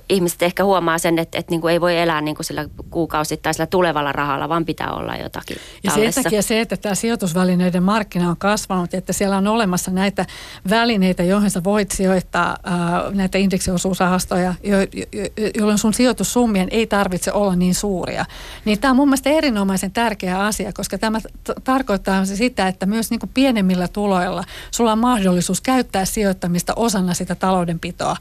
ihmiset 0.10 0.42
ehkä 0.42 0.64
huomaa 0.64 0.98
sen, 0.98 1.20
että, 1.20 1.38
että 1.38 1.52
niin 1.52 1.62
kuin 1.62 1.72
ei 1.72 1.82
voi 1.82 1.98
elää 1.98 2.22
niin 2.22 2.36
kuin 2.36 2.46
sillä 2.46 2.66
kuukausittaisella 2.90 3.68
tulevalla 3.68 4.12
rahalla, 4.12 4.50
vaan 4.50 4.66
pitää 4.66 4.92
olla 4.92 5.16
jotakin 5.16 5.58
Ja 5.84 5.92
sen 5.92 6.24
takia 6.24 6.42
se, 6.42 6.62
että 6.62 6.78
tämä 6.78 6.96
sijoitusvälineiden 6.96 7.84
markkina 7.84 8.30
on 8.30 8.38
kasvanut, 8.38 8.94
että 8.94 9.14
siellä 9.14 9.38
on 9.38 9.48
olemassa 9.48 9.92
näitä 9.92 10.26
välineitä, 10.70 11.24
joihin 11.24 11.52
sä 11.52 11.64
voit 11.64 11.92
sijoittaa 11.92 12.58
äh, 12.68 13.14
näitä 13.14 13.38
indeksiosuusrahastoja, 13.38 14.54
jo, 14.64 14.80
jo, 14.80 15.50
jolloin 15.58 15.78
sun 15.78 15.94
sijoitussummien 15.94 16.68
ei 16.72 16.88
tarvitse 16.88 17.32
olla 17.32 17.56
niin 17.56 17.76
suuria. 17.76 18.26
Niin 18.66 18.80
tämä 18.80 18.92
on 18.92 18.96
mun 18.96 19.08
mielestä 19.08 19.30
erinomaisen 19.30 19.92
tärkeä 19.92 20.40
asia, 20.40 20.74
koska 20.74 20.98
tämä 20.98 21.20
t- 21.22 21.64
tarkoittaa 21.64 22.26
sitä, 22.26 22.68
että 22.68 22.86
myös 22.86 23.10
niin 23.10 23.20
kuin 23.20 23.32
pienemmillä 23.34 23.88
tuloilla 23.88 24.44
sulla 24.72 24.92
on 24.92 25.00
mahdollisuus 25.00 25.62
käyttää 25.62 26.06
sijoittamista 26.06 26.74
osana 26.76 27.14
sitä 27.14 27.36
taloudenpitoa 27.36 28.16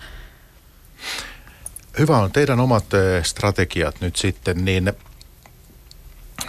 hyvä 1.99 2.19
on 2.19 2.33
teidän 2.33 2.61
omat 2.61 2.95
eh, 2.95 3.25
strategiat 3.25 4.01
nyt 4.01 4.17
sitten, 4.17 4.65
niin 4.65 4.93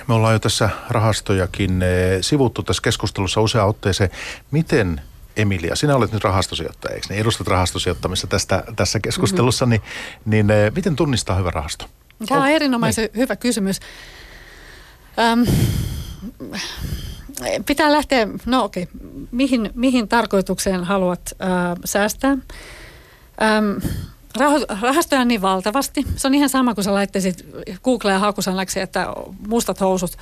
me 0.07 0.13
ollaan 0.13 0.33
jo 0.33 0.39
tässä 0.39 0.69
rahastojakin 0.89 1.81
eh, 1.81 2.17
sivuttu 2.21 2.63
tässä 2.63 2.81
keskustelussa 2.81 3.41
usea 3.41 3.65
otteeseen. 3.65 4.09
Miten 4.51 5.01
Emilia, 5.37 5.75
sinä 5.75 5.95
olet 5.95 6.11
nyt 6.11 6.23
rahastosijoittaja, 6.23 6.95
eikö 6.95 7.07
niin? 7.09 7.21
Edustat 7.21 7.47
rahastosijoittamista 7.47 8.27
tästä, 8.27 8.63
tässä 8.75 8.99
keskustelussa, 8.99 9.65
mm-hmm. 9.65 9.81
niin, 10.25 10.47
niin 10.47 10.65
eh, 10.65 10.71
miten 10.75 10.95
tunnistaa 10.95 11.35
hyvä 11.35 11.51
rahasto? 11.51 11.85
Tämä 12.27 12.41
on 12.41 12.49
erinomaisen 12.49 13.03
niin. 13.03 13.17
hyvä 13.17 13.35
kysymys. 13.35 13.79
Öm, 15.19 15.45
pitää 17.65 17.91
lähteä, 17.91 18.27
no 18.45 18.63
okei, 18.63 18.83
okay. 18.83 19.09
mihin, 19.31 19.69
mihin 19.73 20.07
tarkoitukseen 20.07 20.83
haluat 20.83 21.21
äh, 21.41 21.49
säästää? 21.85 22.31
Öm, 22.31 23.81
Rahastoja 24.81 25.21
on 25.21 25.27
niin 25.27 25.41
valtavasti. 25.41 26.05
Se 26.15 26.27
on 26.27 26.35
ihan 26.35 26.49
sama, 26.49 26.75
kun 26.75 26.83
sä 26.83 26.93
laittaisit 26.93 27.45
Googleen 27.83 28.19
hakusanaksi, 28.19 28.79
että 28.79 29.07
mustat 29.47 29.79
housut. 29.79 30.17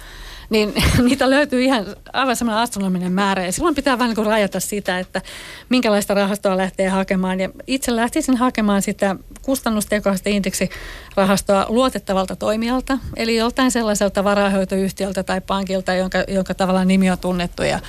Niin 0.49 0.73
niitä 1.07 1.29
löytyy 1.29 1.63
ihan 1.63 1.85
aivan 2.13 2.35
semmoinen 2.35 2.63
astronominen 2.63 3.11
määrä. 3.11 3.45
Ja 3.45 3.51
silloin 3.51 3.75
pitää 3.75 3.99
vähän 3.99 4.15
niin 4.15 4.25
rajata 4.25 4.59
sitä, 4.59 4.99
että 4.99 5.21
minkälaista 5.69 6.13
rahastoa 6.13 6.57
lähtee 6.57 6.89
hakemaan. 6.89 7.39
Ja 7.39 7.49
itse 7.67 7.95
lähtisin 7.95 8.37
hakemaan 8.37 8.81
sitä 8.81 9.15
kustannustekoista 9.41 10.29
indeksirahastoa 10.29 11.65
luotettavalta 11.69 12.35
toimijalta. 12.35 12.97
Eli 13.15 13.35
joltain 13.35 13.71
sellaiselta 13.71 14.23
varahoitoyhtiöltä 14.23 15.23
tai 15.23 15.41
pankilta, 15.41 15.93
jonka, 15.93 16.17
jonka 16.27 16.53
tavallaan 16.53 16.87
nimi 16.87 17.11
on 17.11 17.17
tunnettu. 17.17 17.63
Ja, 17.63 17.79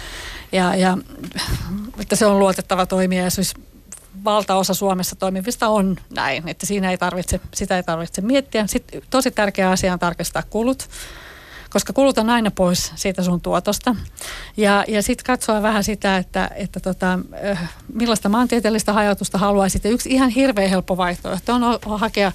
ja, 0.53 0.75
ja 0.77 0.99
että 2.01 2.17
se 2.17 2.27
on 2.27 2.39
luotettava 2.39 2.87
toimija 2.87 3.23
ja 3.23 3.31
olisi 3.39 3.68
valtaosa 4.25 4.75
Suomessa 4.75 5.17
toimivista 5.17 5.69
on 5.69 5.97
näin, 6.15 6.49
että 6.49 6.67
siinä 6.67 6.91
ei 6.91 6.99
tarvitse, 6.99 7.41
sitä 7.55 7.77
ei 7.77 7.83
tarvitse 7.83 8.21
miettiä. 8.21 8.67
Sitten 8.67 9.03
tosi 9.11 9.31
tärkeä 9.31 9.71
asia 9.71 9.93
on 9.93 9.99
tarkistaa 9.99 10.43
kulut, 10.51 10.89
koska 11.71 11.93
kulut 11.93 12.19
on 12.19 12.31
aina 12.31 12.51
pois 12.51 12.93
siitä 12.95 13.23
sun 13.23 13.41
tuotosta. 13.41 13.97
Ja, 14.57 14.85
ja 14.89 15.03
sitten 15.03 15.25
katsoa 15.27 15.63
vähän 15.63 15.85
sitä, 15.85 16.17
että, 16.17 16.51
että 16.55 16.81
tota, 16.81 17.19
millaista 17.95 18.29
maantieteellistä 18.29 18.93
hajautusta 18.93 19.39
haluaisit. 19.39 19.85
Ja 19.85 19.91
yksi 19.91 20.11
ihan 20.11 20.31
hirveän 20.31 20.71
helppo 20.71 20.97
vaihtoehto 20.97 21.55
on 21.55 21.79
hakea 21.99 22.33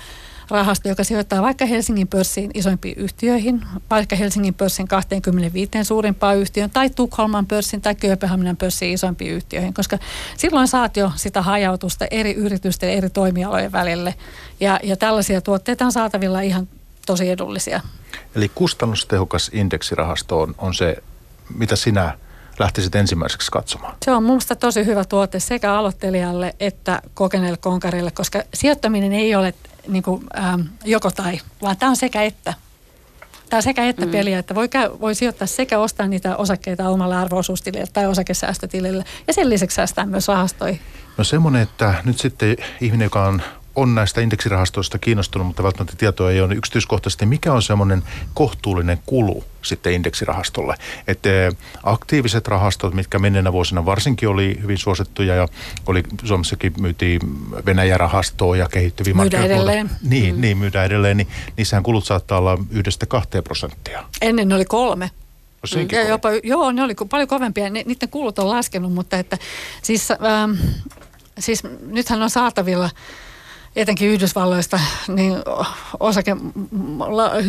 rahasto, 0.49 0.89
joka 0.89 1.03
sijoittaa 1.03 1.41
vaikka 1.41 1.65
Helsingin 1.65 2.07
pörssiin 2.07 2.51
isoimpiin 2.53 2.97
yhtiöihin, 2.97 3.61
vaikka 3.89 4.15
Helsingin 4.15 4.53
pörssin 4.53 4.87
25 4.87 5.71
suurimpaan 5.83 6.37
yhtiön 6.37 6.69
tai 6.69 6.89
Tukholman 6.89 7.45
pörssin 7.45 7.81
tai 7.81 7.95
Kööpenhaminan 7.95 8.57
pörssin 8.57 8.93
isoimpiin 8.93 9.33
yhtiöihin, 9.33 9.73
koska 9.73 9.97
silloin 10.37 10.67
saat 10.67 10.97
jo 10.97 11.11
sitä 11.15 11.41
hajautusta 11.41 12.05
eri 12.11 12.33
yritysten 12.33 12.89
eri 12.89 13.09
toimialojen 13.09 13.71
välille. 13.71 14.15
Ja, 14.59 14.79
ja 14.83 14.97
tällaisia 14.97 15.41
tuotteita 15.41 15.85
on 15.85 15.91
saatavilla 15.91 16.41
ihan 16.41 16.67
tosi 17.05 17.29
edullisia. 17.29 17.81
Eli 18.35 18.51
kustannustehokas 18.55 19.51
indeksirahasto 19.53 20.41
on, 20.41 20.55
on 20.57 20.73
se, 20.73 20.97
mitä 21.55 21.75
sinä 21.75 22.17
lähtisit 22.59 22.95
ensimmäiseksi 22.95 23.51
katsomaan? 23.51 23.95
Se 24.05 24.11
on 24.11 24.23
minusta 24.23 24.55
tosi 24.55 24.85
hyvä 24.85 25.05
tuote 25.05 25.39
sekä 25.39 25.73
aloittelijalle 25.73 26.55
että 26.59 27.01
kokeneelle 27.13 27.57
konkarille, 27.57 28.11
koska 28.11 28.43
sijoittaminen 28.53 29.13
ei 29.13 29.35
ole 29.35 29.53
niin 29.87 30.03
kuin, 30.03 30.23
ähm, 30.37 30.61
joko 30.85 31.11
tai, 31.11 31.39
vaan 31.61 31.77
tämä 31.77 31.89
on 31.89 31.95
sekä 31.95 32.23
että. 32.23 32.53
Tämä 33.49 33.57
on 33.57 33.63
sekä 33.63 33.89
että 33.89 34.05
mm. 34.05 34.11
peliä, 34.11 34.39
että 34.39 34.55
voi, 34.55 34.69
käy, 34.69 34.89
voi 34.99 35.15
sijoittaa 35.15 35.47
sekä 35.47 35.79
ostaa 35.79 36.07
niitä 36.07 36.37
osakkeita 36.37 36.89
omalle 36.89 37.15
arvoosuustilille 37.15 37.87
tai 37.93 38.05
osakesäästötilille 38.05 39.03
ja 39.27 39.33
sen 39.33 39.49
lisäksi 39.49 39.75
säästää 39.75 40.05
myös 40.05 40.27
rahastoihin. 40.27 40.79
No 41.17 41.23
semmoinen, 41.23 41.61
että 41.61 41.93
nyt 42.05 42.19
sitten 42.19 42.55
ihminen, 42.81 43.05
joka 43.05 43.25
on 43.25 43.41
on 43.75 43.95
näistä 43.95 44.21
indeksirahastoista 44.21 44.99
kiinnostunut, 44.99 45.47
mutta 45.47 45.63
välttämättä 45.63 45.97
tietoa 45.97 46.31
ei 46.31 46.41
ole 46.41 46.55
yksityiskohtaisesti. 46.55 47.25
Mikä 47.25 47.53
on 47.53 47.61
semmoinen 47.61 48.03
kohtuullinen 48.33 48.99
kulu 49.05 49.43
sitten 49.61 49.93
indeksirahastolle? 49.93 50.75
Että 51.07 51.29
aktiiviset 51.83 52.47
rahastot, 52.47 52.93
mitkä 52.93 53.19
menneenä 53.19 53.53
vuosina 53.53 53.85
varsinkin 53.85 54.29
oli 54.29 54.59
hyvin 54.61 54.77
suosittuja 54.77 55.35
ja 55.35 55.47
oli 55.85 56.03
Suomessakin 56.23 56.73
myytiin 56.79 57.19
Venäjä-rahastoa 57.65 58.57
ja 58.57 58.69
kehittyviä 58.69 59.13
markkinoita. 59.13 59.53
edelleen. 59.53 59.89
Niin, 60.03 60.35
mm. 60.35 60.41
niin 60.41 60.57
myydään 60.57 60.85
edelleen. 60.85 61.17
Niin 61.17 61.27
niissähän 61.57 61.83
kulut 61.83 62.05
saattaa 62.05 62.37
olla 62.37 62.57
yhdestä 62.71 63.05
kahteen 63.05 63.43
prosenttia. 63.43 64.03
Ennen 64.21 64.47
ne 64.47 64.55
oli 64.55 64.65
kolme. 64.65 65.11
No, 65.75 65.81
ja 65.91 66.07
jopa, 66.07 66.29
joo, 66.43 66.71
ne 66.71 66.83
oli 66.83 66.95
paljon 67.09 67.27
kovempia. 67.27 67.69
Niiden 67.69 68.09
kulut 68.09 68.39
on 68.39 68.49
laskenut, 68.49 68.93
mutta 68.93 69.17
että 69.17 69.37
siis, 69.81 70.11
ähm, 70.11 70.51
siis 71.39 71.63
nythän 71.81 72.21
on 72.21 72.29
saatavilla 72.29 72.89
etenkin 73.75 74.09
Yhdysvalloista, 74.09 74.79
niin 75.07 75.35
osake 75.99 76.35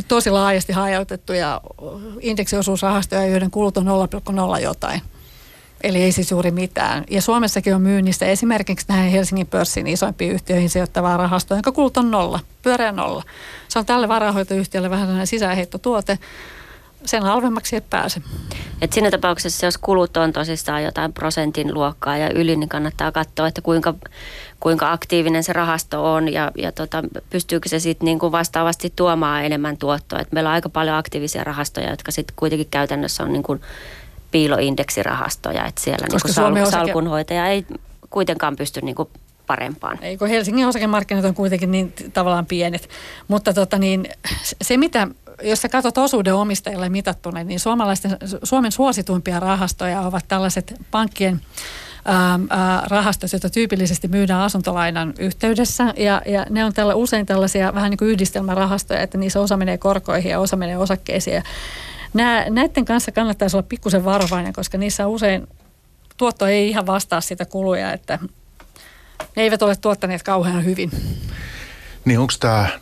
tosi 0.09 0.31
laajasti 0.31 0.73
hajautettuja 0.73 1.61
indeksiosuusrahastoja, 2.21 3.27
joiden 3.27 3.51
kulut 3.51 3.77
on 3.77 3.87
0,0 4.57 4.61
jotain. 4.63 5.03
Eli 5.83 6.03
ei 6.03 6.13
siis 6.13 6.31
juuri 6.31 6.51
mitään. 6.51 7.05
Ja 7.11 7.23
Suomessakin 7.23 7.75
on 7.75 7.83
myynnissä 7.83 8.27
esimerkiksi 8.27 8.87
näihin 8.89 9.13
Helsingin 9.13 9.47
pörssin 9.47 9.87
isoimpiin 9.87 10.33
yhtiöihin 10.33 10.71
sijoittavaa 10.71 11.17
rahastoa, 11.17 11.57
jonka 11.57 11.73
kulut 11.73 11.97
on 11.97 12.11
nolla, 12.11 12.41
pyöreä 12.63 12.93
nolla. 12.93 13.23
Se 13.69 13.79
on 13.79 13.87
tälle 13.87 14.09
varahoitoyhtiölle 14.09 14.91
vähän 14.91 15.07
sellainen 15.07 15.27
sisäänheittotuote, 15.27 16.19
sen 17.07 17.23
halvemmaksi 17.23 17.77
et 17.77 17.91
pääse. 17.91 18.23
Et 18.81 18.93
siinä 18.93 19.11
tapauksessa, 19.11 19.67
jos 19.67 19.79
kulut 19.79 20.17
on 20.17 20.33
tosissaan 20.33 20.85
jotain 20.85 21.13
prosentin 21.13 21.75
luokkaa 21.75 22.17
ja 22.17 22.31
yli, 22.35 22.57
niin 22.57 22.69
kannattaa 22.69 23.13
katsoa, 23.13 23.47
että 23.47 23.61
kuinka, 23.61 23.95
kuinka 24.61 24.93
aktiivinen 24.93 25.45
se 25.45 25.53
rahasto 25.53 26.13
on 26.15 26.33
ja, 26.33 26.53
ja 26.59 26.73
tota, 26.73 27.03
pystyykö 27.31 27.69
se 27.69 27.79
sitten 27.79 28.05
niinku 28.05 28.33
vastaavasti 28.33 28.93
tuomaan 28.97 29.45
enemmän 29.45 29.77
tuottoa. 29.77 30.21
Et 30.21 30.33
meillä 30.33 30.51
on 30.51 30.55
aika 30.55 30.69
paljon 30.69 30.97
aktiivisia 30.97 31.45
rahastoja, 31.45 31.91
jotka 31.91 32.13
sitten 32.13 32.37
kuitenkin 32.37 32.69
käytännössä 32.71 33.23
on 33.23 33.33
niinku 33.33 33.59
piiloindeksirahastoja, 34.31 35.67
että 35.67 35.81
siellä 35.81 36.07
niinku 36.11 36.29
sal, 36.29 36.53
osake... 36.53 36.71
salkunhoitaja 36.71 37.47
ei 37.47 37.67
kuitenkaan 38.11 38.57
pysty 38.57 38.81
niinku 38.81 39.11
parempaan. 39.47 39.99
Ei, 40.03 40.17
kun 40.17 40.29
Helsingin 40.29 40.67
osakemarkkinat 40.67 41.25
on 41.25 41.35
kuitenkin 41.35 41.71
niin 41.71 41.93
tavallaan 42.13 42.47
pienet. 42.47 42.89
Mutta 43.29 43.53
tota 43.53 43.79
niin, 43.79 44.09
se 44.63 44.77
mitä, 44.77 45.09
jos 45.43 45.63
sä 45.63 45.69
katsot 45.69 45.99
osuuden 45.99 46.35
omistajille 46.35 46.89
mitattuna, 46.89 47.45
niin 47.45 47.61
suomalaisten, 47.61 48.17
Suomen 48.43 48.73
suosituimpia 48.73 49.41
rahastoja 49.41 50.01
ovat 50.01 50.25
tällaiset 50.29 50.75
pankkien 50.91 51.41
ähm, 52.09 52.43
äh, 52.53 52.83
rahastot, 52.87 53.33
joita 53.33 53.51
tyypillisesti 53.51 54.09
myydään 54.09 54.41
asuntolainan 54.41 55.15
yhteydessä. 55.19 55.95
Ja, 55.97 56.23
ja 56.27 56.47
ne 56.51 56.65
on 56.65 56.73
tällä, 56.73 56.95
usein 56.95 57.27
tällaisia 57.27 57.75
vähän 57.75 57.91
niin 57.91 57.99
kuin 57.99 58.11
yhdistelmärahastoja, 58.11 59.01
että 59.01 59.19
niissä 59.19 59.41
osa 59.41 59.57
menee 59.57 59.79
korkoihin 59.79 60.31
ja 60.31 60.41
osa 60.41 60.57
menee 60.57 60.79
osakkeisiin. 60.79 61.43
Nää, 62.15 62.51
näiden 62.51 62.85
kanssa 62.85 63.13
kannattaisi 63.13 63.57
olla 63.57 63.67
pikkusen 63.69 64.05
varovainen, 64.05 64.53
koska 64.53 64.79
niissä 64.79 65.07
usein 65.07 65.47
tuotto 66.17 66.47
ei 66.47 66.69
ihan 66.69 66.87
vastaa 66.87 67.21
sitä 67.21 67.45
kuluja, 67.45 67.93
että 67.93 68.19
ne 69.37 69.43
eivät 69.43 69.63
ole 69.63 69.77
tuottaneet 69.77 70.23
kauhean 70.23 70.65
hyvin. 70.65 70.91
Niin 72.05 72.19
onko 72.19 72.33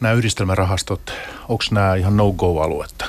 nämä 0.01 0.14
yhdistelmärahastot, 0.14 1.12
onko 1.49 1.64
nämä 1.70 1.95
ihan 1.95 2.16
no-go-aluetta? 2.16 3.05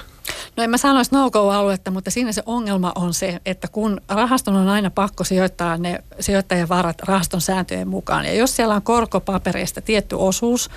No 0.58 0.64
en 0.64 0.70
mä 0.70 0.78
sanoisi 0.78 1.12
no-go-aluetta, 1.14 1.92
mutta 1.92 2.12
siinä 2.12 2.32
se 2.32 2.44
ongelma 2.46 2.92
on 2.96 3.14
se, 3.14 3.40
että 3.46 3.68
kun 3.68 4.02
rahaston 4.10 4.56
on 4.56 4.70
aina 4.70 4.90
pakko 4.90 5.24
sijoittaa 5.24 5.78
ne 5.78 6.04
sijoittajien 6.20 6.70
varat 6.70 7.02
rahaston 7.02 7.42
sääntöjen 7.42 7.88
mukaan. 7.88 8.26
Ja 8.26 8.34
jos 8.34 8.56
siellä 8.56 8.76
on 8.76 8.82
korkopapereista 8.82 9.82
tietty 9.82 10.16
osuus, 10.16 10.70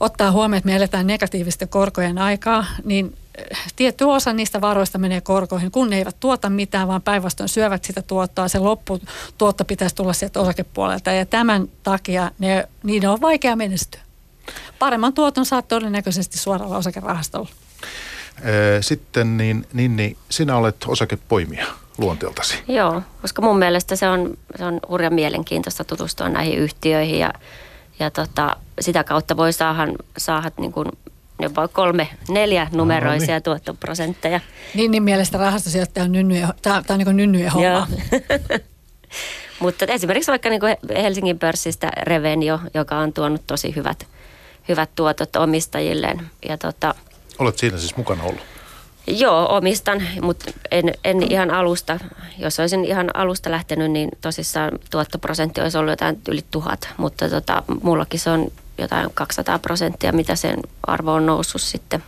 ottaa 0.00 0.30
huomioon, 0.30 0.58
että 0.58 0.66
me 0.66 0.76
eletään 0.76 1.06
negatiivisten 1.06 1.68
korkojen 1.68 2.18
aikaa, 2.18 2.64
niin 2.84 3.16
tietty 3.76 4.04
osa 4.04 4.32
niistä 4.32 4.60
varoista 4.60 4.98
menee 4.98 5.20
korkoihin, 5.20 5.70
kun 5.70 5.90
ne 5.90 5.98
eivät 5.98 6.16
tuota 6.20 6.50
mitään, 6.50 6.88
vaan 6.88 7.02
päinvastoin 7.02 7.48
syövät 7.48 7.84
sitä 7.84 8.02
tuottoa. 8.02 8.48
Se 8.48 8.58
lopputuotto 8.58 9.64
pitäisi 9.64 9.94
tulla 9.94 10.12
sieltä 10.12 10.40
osakepuolelta 10.40 11.12
ja 11.12 11.26
tämän 11.26 11.68
takia 11.82 12.30
ne, 12.38 12.68
niiden 12.82 13.10
on 13.10 13.20
vaikea 13.20 13.56
menestyä. 13.56 14.03
Paremman 14.78 15.12
tuoton 15.12 15.46
saat 15.46 15.68
todennäköisesti 15.68 16.38
suoralla 16.38 16.76
osakerahastolla. 16.76 17.48
Sitten 18.80 19.36
niin, 19.36 19.66
niin, 19.72 19.96
niin 19.96 20.16
sinä 20.28 20.56
olet 20.56 20.76
osakepoimija 20.86 21.66
luonteeltasi. 21.98 22.58
Joo, 22.68 23.02
koska 23.22 23.42
mun 23.42 23.58
mielestä 23.58 23.96
se 23.96 24.08
on, 24.08 24.38
se 24.58 24.64
on 24.64 24.80
hurjan 24.88 25.14
mielenkiintoista 25.14 25.84
tutustua 25.84 26.28
näihin 26.28 26.58
yhtiöihin 26.58 27.18
ja, 27.18 27.32
ja 27.98 28.10
tota, 28.10 28.56
sitä 28.80 29.04
kautta 29.04 29.36
voi 29.36 29.52
saada, 29.52 29.92
saada 30.18 30.50
niin 30.58 30.72
kuin 30.72 30.88
jopa 31.38 31.68
kolme, 31.68 32.08
neljä 32.28 32.66
numeroisia 32.72 33.28
no, 33.28 33.34
niin. 33.34 33.42
tuottoprosentteja. 33.42 34.40
Niin, 34.74 34.90
niin 34.90 35.02
mielestä 35.02 35.38
rahastosijoittaja 35.38 36.04
on 36.04 36.12
nynnyjen, 36.12 36.48
tämä, 36.62 36.82
tämä 36.86 36.94
on 36.94 37.04
niin 37.04 37.16
nynnyjen 37.16 37.52
homma. 37.52 37.86
Mutta 39.60 39.86
esimerkiksi 39.86 40.30
vaikka 40.30 40.48
niin 40.48 40.60
kuin 40.60 40.76
Helsingin 40.96 41.38
pörssistä 41.38 41.90
Revenio, 42.02 42.60
joka 42.74 42.96
on 42.98 43.12
tuonut 43.12 43.42
tosi 43.46 43.76
hyvät, 43.76 44.06
hyvät 44.68 44.90
tuotot 44.94 45.36
omistajilleen. 45.36 46.30
Ja 46.48 46.58
tota, 46.58 46.94
Olet 47.38 47.58
siinä 47.58 47.78
siis 47.78 47.96
mukana 47.96 48.22
ollut? 48.22 48.42
Joo, 49.06 49.56
omistan, 49.56 50.02
mutta 50.22 50.50
en, 50.70 50.94
en 51.04 51.32
ihan 51.32 51.50
alusta. 51.50 51.98
Jos 52.38 52.60
olisin 52.60 52.84
ihan 52.84 53.10
alusta 53.14 53.50
lähtenyt, 53.50 53.90
niin 53.90 54.10
tosissaan 54.20 54.72
tuottoprosentti 54.90 55.60
olisi 55.60 55.78
ollut 55.78 55.92
jotain 55.92 56.20
yli 56.28 56.44
tuhat. 56.50 56.88
Mutta 56.96 57.28
tota, 57.28 57.62
mullakin 57.82 58.20
se 58.20 58.30
on 58.30 58.52
jotain 58.78 59.10
200 59.14 59.58
prosenttia, 59.58 60.12
mitä 60.12 60.36
sen 60.36 60.58
arvo 60.86 61.12
on 61.12 61.26
noussut 61.26 61.60
sitten. 61.60 62.02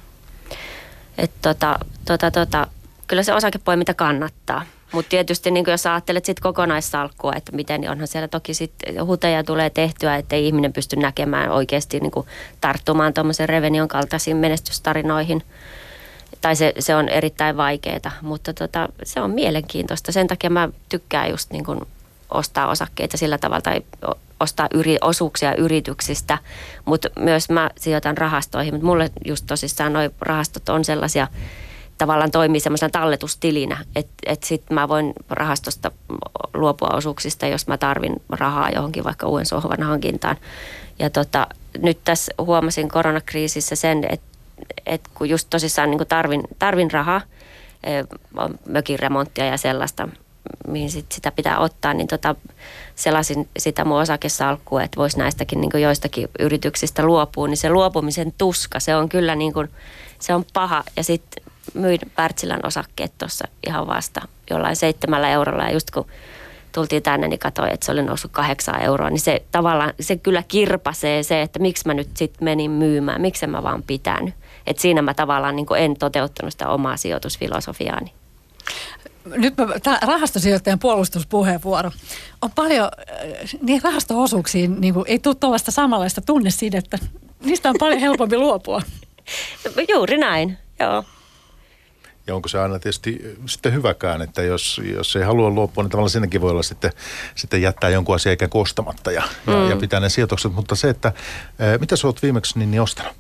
Et 1.19 1.31
tota, 1.43 1.79
tota, 2.05 2.31
tota, 2.31 2.67
kyllä 3.07 3.23
se 3.23 3.35
osakepoiminta 3.35 3.95
kannattaa. 3.95 4.65
Mutta 4.93 5.09
tietysti 5.09 5.51
niin 5.51 5.65
jos 5.69 5.87
ajattelet 5.87 6.25
sit 6.25 6.41
kokonaissalkkua, 6.41 7.33
että 7.37 7.53
miten, 7.53 7.81
niin 7.81 7.91
onhan 7.91 8.07
siellä 8.07 8.29
toki 8.29 8.55
sitten 8.55 9.07
huteja 9.07 9.45
tulee 9.45 9.71
tehtyä, 9.71 10.17
että 10.17 10.37
ihminen 10.37 10.73
pysty 10.73 10.97
näkemään 10.97 11.51
oikeasti 11.51 12.01
niin 12.01 12.13
tarttumaan 12.61 13.15
tuommoisen 13.15 13.49
Revenion 13.49 13.89
kaltaisiin 13.89 14.37
menestystarinoihin. 14.37 15.43
Tai 16.41 16.57
se, 16.57 16.73
se 16.79 16.97
on 16.97 17.09
erittäin 17.09 17.57
vaikeaa, 17.57 18.13
mutta 18.23 18.55
tota, 18.55 18.89
se 19.03 19.21
on 19.21 19.31
mielenkiintoista. 19.31 20.13
Sen 20.13 20.27
takia 20.27 20.51
mä 20.51 20.69
tykkään 20.89 21.31
just 21.31 21.51
niin 21.51 21.65
kuin 21.65 21.81
ostaa 22.31 22.67
osakkeita 22.67 23.17
sillä 23.17 23.39
tavalla 23.39 23.63
tai 23.63 23.83
ostaa 24.41 24.69
yri, 24.75 24.97
osuuksia 25.01 25.55
yrityksistä, 25.55 26.39
mutta 26.85 27.09
myös 27.19 27.51
mä 27.51 27.71
sijoitan 27.79 28.19
rahastoihin. 28.19 28.75
Mutta 28.75 28.87
mulle 28.87 29.11
just 29.25 29.45
tosissaan 29.47 29.93
nuo 29.93 30.03
rahastot 30.21 30.69
on 30.69 30.85
sellaisia, 30.85 31.29
tavallaan 31.99 32.31
toimii 32.31 32.61
semmoisena 32.61 32.91
talletustilinä, 32.91 33.85
että 33.97 34.13
et 34.27 34.43
sitten 34.43 34.75
mä 34.75 34.89
voin 34.89 35.13
rahastosta 35.31 35.91
luopua 36.55 36.91
osuuksista, 36.93 37.47
jos 37.47 37.67
mä 37.67 37.79
tarvin 37.79 38.23
rahaa 38.31 38.71
johonkin 38.71 39.05
vaikka 39.05 39.27
uuden 39.27 39.47
sohvan 39.47 39.83
hankintaan. 39.83 40.37
Ja 40.99 41.11
tota, 41.11 41.47
nyt 41.79 41.99
tässä 42.05 42.35
huomasin 42.39 42.89
koronakriisissä 42.89 43.77
sen, 43.77 44.05
että 44.11 44.27
et 44.87 45.01
kun 45.15 45.29
just 45.29 45.47
tosissaan 45.51 45.91
niin 45.91 46.07
tarvin, 46.09 46.43
tarvin 46.59 46.91
rahaa, 46.91 47.21
mökin 48.69 48.99
remonttia 48.99 49.47
ja 49.47 49.57
sellaista, 49.57 50.09
mihin 50.69 50.91
sit 50.91 51.13
sitä 51.13 51.31
pitää 51.31 51.59
ottaa, 51.59 51.95
niin 51.95 52.07
tota, 52.07 52.35
selasin 52.95 53.49
sitä 53.59 53.85
mun 53.85 54.01
osakesalkkua, 54.01 54.83
että 54.83 54.97
voisi 54.97 55.19
näistäkin 55.19 55.61
niin 55.61 55.83
joistakin 55.83 56.29
yrityksistä 56.39 57.05
luopua, 57.05 57.49
niin 57.49 57.57
se 57.57 57.71
luopumisen 57.71 58.35
tuska, 58.39 58.81
se 58.81 58.97
on 58.97 59.09
kyllä 59.09 59.35
niin 59.35 59.53
kuin, 59.53 59.71
se 60.19 60.35
on 60.35 60.45
paha. 60.53 60.85
Ja 60.97 61.05
sitten 61.05 61.43
myin 61.75 62.01
Wärtsilän 62.19 62.61
osakkeet 62.67 63.13
tuossa 63.19 63.49
ihan 63.67 63.87
vasta 63.87 64.21
jollain 64.51 64.77
seitsemällä 64.77 65.31
eurolla 65.31 65.65
ja 65.65 65.73
just 65.73 65.91
kun 65.91 66.07
tultiin 66.73 67.03
tänne, 67.03 67.29
niin 67.29 67.39
katsoin, 67.39 67.73
että 67.73 67.87
se 67.87 67.93
oli 67.93 68.03
noussut 68.03 68.33
kahdeksan 68.33 68.83
euroa, 68.83 69.11
niin 69.11 69.21
se 69.21 69.43
tavallaan, 69.53 69.93
se 70.01 70.17
kyllä 70.17 70.43
kirpasee 70.49 71.23
se, 71.23 71.43
että 71.43 71.59
miksi 71.59 71.87
mä 71.87 71.95
nyt 71.95 72.17
sitten 72.17 72.45
menin 72.45 72.71
myymään, 72.71 73.21
miksi 73.21 73.47
mä 73.47 73.63
vaan 73.63 73.83
pitänyt. 73.83 74.35
Että 74.67 74.83
siinä 74.83 75.03
mä 75.03 75.15
tavallaan 75.15 75.57
niin 75.57 75.67
en 75.77 75.97
toteuttanut 75.97 76.53
sitä 76.53 76.69
omaa 76.69 76.97
sijoitusfilosofiaani 76.97 78.13
nyt 79.27 79.55
tämä 79.83 79.99
rahastosijoittajan 80.03 80.79
puolustuspuheenvuoro. 80.79 81.91
On 82.43 82.51
paljon, 82.55 82.89
niin 83.63 83.83
rahastoosuuksiin 83.83 84.81
niin 84.81 84.95
kuin, 84.95 85.05
ei 85.09 85.19
tule 85.19 85.35
tuollaista 85.35 85.71
samanlaista 85.71 86.21
tunnesidettä. 86.21 86.99
Niistä 87.45 87.69
on 87.69 87.77
paljon 87.79 88.01
helpompi 88.01 88.39
luopua. 88.39 88.83
Juuri 89.93 90.19
näin, 90.19 90.59
joo. 90.81 91.05
Ja 92.27 92.35
onko 92.35 92.49
se 92.49 92.59
aina 92.61 92.79
tietysti 92.79 93.37
sitten 93.47 93.73
hyväkään, 93.73 94.23
että 94.23 94.43
jos, 94.43 94.81
jos 94.95 95.17
ei 95.17 95.23
halua 95.23 95.51
luopua, 95.51 95.85
niin 95.85 95.91
tavallaan 95.91 96.11
siinäkin 96.11 96.41
voi 96.41 96.51
olla 96.51 96.63
sitten, 96.63 96.93
sitten 97.35 97.63
jättää 97.63 97.91
jonkun 97.91 98.15
asian 98.15 98.33
ikään 98.33 98.51
kostamatta 98.51 99.13
ja, 99.13 99.23
mm. 99.47 99.53
ja, 99.53 99.71
ja 99.71 99.77
pitää 99.77 100.01
ne 100.01 100.09
sijoitukset. 100.09 100.53
Mutta 100.53 100.75
se, 100.75 100.89
että 100.89 101.13
mitä 101.81 101.97
sä 101.97 102.07
oot 102.07 102.23
viimeksi 102.23 102.59
niin, 102.59 102.71
niin 102.71 102.81
ostanut? 102.83 103.13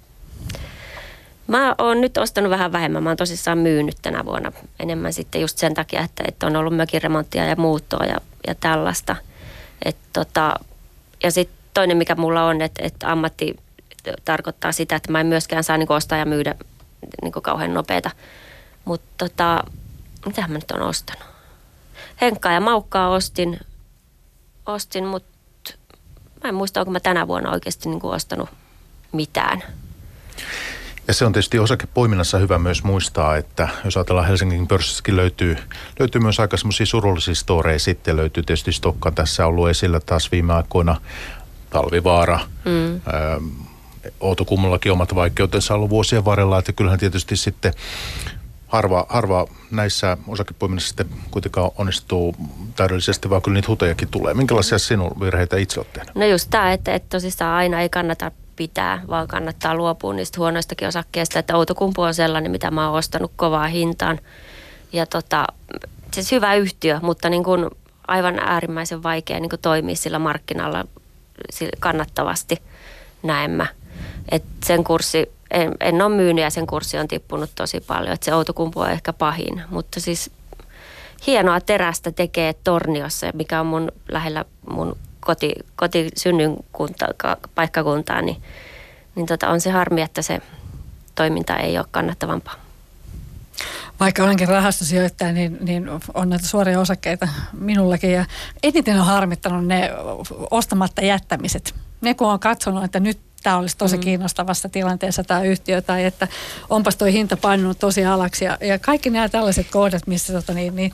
Mä 1.47 1.75
oon 1.79 2.01
nyt 2.01 2.19
ostanut 2.19 2.51
vähän 2.51 2.73
vähemmän. 2.73 3.03
Mä 3.03 3.11
oon 3.11 3.17
tosissaan 3.17 3.59
myynyt 3.59 3.97
tänä 4.03 4.25
vuonna 4.25 4.53
enemmän 4.81 5.13
sitten 5.13 5.41
just 5.41 5.59
sen 5.59 5.75
takia, 5.75 6.01
että, 6.01 6.25
että 6.29 6.47
on 6.47 6.57
ollut 6.57 6.77
mökiremonttia 6.77 7.45
ja 7.45 7.57
muuttoa 7.57 8.05
ja, 8.05 8.17
ja 8.47 8.55
tällaista. 8.55 9.17
Et 9.85 9.97
tota, 10.13 10.55
ja 11.23 11.31
sitten 11.31 11.57
toinen, 11.75 11.97
mikä 11.97 12.15
mulla 12.15 12.45
on, 12.45 12.63
että, 12.63 12.83
että 12.85 13.13
ammatti 13.13 13.57
tarkoittaa 14.25 14.73
sitä, 14.73 14.97
että 14.97 15.13
mä 15.13 15.21
en 15.21 15.27
myöskään 15.27 15.65
saa 15.65 15.77
niin 15.77 15.93
ostaa 15.93 16.19
ja 16.19 16.25
myydä 16.25 16.55
niin 17.23 17.33
kauhean 17.33 17.75
nopeita. 17.75 18.11
Mutta 18.87 19.29
tota, 19.29 19.65
mitä 20.27 20.49
mä 20.49 20.55
nyt 20.55 20.71
on 20.71 20.83
ostanut? 20.83 21.25
Henkkaa 22.21 22.53
ja 22.53 22.61
maukkaa 22.61 23.09
ostin, 23.09 23.61
ostin 24.67 25.05
mutta 25.05 25.73
mä 26.45 26.49
en 26.49 26.55
muista, 26.55 26.81
onko 26.81 26.93
mä 26.93 27.01
tänä 27.01 27.29
vuonna 27.29 27.51
oikeasti 27.51 27.89
niin 27.89 28.01
ostanut 28.05 28.49
mitään. 29.13 29.63
Ja 31.09 31.15
se 31.15 31.25
on 31.25 31.33
tietysti 31.33 31.59
osakepoiminnassa 31.59 32.39
hyvä 32.39 32.59
myös 32.59 32.85
muistaa, 32.85 33.37
että 33.37 33.69
jos 33.85 33.97
ajatellaan 33.97 34.27
Helsingin 34.27 34.69
pörssissäkin 34.69 35.17
löytyy, 35.17 35.57
löytyy 35.99 36.21
myös 36.21 36.41
aika 36.41 36.57
semmoisia 36.57 36.87
surullisia 36.87 37.35
storeja. 37.35 37.79
Sitten 37.79 38.17
löytyy 38.17 38.43
tietysti 38.43 38.73
Stokka 38.73 39.11
tässä 39.11 39.47
ollut 39.47 39.69
esillä 39.69 40.01
taas 40.01 40.33
viime 40.33 40.53
aikoina. 40.53 41.01
Talvivaara, 41.71 42.41
mm. 42.65 42.95
Ää, 42.95 43.41
Outokummullakin 44.21 44.93
omat 44.93 45.15
vaikeutensa 45.15 45.75
ollut 45.75 45.91
vuosien 45.91 46.25
varrella, 46.25 46.59
että 46.59 46.73
kyllähän 46.73 46.99
tietysti 46.99 47.37
sitten 47.37 47.75
harva, 48.67 49.07
harva 49.09 49.47
näissä 49.71 50.17
osakepoiminnassa 50.29 50.89
sitten 50.89 51.07
kuitenkaan 51.31 51.71
onnistuu 51.79 52.35
täydellisesti, 52.77 53.31
vaan 53.31 53.43
kyllä 53.43 53.55
niitä 53.55 53.69
hutejakin 53.69 54.09
tulee. 54.09 54.35
Minkälaisia 54.35 54.79
sinun 54.79 55.21
virheitä 55.21 55.57
itse 55.57 55.81
olet 55.81 55.93
tehnyt? 55.93 56.15
No 56.15 56.27
just 56.27 56.51
tämä, 56.51 56.73
että, 56.73 56.95
että 56.95 57.09
tosissaan 57.09 57.57
aina 57.57 57.81
ei 57.81 57.89
kannata 57.89 58.31
pitää, 58.57 59.03
vaan 59.09 59.29
kannattaa 59.29 59.75
luopua 59.75 60.15
niistä 60.15 60.41
huonoistakin 60.41 60.89
osakkeista. 60.89 61.39
Että 61.39 61.57
Outokumpu 61.57 62.03
on 62.03 62.15
sellainen, 62.15 62.51
mitä 62.51 62.71
mä 62.71 62.89
oon 62.89 62.99
ostanut 62.99 63.33
kovaa 63.37 63.67
hintaan. 63.67 64.21
Ja 64.93 65.07
tota, 65.07 65.47
siis 66.15 66.33
hyvä 66.33 66.55
yhtiö, 66.55 66.99
mutta 67.03 67.29
niin 67.29 67.45
kuin 67.45 67.71
aivan 68.09 68.39
äärimmäisen 68.39 69.03
vaikea 69.03 69.41
niin 69.41 69.51
kuin 69.51 69.61
toimia 69.61 69.97
sillä 69.97 70.19
markkinalla 70.19 70.85
kannattavasti, 71.81 72.63
näen 73.23 73.51
mä. 73.51 73.67
Et 74.31 74.45
sen 74.65 74.85
kurssi, 74.85 75.31
en, 75.51 75.75
en 75.81 76.03
ole 76.03 76.17
myynyt 76.17 76.43
ja 76.43 76.51
sen 76.51 76.67
kurssi 76.67 76.99
on 76.99 77.09
tippunut 77.09 77.51
tosi 77.55 77.81
paljon. 77.81 78.13
Et 78.13 78.23
se 78.23 78.35
Outokumpu 78.35 78.81
on 78.81 78.91
ehkä 78.91 79.13
pahin, 79.13 79.63
mutta 79.71 80.01
siis 80.01 80.31
hienoa 81.27 81.61
terästä 81.61 82.13
tekee 82.13 82.53
Torniossa, 82.65 83.27
mikä 83.35 83.61
on 83.61 83.67
mun 83.67 83.93
lähellä 84.09 84.45
mun 84.71 84.97
koti, 85.21 85.55
kotisynnynkunta, 85.77 87.07
paikkakuntaa, 87.55 88.23
niin, 88.23 88.43
niin 89.15 89.27
tota, 89.27 89.49
on 89.49 89.61
se 89.61 89.71
harmi, 89.71 90.03
että 90.03 90.23
se 90.23 90.41
toiminta 91.15 91.57
ei 91.57 91.79
ole 91.79 91.87
kannattavampaa. 91.91 92.55
Vaikka 94.01 94.25
olenkin 94.25 94.49
rahastosijoittaja, 94.49 95.33
niin, 95.33 95.59
niin 95.61 95.89
on 96.15 96.29
näitä 96.29 96.47
suoria 96.47 96.81
osakkeita 96.81 97.29
minullakin. 97.53 98.13
Ja 98.13 98.25
eniten 98.63 99.01
on 99.01 99.07
harmittanut 99.07 99.67
ne 99.67 99.91
ostamatta 100.51 101.05
jättämiset. 101.05 101.75
Ne 102.01 102.15
kun 102.15 102.29
on 102.29 102.41
katsonut, 102.41 102.85
että 102.85 103.01
nyt 103.01 103.19
tämä 103.47 103.59
olisi 103.59 103.77
tosi 103.77 103.97
mm. 103.97 104.01
kiinnostavassa 104.01 104.69
tilanteessa 104.69 105.25
tämä 105.25 105.43
yhtiö, 105.43 105.83
tai 105.83 106.05
että 106.05 106.29
onpas 106.71 106.97
tuo 106.97 107.09
hinta 107.09 107.37
painunut 107.37 107.79
tosi 107.79 108.05
alaksi. 108.05 108.45
Ja, 108.45 108.59
ja 108.61 108.79
kaikki 108.79 109.11
nämä 109.11 109.29
tällaiset 109.29 109.67
kohdat, 109.71 110.07
missä 110.07 110.33
tota, 110.33 110.53
niin, 110.53 110.77
niin, 110.77 110.93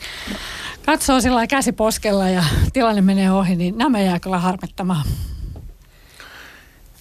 katsoo 0.86 1.20
sillä 1.20 1.46
käsi 1.46 1.72
poskella 1.72 2.28
ja 2.28 2.44
tilanne 2.72 3.00
menee 3.00 3.32
ohi, 3.32 3.56
niin 3.56 3.78
nämä 3.78 4.00
jää 4.00 4.20
kyllä 4.20 4.38
harmittamaan. 4.38 5.04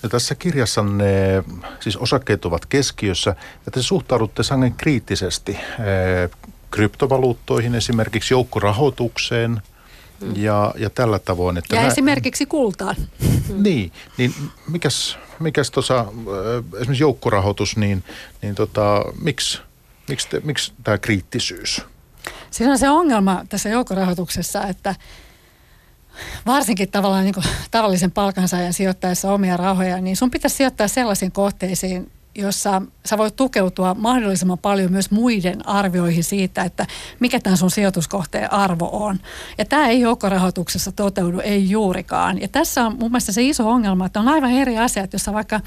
Ja 0.04 0.10
tässä 0.10 0.36
kirjassanne, 0.36 1.43
siis 1.80 1.97
osakkeet 1.97 2.45
ovat 2.45 2.66
keskiössä, 2.66 3.36
ja 3.66 3.72
te 3.72 3.82
suhtaudutte 3.82 4.43
sangen 4.43 4.74
kriittisesti 4.74 5.52
eh, 5.52 6.30
kryptovaluuttoihin, 6.72 7.76
esimerkiksi 7.76 8.34
joukkorahoitukseen 8.34 9.62
mm. 10.22 10.34
ja, 10.36 10.74
ja 10.78 10.89
tällä 10.89 11.19
tavoin. 11.19 11.57
Että 11.57 11.76
ja 11.76 11.82
nä- 11.82 11.88
esimerkiksi 11.88 12.45
kultaan. 12.45 12.95
Niin, 13.55 13.91
niin 14.17 14.34
mikäs, 14.67 15.17
mikäs 15.39 15.72
tuossa, 15.72 15.99
eh, 15.99 16.80
esimerkiksi 16.82 17.03
joukkorahoitus, 17.03 17.78
niin, 17.78 18.03
niin 18.41 18.55
tota, 18.55 19.05
miksi, 19.22 19.59
miksi, 20.09 20.30
te, 20.30 20.41
miksi 20.43 20.74
tämä 20.84 20.97
kriittisyys? 20.97 21.82
Siinä 22.51 22.72
on 22.72 22.78
se 22.78 22.89
ongelma 22.89 23.45
tässä 23.49 23.69
joukkorahoituksessa, 23.69 24.63
että 24.63 24.95
varsinkin 26.45 26.91
tavallaan 26.91 27.24
niin 27.24 27.34
kuin 27.34 27.45
tavallisen 27.72 28.11
palkansaajan 28.11 28.74
sijoittaessa 28.74 29.32
omia 29.32 29.57
rahoja, 29.57 30.01
niin 30.01 30.15
sun 30.15 30.32
pitäisi 30.32 30.55
sijoittaa 30.55 30.88
sellaisiin 30.88 31.32
kohteisiin, 31.32 32.11
jossa 32.36 32.82
sä 33.05 33.17
voit 33.17 33.36
tukeutua 33.36 33.93
mahdollisimman 33.93 34.57
paljon 34.57 34.91
myös 34.91 35.11
muiden 35.11 35.67
arvioihin 35.67 36.23
siitä, 36.23 36.63
että 36.63 36.88
mikä 37.19 37.39
tämän 37.39 37.57
sun 37.57 37.71
sijoituskohteen 37.71 38.53
arvo 38.53 38.89
on. 38.91 39.19
Ja 39.57 39.65
tämä 39.65 39.88
ei 39.88 39.99
joukkorahoituksessa 39.99 40.91
toteudu, 40.91 41.39
ei 41.39 41.69
juurikaan. 41.69 42.41
Ja 42.41 42.47
tässä 42.47 42.86
on 42.86 42.95
mun 42.99 43.11
mielestä 43.11 43.32
se 43.32 43.43
iso 43.43 43.69
ongelma, 43.69 44.05
että 44.05 44.19
on 44.19 44.27
aivan 44.27 44.51
eri 44.51 44.77
asiat, 44.77 45.13
jos 45.13 45.23
sä 45.23 45.34
vaikka 45.34 45.59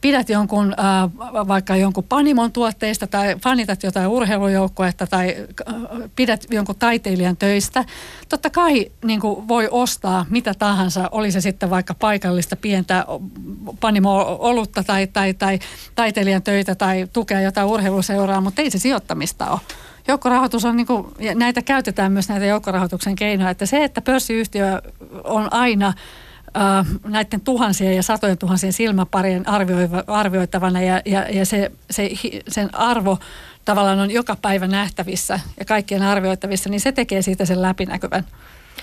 pidät 0.00 0.28
jonkun, 0.28 0.74
äh, 0.78 1.10
vaikka 1.48 1.76
jonkun 1.76 2.04
Panimon 2.04 2.52
tuotteista 2.52 3.06
tai 3.06 3.36
fanitat 3.42 3.82
jotain 3.82 4.08
urheilujoukkuetta 4.08 5.06
tai 5.06 5.36
äh, 5.68 5.74
pidät 6.16 6.46
jonkun 6.50 6.76
taiteilijan 6.78 7.36
töistä. 7.36 7.84
Totta 8.28 8.50
kai 8.50 8.90
niin 9.04 9.20
kuin 9.20 9.48
voi 9.48 9.68
ostaa 9.70 10.26
mitä 10.30 10.54
tahansa, 10.54 11.08
oli 11.12 11.30
se 11.32 11.40
sitten 11.40 11.70
vaikka 11.70 11.94
paikallista 11.94 12.56
pientä 12.56 13.06
Panimo-olutta 13.80 14.84
tai, 14.84 15.06
tai, 15.06 15.34
tai, 15.34 15.58
tai 15.94 16.03
taiteilijan 16.04 16.42
töitä 16.42 16.74
tai 16.74 17.06
tukea 17.12 17.40
jotain 17.40 17.66
urheiluseuraa, 17.66 18.40
mutta 18.40 18.62
ei 18.62 18.70
se 18.70 18.78
sijoittamista 18.78 19.50
ole. 19.50 19.60
Joukkorahoitus 20.08 20.64
on, 20.64 20.76
niin 20.76 20.86
kuin, 20.86 21.06
ja 21.18 21.34
näitä 21.34 21.62
käytetään 21.62 22.12
myös 22.12 22.28
näitä 22.28 22.46
joukkorahoituksen 22.46 23.16
keinoja, 23.16 23.50
että 23.50 23.66
se, 23.66 23.84
että 23.84 24.00
pörssiyhtiö 24.00 24.82
on 25.24 25.52
aina 25.52 25.86
äh, 25.86 26.86
näiden 27.04 27.40
tuhansien 27.40 27.96
ja 27.96 28.02
satojen 28.02 28.38
tuhansien 28.38 28.72
silmäparien 28.72 29.44
arvioitavana 30.06 30.82
ja, 30.82 31.02
ja, 31.04 31.26
ja 31.30 31.46
se, 31.46 31.72
se, 31.90 32.10
sen 32.48 32.74
arvo 32.74 33.18
tavallaan 33.64 34.00
on 34.00 34.10
joka 34.10 34.36
päivä 34.42 34.66
nähtävissä 34.66 35.40
ja 35.58 35.64
kaikkien 35.64 36.02
arvioitavissa, 36.02 36.70
niin 36.70 36.80
se 36.80 36.92
tekee 36.92 37.22
siitä 37.22 37.44
sen 37.44 37.62
läpinäkyvän. 37.62 38.24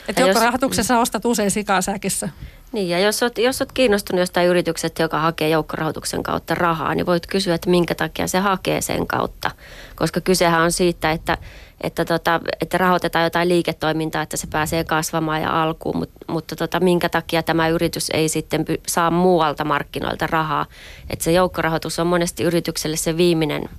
Että 0.07 0.22
joukkorahoituksessa 0.22 0.93
jos, 0.93 1.01
ostat 1.01 1.26
usein 1.26 1.51
sikasäkissä. 1.51 2.30
Niin, 2.72 2.89
ja 2.89 2.99
jos 2.99 3.24
olet, 3.24 3.38
jos 3.38 3.63
kiinnostunut 3.74 4.19
jostain 4.19 4.47
yrityksestä, 4.47 5.03
joka 5.03 5.19
hakee 5.19 5.49
joukkorahoituksen 5.49 6.24
kautta 6.24 6.55
rahaa, 6.55 6.95
niin 6.95 7.05
voit 7.05 7.28
kysyä, 7.28 7.55
että 7.55 7.69
minkä 7.69 7.95
takia 7.95 8.28
se 8.28 8.39
hakee 8.39 8.82
sen 8.82 9.07
kautta. 9.07 9.51
Koska 9.95 10.22
kysehän 10.22 10.61
on 10.61 10.72
siitä, 10.72 11.11
että, 11.11 11.38
että, 11.82 12.05
tota, 12.05 12.39
että 12.61 12.78
rahoitetaan 12.78 13.24
jotain 13.24 13.49
liiketoimintaa, 13.49 14.22
että 14.22 14.38
se 14.38 14.47
pääsee 14.47 14.84
kasvamaan 14.84 15.41
ja 15.41 15.63
alkuun, 15.63 15.97
mutta, 15.97 16.26
mutta 16.28 16.55
tota, 16.55 16.80
minkä 16.80 17.09
takia 17.09 17.43
tämä 17.43 17.67
yritys 17.67 18.09
ei 18.13 18.30
sitten 18.30 18.65
saa 18.88 19.11
muualta 19.11 19.65
markkinoilta 19.65 20.28
rahaa. 20.28 20.65
Että 21.09 21.24
se 21.24 21.32
joukkorahoitus 21.32 21.99
on 21.99 22.07
monesti 22.07 22.43
yritykselle 22.43 22.97
se 22.97 23.17
viimeinen 23.17 23.69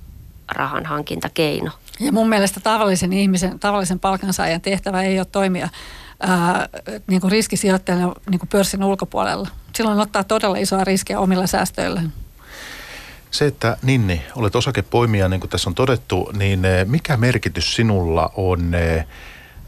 rahan 0.51 0.85
hankintakeino. 0.85 1.71
Ja 1.99 2.11
mun 2.11 2.29
mielestä 2.29 2.59
tavallisen 2.59 3.13
ihmisen, 3.13 3.59
tavallisen 3.59 3.99
palkansaajan 3.99 4.61
tehtävä 4.61 5.03
ei 5.03 5.19
ole 5.19 5.27
toimia 5.31 5.69
ää, 6.27 6.69
niin 7.07 7.21
kuin 7.21 7.31
riskisijoittajana 7.31 8.13
niin 8.29 8.39
kuin 8.39 8.49
pörssin 8.49 8.83
ulkopuolella. 8.83 9.49
Silloin 9.75 9.99
ottaa 9.99 10.23
todella 10.23 10.57
isoa 10.57 10.83
riskiä 10.83 11.19
omilla 11.19 11.47
säästöillään. 11.47 12.13
Se, 13.31 13.45
että 13.45 13.77
Ninni, 13.81 14.21
olet 14.35 14.55
osakepoimija, 14.55 15.29
niin 15.29 15.39
kuin 15.39 15.49
tässä 15.49 15.69
on 15.69 15.75
todettu, 15.75 16.31
niin 16.37 16.61
mikä 16.85 17.17
merkitys 17.17 17.75
sinulla 17.75 18.31
on 18.35 18.71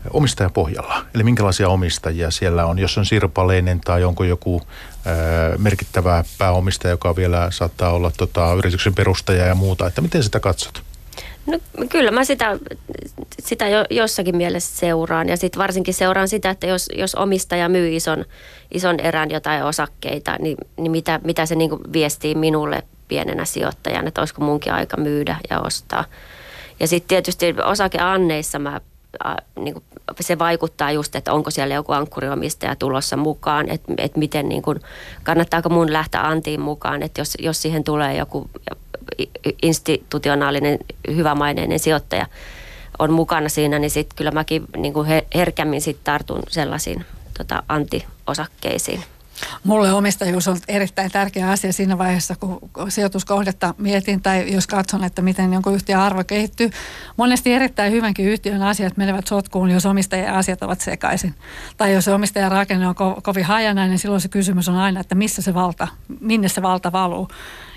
omistajapohjalla? 0.10 1.06
Eli 1.16 1.24
minkälaisia 1.24 1.70
omistajia 1.70 2.32
siellä 2.32 2.66
on, 2.66 2.80
jos 2.80 2.98
on 2.98 3.06
sirpaleinen 3.06 3.82
tai 3.82 4.04
onko 4.04 4.24
joku 4.24 4.62
merkittävä 5.58 6.24
pääomistaja, 6.38 6.92
joka 6.92 7.16
vielä 7.16 7.48
saattaa 7.52 7.92
olla 7.92 8.12
tota, 8.18 8.54
yrityksen 8.54 8.96
perustaja 8.96 9.46
ja 9.46 9.56
muuta, 9.56 9.88
että 9.88 10.02
miten 10.02 10.24
sitä 10.24 10.40
katsot? 10.40 10.84
No 11.46 11.60
kyllä 11.90 12.12
mä 12.12 12.24
sitä, 12.24 12.58
sitä 13.46 13.68
jo, 13.68 13.86
jossakin 13.90 14.38
mielessä 14.38 14.78
seuraan 14.78 15.30
ja 15.30 15.38
sitten 15.38 15.60
varsinkin 15.60 15.94
seuraan 15.94 16.28
sitä, 16.28 16.50
että 16.50 16.68
jos, 16.68 16.90
jos 16.98 17.16
omistaja 17.16 17.70
myy 17.70 17.96
ison, 17.96 18.26
ison 18.74 19.00
erän 19.00 19.32
jotain 19.32 19.64
osakkeita, 19.64 20.36
niin, 20.40 20.58
niin 20.78 20.92
mitä, 20.92 21.20
mitä 21.24 21.46
se 21.46 21.56
niin 21.56 21.94
viestii 21.94 22.36
minulle 22.36 22.84
pienenä 23.08 23.46
sijoittajana, 23.46 24.08
että 24.08 24.22
olisiko 24.22 24.42
munkin 24.42 24.74
aika 24.74 24.98
myydä 24.98 25.38
ja 25.50 25.60
ostaa. 25.60 26.06
Ja 26.80 26.88
sitten 26.88 27.08
tietysti 27.08 27.56
osakeanneissa 27.66 28.60
mä, 28.60 28.82
niin 29.60 29.74
kuin, 29.74 29.84
se 30.20 30.40
vaikuttaa 30.40 30.92
just, 30.92 31.16
että 31.16 31.34
onko 31.34 31.52
siellä 31.52 31.76
joku 31.76 31.92
ankkuriomistaja 31.92 32.76
tulossa 32.76 33.18
mukaan, 33.18 33.70
että, 33.70 33.94
että 33.98 34.20
miten 34.20 34.50
niin 34.50 34.62
kuin, 34.62 34.80
kannattaako 35.24 35.70
mun 35.70 35.94
lähteä 35.94 36.22
antiin 36.22 36.62
mukaan, 36.62 37.04
että 37.04 37.22
jos, 37.22 37.38
jos 37.40 37.62
siihen 37.62 37.84
tulee 37.84 38.18
joku 38.18 38.50
institutionaalinen 39.62 40.80
hyvämaineinen 41.16 41.80
sijoittaja 41.80 42.26
on 43.00 43.14
mukana 43.14 43.50
siinä, 43.50 43.80
niin 43.80 43.92
sitten 43.92 44.16
kyllä 44.16 44.32
mäkin 44.32 44.66
niin 44.78 44.94
kuin 44.94 45.08
herkämmin 45.36 45.82
sit 45.82 46.04
tartun 46.04 46.44
sellaisiin 46.48 47.06
tota, 47.38 47.64
antiosakkeisiin. 47.70 49.04
Mulle 49.64 49.94
omistajuus 49.94 50.48
on 50.48 50.58
erittäin 50.68 51.12
tärkeä 51.12 51.50
asia 51.50 51.74
siinä 51.74 51.98
vaiheessa, 51.98 52.36
kun 52.40 52.60
sijoituskohdetta 52.90 53.74
mietin 53.78 54.22
tai 54.22 54.54
jos 54.54 54.68
katson, 54.68 55.04
että 55.04 55.22
miten 55.22 55.54
jonkun 55.54 55.74
yhtiön 55.74 56.00
arvo 56.00 56.24
kehittyy. 56.24 56.70
Monesti 57.18 57.54
erittäin 57.54 57.92
hyvänkin 57.92 58.26
yhtiön 58.26 58.64
asiat 58.64 58.98
menevät 58.98 59.28
sotkuun, 59.28 59.72
jos 59.72 59.86
omistajien 59.86 60.34
asiat 60.34 60.64
ovat 60.64 60.82
sekaisin. 60.82 61.36
Tai 61.78 61.94
jos 61.94 62.08
omistajan 62.08 62.52
rakenne 62.52 62.88
on 62.88 62.96
ko- 62.96 63.22
kovin 63.22 63.46
hajanainen, 63.46 63.90
niin 63.90 64.00
silloin 64.00 64.22
se 64.22 64.28
kysymys 64.28 64.70
on 64.70 64.76
aina, 64.76 65.00
että 65.00 65.16
missä 65.16 65.42
se 65.42 65.54
valta, 65.54 65.88
minne 66.20 66.48
se 66.48 66.62
valta 66.62 66.92
valuu. 66.92 67.28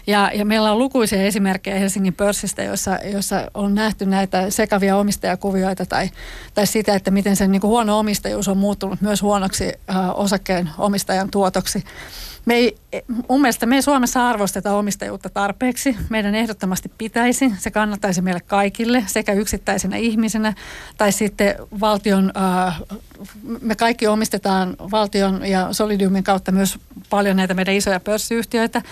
Ja, 0.09 0.30
ja 0.34 0.44
meillä 0.44 0.72
on 0.72 0.78
lukuisia 0.78 1.22
esimerkkejä 1.22 1.78
Helsingin 1.78 2.14
pörssistä, 2.14 2.62
joissa, 2.62 2.98
joissa 3.04 3.50
on 3.54 3.74
nähty 3.74 4.06
näitä 4.06 4.50
sekavia 4.50 4.96
omistajakuvioita 4.96 5.86
tai, 5.86 6.11
tai 6.54 6.66
sitä, 6.66 6.94
että 6.94 7.11
miten 7.11 7.36
sen 7.36 7.52
niin 7.52 7.61
kuin 7.61 7.68
huono 7.68 7.98
omistajuus 7.98 8.48
on 8.48 8.59
muuttunut 8.59 9.00
myös 9.00 9.22
huonoksi 9.22 9.72
äh, 9.90 9.96
osakkeen 10.14 10.70
omistajan 10.78 11.30
tuotoksi. 11.30 11.84
Me 12.46 12.54
ei, 12.54 12.76
mun 13.28 13.40
mielestä 13.40 13.66
me 13.66 13.74
ei 13.74 13.82
Suomessa 13.82 14.28
arvosteta 14.28 14.76
omistajuutta 14.76 15.28
tarpeeksi. 15.28 15.96
Meidän 16.09 16.34
ehdottomasti 16.34 16.90
pitäisi. 16.98 17.52
Se 17.59 17.70
kannattaisi 17.70 18.22
meille 18.22 18.40
kaikille, 18.40 19.04
sekä 19.06 19.32
yksittäisenä 19.32 19.96
ihmisenä 19.96 20.54
tai 20.96 21.12
sitten 21.12 21.54
valtion, 21.80 22.32
äh, 22.36 22.80
me 23.61 23.74
kaikki 23.74 24.06
omistetaan 24.06 24.76
valtion 24.90 25.46
ja 25.46 25.72
Solidiumin 25.72 26.24
kautta 26.24 26.52
myös 26.52 26.78
paljon 27.11 27.36
näitä 27.36 27.54
meidän 27.54 27.74
isoja 27.74 28.00
pörssiyhtiöitä 28.00 28.82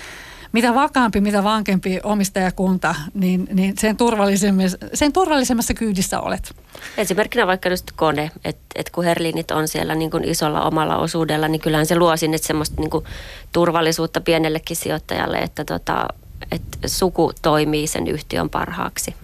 mitä 0.56 0.74
vakaampi, 0.74 1.20
mitä 1.20 1.44
vankempi 1.44 2.00
omistajakunta, 2.02 2.94
niin, 3.14 3.48
niin 3.52 3.74
sen, 3.78 3.96
turvallisemmassa, 3.96 4.78
sen 4.94 5.12
turvallisemmassa 5.12 5.74
kyydissä 5.74 6.20
olet. 6.20 6.56
Esimerkkinä 6.96 7.46
vaikka 7.46 7.68
just 7.68 7.86
kone, 7.96 8.30
että 8.44 8.64
et 8.74 8.90
kun 8.90 9.04
Herlinit 9.04 9.50
on 9.50 9.68
siellä 9.68 9.94
niin 9.94 10.10
kuin 10.10 10.24
isolla 10.24 10.62
omalla 10.62 10.96
osuudella, 10.96 11.48
niin 11.48 11.60
kyllähän 11.60 11.86
se 11.86 11.98
luo 11.98 12.16
sinne 12.16 12.38
semmoista 12.38 12.80
niin 12.80 12.90
kuin 12.90 13.04
turvallisuutta 13.52 14.20
pienellekin 14.20 14.76
sijoittajalle, 14.76 15.38
että 15.38 15.64
tota, 15.64 16.08
et 16.52 16.62
suku 16.86 17.32
toimii 17.42 17.86
sen 17.86 18.06
yhtiön 18.06 18.50
parhaaksi. 18.50 19.14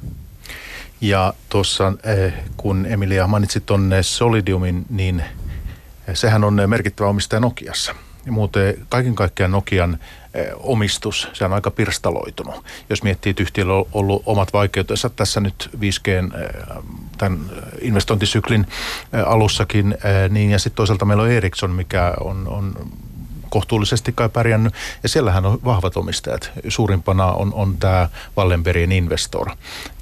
Ja 1.00 1.34
tuossa, 1.48 1.92
eh, 2.04 2.34
kun 2.56 2.86
Emilia 2.86 3.26
mainitsit 3.26 3.66
tuonne 3.66 4.02
Solidiumin, 4.02 4.86
niin 4.90 5.20
eh, 5.20 6.14
sehän 6.14 6.44
on 6.44 6.62
merkittävä 6.66 7.08
omistaja 7.08 7.40
Nokiassa. 7.40 7.94
Ja 8.26 8.32
muuten 8.32 8.86
kaiken 8.88 9.14
kaikkiaan 9.14 9.52
Nokian 9.52 9.98
eh, 10.34 10.46
omistus, 10.56 11.28
se 11.32 11.44
on 11.44 11.52
aika 11.52 11.70
pirstaloitunut. 11.70 12.64
Jos 12.90 13.02
miettii, 13.02 13.30
että 13.30 13.42
yhtiöllä 13.42 13.74
on 13.74 13.86
ollut 13.92 14.22
omat 14.26 14.52
vaikeutensa 14.52 15.10
tässä 15.10 15.40
nyt 15.40 15.70
5G 15.76 16.36
tämän 17.18 17.40
investointisyklin 17.80 18.66
alussakin, 19.26 19.94
niin 20.28 20.50
ja 20.50 20.58
sitten 20.58 20.76
toisaalta 20.76 21.04
meillä 21.04 21.22
on 21.22 21.30
Ericsson, 21.30 21.70
mikä 21.70 22.14
on, 22.20 22.48
on 22.48 22.74
kohtuullisesti 23.52 24.12
kai 24.12 24.28
pärjännyt. 24.28 24.74
Ja 25.02 25.08
siellähän 25.08 25.46
on 25.46 25.58
vahvat 25.64 25.96
omistajat. 25.96 26.50
Suurimpana 26.68 27.26
on, 27.26 27.54
on 27.54 27.76
tämä 27.76 28.08
Wallenbergin 28.36 28.92
Investor. 28.92 29.50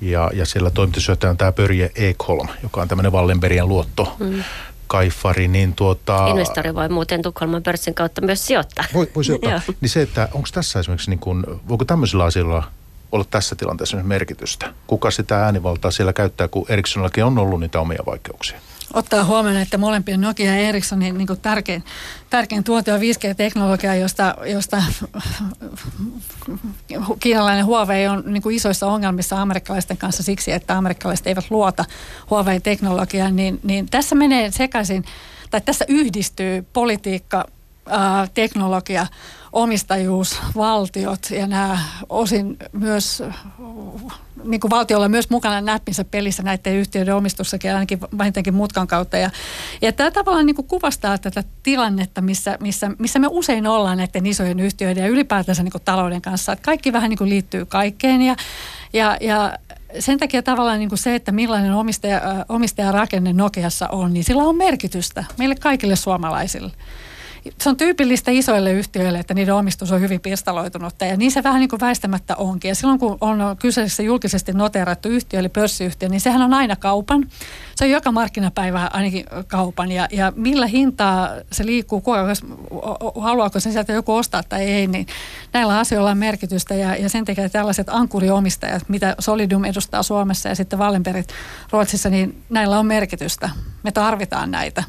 Ja, 0.01 0.31
ja 0.35 0.47
siellä 0.47 0.71
toimitusjohtaja 0.71 1.31
on 1.31 1.37
tämä 1.37 1.53
Börje 1.53 1.91
Ekholm, 1.95 2.49
joka 2.63 2.83
on 2.83 2.89
tämmöinen 2.89 3.13
Wallenbergin 3.13 3.69
luotto. 3.69 4.17
Mm 4.19 4.45
kaifari, 4.91 5.49
niin 5.49 5.75
tuota... 5.75 6.27
Investori 6.27 6.75
voi 6.75 6.89
muuten 6.89 7.23
Tukholman 7.23 7.63
pörssin 7.63 7.95
kautta 7.95 8.21
myös 8.21 8.47
sijoittaa. 8.47 8.85
Voi, 8.95 9.11
voi 9.15 9.25
sijoittaa. 9.25 9.61
niin 9.81 9.89
se, 9.89 10.03
että 10.03 10.29
onko 10.35 10.49
tässä 10.53 10.81
esimerkiksi, 10.81 11.11
niin 11.11 11.19
kuin, 11.19 11.45
voiko 11.69 11.85
tämmöisillä 11.85 12.25
asioilla 12.25 12.63
olla 13.13 13.25
tässä 13.31 13.57
tilanteessa 13.57 13.97
merkitystä? 13.97 14.75
Kuka 14.87 15.11
sitä 15.11 15.45
äänivaltaa 15.45 15.91
siellä 15.91 16.13
käyttää, 16.13 16.49
kun 16.49 16.67
Ericssonillakin 16.69 17.25
on 17.25 17.39
ollut 17.39 17.61
niitä 17.61 17.81
omia 17.81 18.03
vaikeuksia? 18.07 18.61
Ottaa 18.95 19.25
huomioon, 19.25 19.57
että 19.57 19.79
molempien 19.79 20.21
Nokia 20.21 20.55
ja 20.55 20.69
Ericssonin 20.69 21.19
niin 21.19 21.27
kuin 21.27 21.41
tärkein, 21.41 21.85
tärkein 22.31 22.65
tuote 22.65 22.93
on 22.93 23.01
5G-teknologia, 23.01 23.95
josta, 23.95 24.35
josta 24.47 24.83
kiinalainen 27.21 27.65
Huawei 27.65 28.09
on 28.09 28.23
niin 28.27 28.53
isoissa 28.53 28.87
ongelmissa 28.87 29.43
amerikkalaisten 29.43 29.97
kanssa 29.97 30.23
siksi, 30.23 30.53
että 30.53 30.79
amerikkalaiset 30.79 31.27
eivät 31.27 31.51
luota 31.51 31.85
Huawei-teknologiaan, 32.31 33.37
niin, 33.37 33.61
niin 33.63 33.87
tässä 33.91 34.15
menee 34.15 34.51
sekaisin, 34.51 35.05
tai 35.51 35.61
tässä 35.61 35.85
yhdistyy 35.89 36.67
politiikka, 36.73 37.45
teknologia, 38.35 39.07
omistajuus, 39.53 40.41
valtiot 40.57 41.31
ja 41.31 41.47
nämä 41.47 41.79
osin 42.09 42.57
myös, 42.73 43.23
niin 44.45 44.61
kuin 44.61 44.71
valtiolla 44.71 45.09
myös 45.09 45.31
mukana 45.31 45.61
näppinsä 45.61 46.05
pelissä 46.05 46.43
näiden 46.43 46.75
yhtiöiden 46.75 47.15
omistussakin 47.15 47.73
ainakin 47.73 48.01
vähintäänkin 48.19 48.55
mutkan 48.55 48.87
kautta. 48.87 49.17
Ja, 49.17 49.31
ja 49.83 49.93
tämä 49.93 50.11
tavallaan 50.11 50.47
niin 50.47 50.57
kuin 50.57 50.69
kuvastaa 50.69 51.19
tätä 51.19 51.45
tilannetta, 51.63 52.21
missä, 52.21 52.57
missä, 52.61 52.91
missä 52.99 53.19
me 53.19 53.27
usein 53.31 53.67
ollaan 53.67 53.99
näiden 53.99 54.27
isojen 54.27 54.61
yhtiöiden 54.61 55.03
ja 55.03 55.09
ylipäätänsä 55.09 55.63
niin 55.63 55.73
kuin 55.73 55.83
talouden 55.85 56.23
kanssa. 56.23 56.53
Että 56.53 56.65
kaikki 56.65 56.93
vähän 56.93 57.11
niin 57.11 57.19
kuin 57.19 57.31
liittyy 57.31 57.67
kaikkeen 57.67 58.23
ja, 58.23 58.37
ja, 58.93 59.17
ja 59.21 59.53
sen 59.99 60.19
takia 60.19 60.43
tavallaan 60.43 60.79
niin 60.79 60.89
kuin 60.89 60.99
se, 60.99 61.15
että 61.15 61.33
millainen 61.33 61.75
omistaja, 61.75 62.21
omistajarakenne 62.49 63.33
Nokiassa 63.33 63.89
on, 63.89 64.13
niin 64.15 64.25
sillä 64.25 64.43
on 64.43 64.57
merkitystä 64.57 65.25
meille 65.39 65.55
kaikille 65.55 65.97
suomalaisille 65.97 66.71
se 67.61 67.69
on 67.69 67.77
tyypillistä 67.77 68.31
isoille 68.31 68.73
yhtiöille, 68.73 69.19
että 69.19 69.35
niiden 69.35 69.55
omistus 69.55 69.93
on 69.93 70.01
hyvin 70.01 70.21
pirstaloitunutta 70.21 71.05
ja 71.05 71.17
niin 71.17 71.33
se 71.33 71.43
vähän 71.43 71.61
niin 71.61 71.69
kuin 71.69 71.81
väistämättä 71.81 72.37
onkin. 72.37 72.69
Ja 72.69 72.75
silloin 72.75 72.99
kun 72.99 73.19
on 73.21 73.57
kyseessä 73.59 74.03
julkisesti 74.03 74.53
noterattu 74.53 75.09
yhtiö 75.09 75.41
eli 75.41 75.49
pörssiyhtiö, 75.49 76.09
niin 76.09 76.21
sehän 76.21 76.43
on 76.43 76.55
aina 76.55 76.77
kaupan. 76.77 77.29
Se 77.77 77.85
on 77.85 77.91
joka 77.91 78.13
markkinapäivä 78.13 78.91
ainakin 78.93 79.25
kaupan 79.47 79.93
ja, 79.93 80.09
ja 80.13 80.33
millä 80.37 80.67
hintaa 80.67 81.29
se 81.53 81.67
liikkuu, 81.67 82.01
kuka, 82.01 82.27
haluaako 83.21 83.61
sen 83.61 83.73
sieltä 83.73 83.93
joku 83.93 84.15
ostaa 84.15 84.43
tai 84.43 84.63
ei, 84.63 84.87
niin 84.87 85.07
näillä 85.53 85.79
asioilla 85.79 86.11
on 86.11 86.19
merkitystä 86.19 86.75
ja, 86.75 86.97
ja 86.97 87.09
sen 87.09 87.25
takia 87.25 87.49
tällaiset 87.49 87.89
ankuriomistajat, 87.89 88.89
mitä 88.89 89.15
Solidium 89.19 89.65
edustaa 89.65 90.03
Suomessa 90.03 90.49
ja 90.49 90.55
sitten 90.55 90.79
Wallenbergit 90.79 91.29
Ruotsissa, 91.73 92.11
niin 92.11 92.43
näillä 92.51 92.79
on 92.79 92.87
merkitystä. 92.87 93.51
Me 93.83 93.93
tarvitaan 93.93 94.51
näitä. 94.51 94.85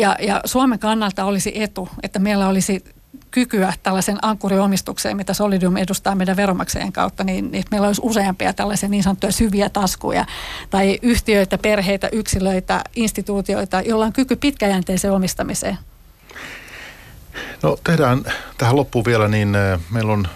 Ja, 0.00 0.16
ja 0.20 0.40
Suomen 0.44 0.78
kannalta 0.78 1.24
olisi 1.24 1.62
etu, 1.62 1.88
että 2.02 2.18
meillä 2.18 2.48
olisi 2.48 2.84
kykyä 3.30 3.72
tällaisen 3.82 4.18
ankkuriomistukseen, 4.22 5.16
mitä 5.16 5.34
Solidium 5.34 5.76
edustaa 5.76 6.14
meidän 6.14 6.36
veromaksajien 6.36 6.92
kautta, 6.92 7.24
niin, 7.24 7.50
niin 7.50 7.64
meillä 7.70 7.86
olisi 7.86 8.00
useampia 8.04 8.52
tällaisia 8.52 8.88
niin 8.88 9.02
sanottuja 9.02 9.32
syviä 9.32 9.70
taskuja 9.70 10.26
tai 10.70 10.98
yhtiöitä, 11.02 11.58
perheitä, 11.58 12.08
yksilöitä, 12.12 12.84
instituutioita, 12.96 13.80
joilla 13.80 14.04
on 14.04 14.12
kyky 14.12 14.36
pitkäjänteiseen 14.36 15.12
omistamiseen. 15.12 15.78
No 17.62 17.78
tehdään 17.84 18.24
tähän 18.58 18.76
loppuun 18.76 19.04
vielä, 19.04 19.28
niin 19.28 19.54
äh, 19.54 19.80
meillä 19.90 20.12
on 20.12 20.28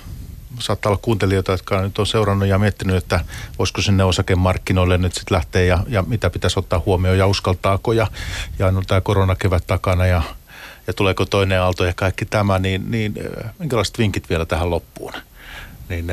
saattaa 0.58 0.90
olla 0.90 1.00
kuuntelijoita, 1.02 1.52
jotka 1.52 1.80
nyt 1.80 1.98
on 1.98 2.06
seurannut 2.06 2.48
ja 2.48 2.58
miettinyt, 2.58 2.96
että 2.96 3.20
voisiko 3.58 3.82
sinne 3.82 4.04
osakemarkkinoille 4.04 4.98
nyt 4.98 5.14
sitten 5.14 5.34
lähteä 5.34 5.62
ja, 5.62 5.78
ja 5.88 6.02
mitä 6.02 6.30
pitäisi 6.30 6.58
ottaa 6.58 6.82
huomioon 6.86 7.18
ja 7.18 7.26
uskaltaako 7.26 7.92
ja, 7.92 8.06
ja 8.58 8.66
on 8.66 8.82
tämä 8.86 9.00
koronakevät 9.00 9.66
takana 9.66 10.06
ja, 10.06 10.22
ja 10.86 10.92
tuleeko 10.92 11.26
toinen 11.26 11.60
aalto 11.60 11.84
ja 11.84 11.92
kaikki 11.96 12.24
tämä, 12.24 12.58
niin, 12.58 12.90
niin 12.90 13.14
minkälaiset 13.58 13.98
vinkit 13.98 14.30
vielä 14.30 14.46
tähän 14.46 14.70
loppuun? 14.70 15.12
Niin 15.88 16.06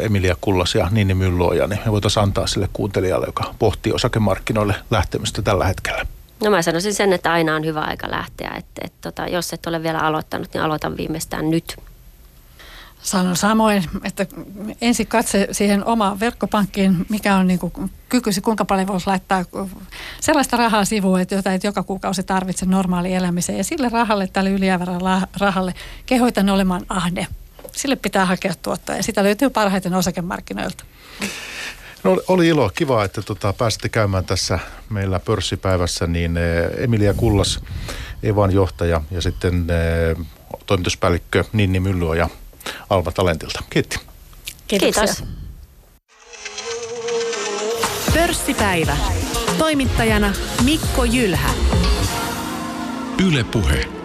Emilia 0.00 0.36
Kullas 0.40 0.74
ja 0.74 0.88
Niini 0.90 1.14
Mylluoja, 1.14 1.66
niin 1.66 1.80
me 1.84 1.92
voitaisiin 1.92 2.22
antaa 2.22 2.46
sille 2.46 2.68
kuuntelijalle, 2.72 3.26
joka 3.26 3.54
pohtii 3.58 3.92
osakemarkkinoille 3.92 4.74
lähtemistä 4.90 5.42
tällä 5.42 5.64
hetkellä. 5.64 6.06
No 6.44 6.50
mä 6.50 6.62
sanoisin 6.62 6.94
sen, 6.94 7.12
että 7.12 7.32
aina 7.32 7.54
on 7.54 7.64
hyvä 7.64 7.80
aika 7.80 8.10
lähteä. 8.10 8.54
Että, 8.58 8.80
että, 8.84 8.98
tota, 9.00 9.26
jos 9.26 9.52
et 9.52 9.66
ole 9.66 9.82
vielä 9.82 9.98
aloittanut, 9.98 10.48
niin 10.54 10.62
aloitan 10.62 10.96
viimeistään 10.96 11.50
nyt 11.50 11.76
sanon 13.04 13.36
samoin, 13.36 13.84
että 14.04 14.26
ensin 14.80 15.06
katse 15.06 15.48
siihen 15.52 15.84
omaan 15.84 16.20
verkkopankkiin, 16.20 17.06
mikä 17.08 17.36
on 17.36 17.46
niin 17.46 17.58
kuin 17.58 17.72
kykysi, 18.08 18.40
kuinka 18.40 18.64
paljon 18.64 18.86
voisi 18.86 19.06
laittaa 19.06 19.44
sellaista 20.20 20.56
rahaa 20.56 20.84
sivuun, 20.84 21.20
että 21.20 21.34
jota 21.34 21.52
et 21.52 21.64
joka 21.64 21.82
kuukausi 21.82 22.22
tarvitse 22.22 22.66
normaali 22.66 23.14
elämiseen. 23.14 23.58
Ja 23.58 23.64
sille 23.64 23.88
rahalle, 23.88 24.26
tälle 24.26 24.50
ylijäävälle 24.50 25.26
rahalle, 25.40 25.74
kehoitan 26.06 26.48
olemaan 26.48 26.82
ahde. 26.88 27.26
Sille 27.72 27.96
pitää 27.96 28.24
hakea 28.24 28.54
tuottoa 28.62 28.96
ja 28.96 29.02
sitä 29.02 29.22
löytyy 29.22 29.50
parhaiten 29.50 29.94
osakemarkkinoilta. 29.94 30.84
No, 32.04 32.16
oli 32.28 32.48
ilo, 32.48 32.70
kiva, 32.74 33.04
että 33.04 33.22
tota, 33.22 33.52
pääsitte 33.52 33.88
käymään 33.88 34.24
tässä 34.24 34.58
meillä 34.90 35.20
pörssipäivässä, 35.20 36.06
niin 36.06 36.36
eh, 36.36 36.84
Emilia 36.84 37.14
Kullas, 37.14 37.60
Evan 38.22 38.52
johtaja 38.52 39.00
ja 39.10 39.22
sitten 39.22 39.66
eh, 39.70 40.26
toimituspäällikkö 40.66 41.44
Ninni 41.52 41.80
Myllyä 41.80 42.28
Alva 42.90 43.12
Talentilta. 43.12 43.62
Kiitti. 43.70 43.98
Kiitos. 44.68 45.24
Pörssipäivä. 48.14 48.96
Toimittajana 49.58 50.32
Mikko 50.64 51.04
Jylhä. 51.04 51.50
Yle 53.26 53.44
Puhe. 53.44 54.03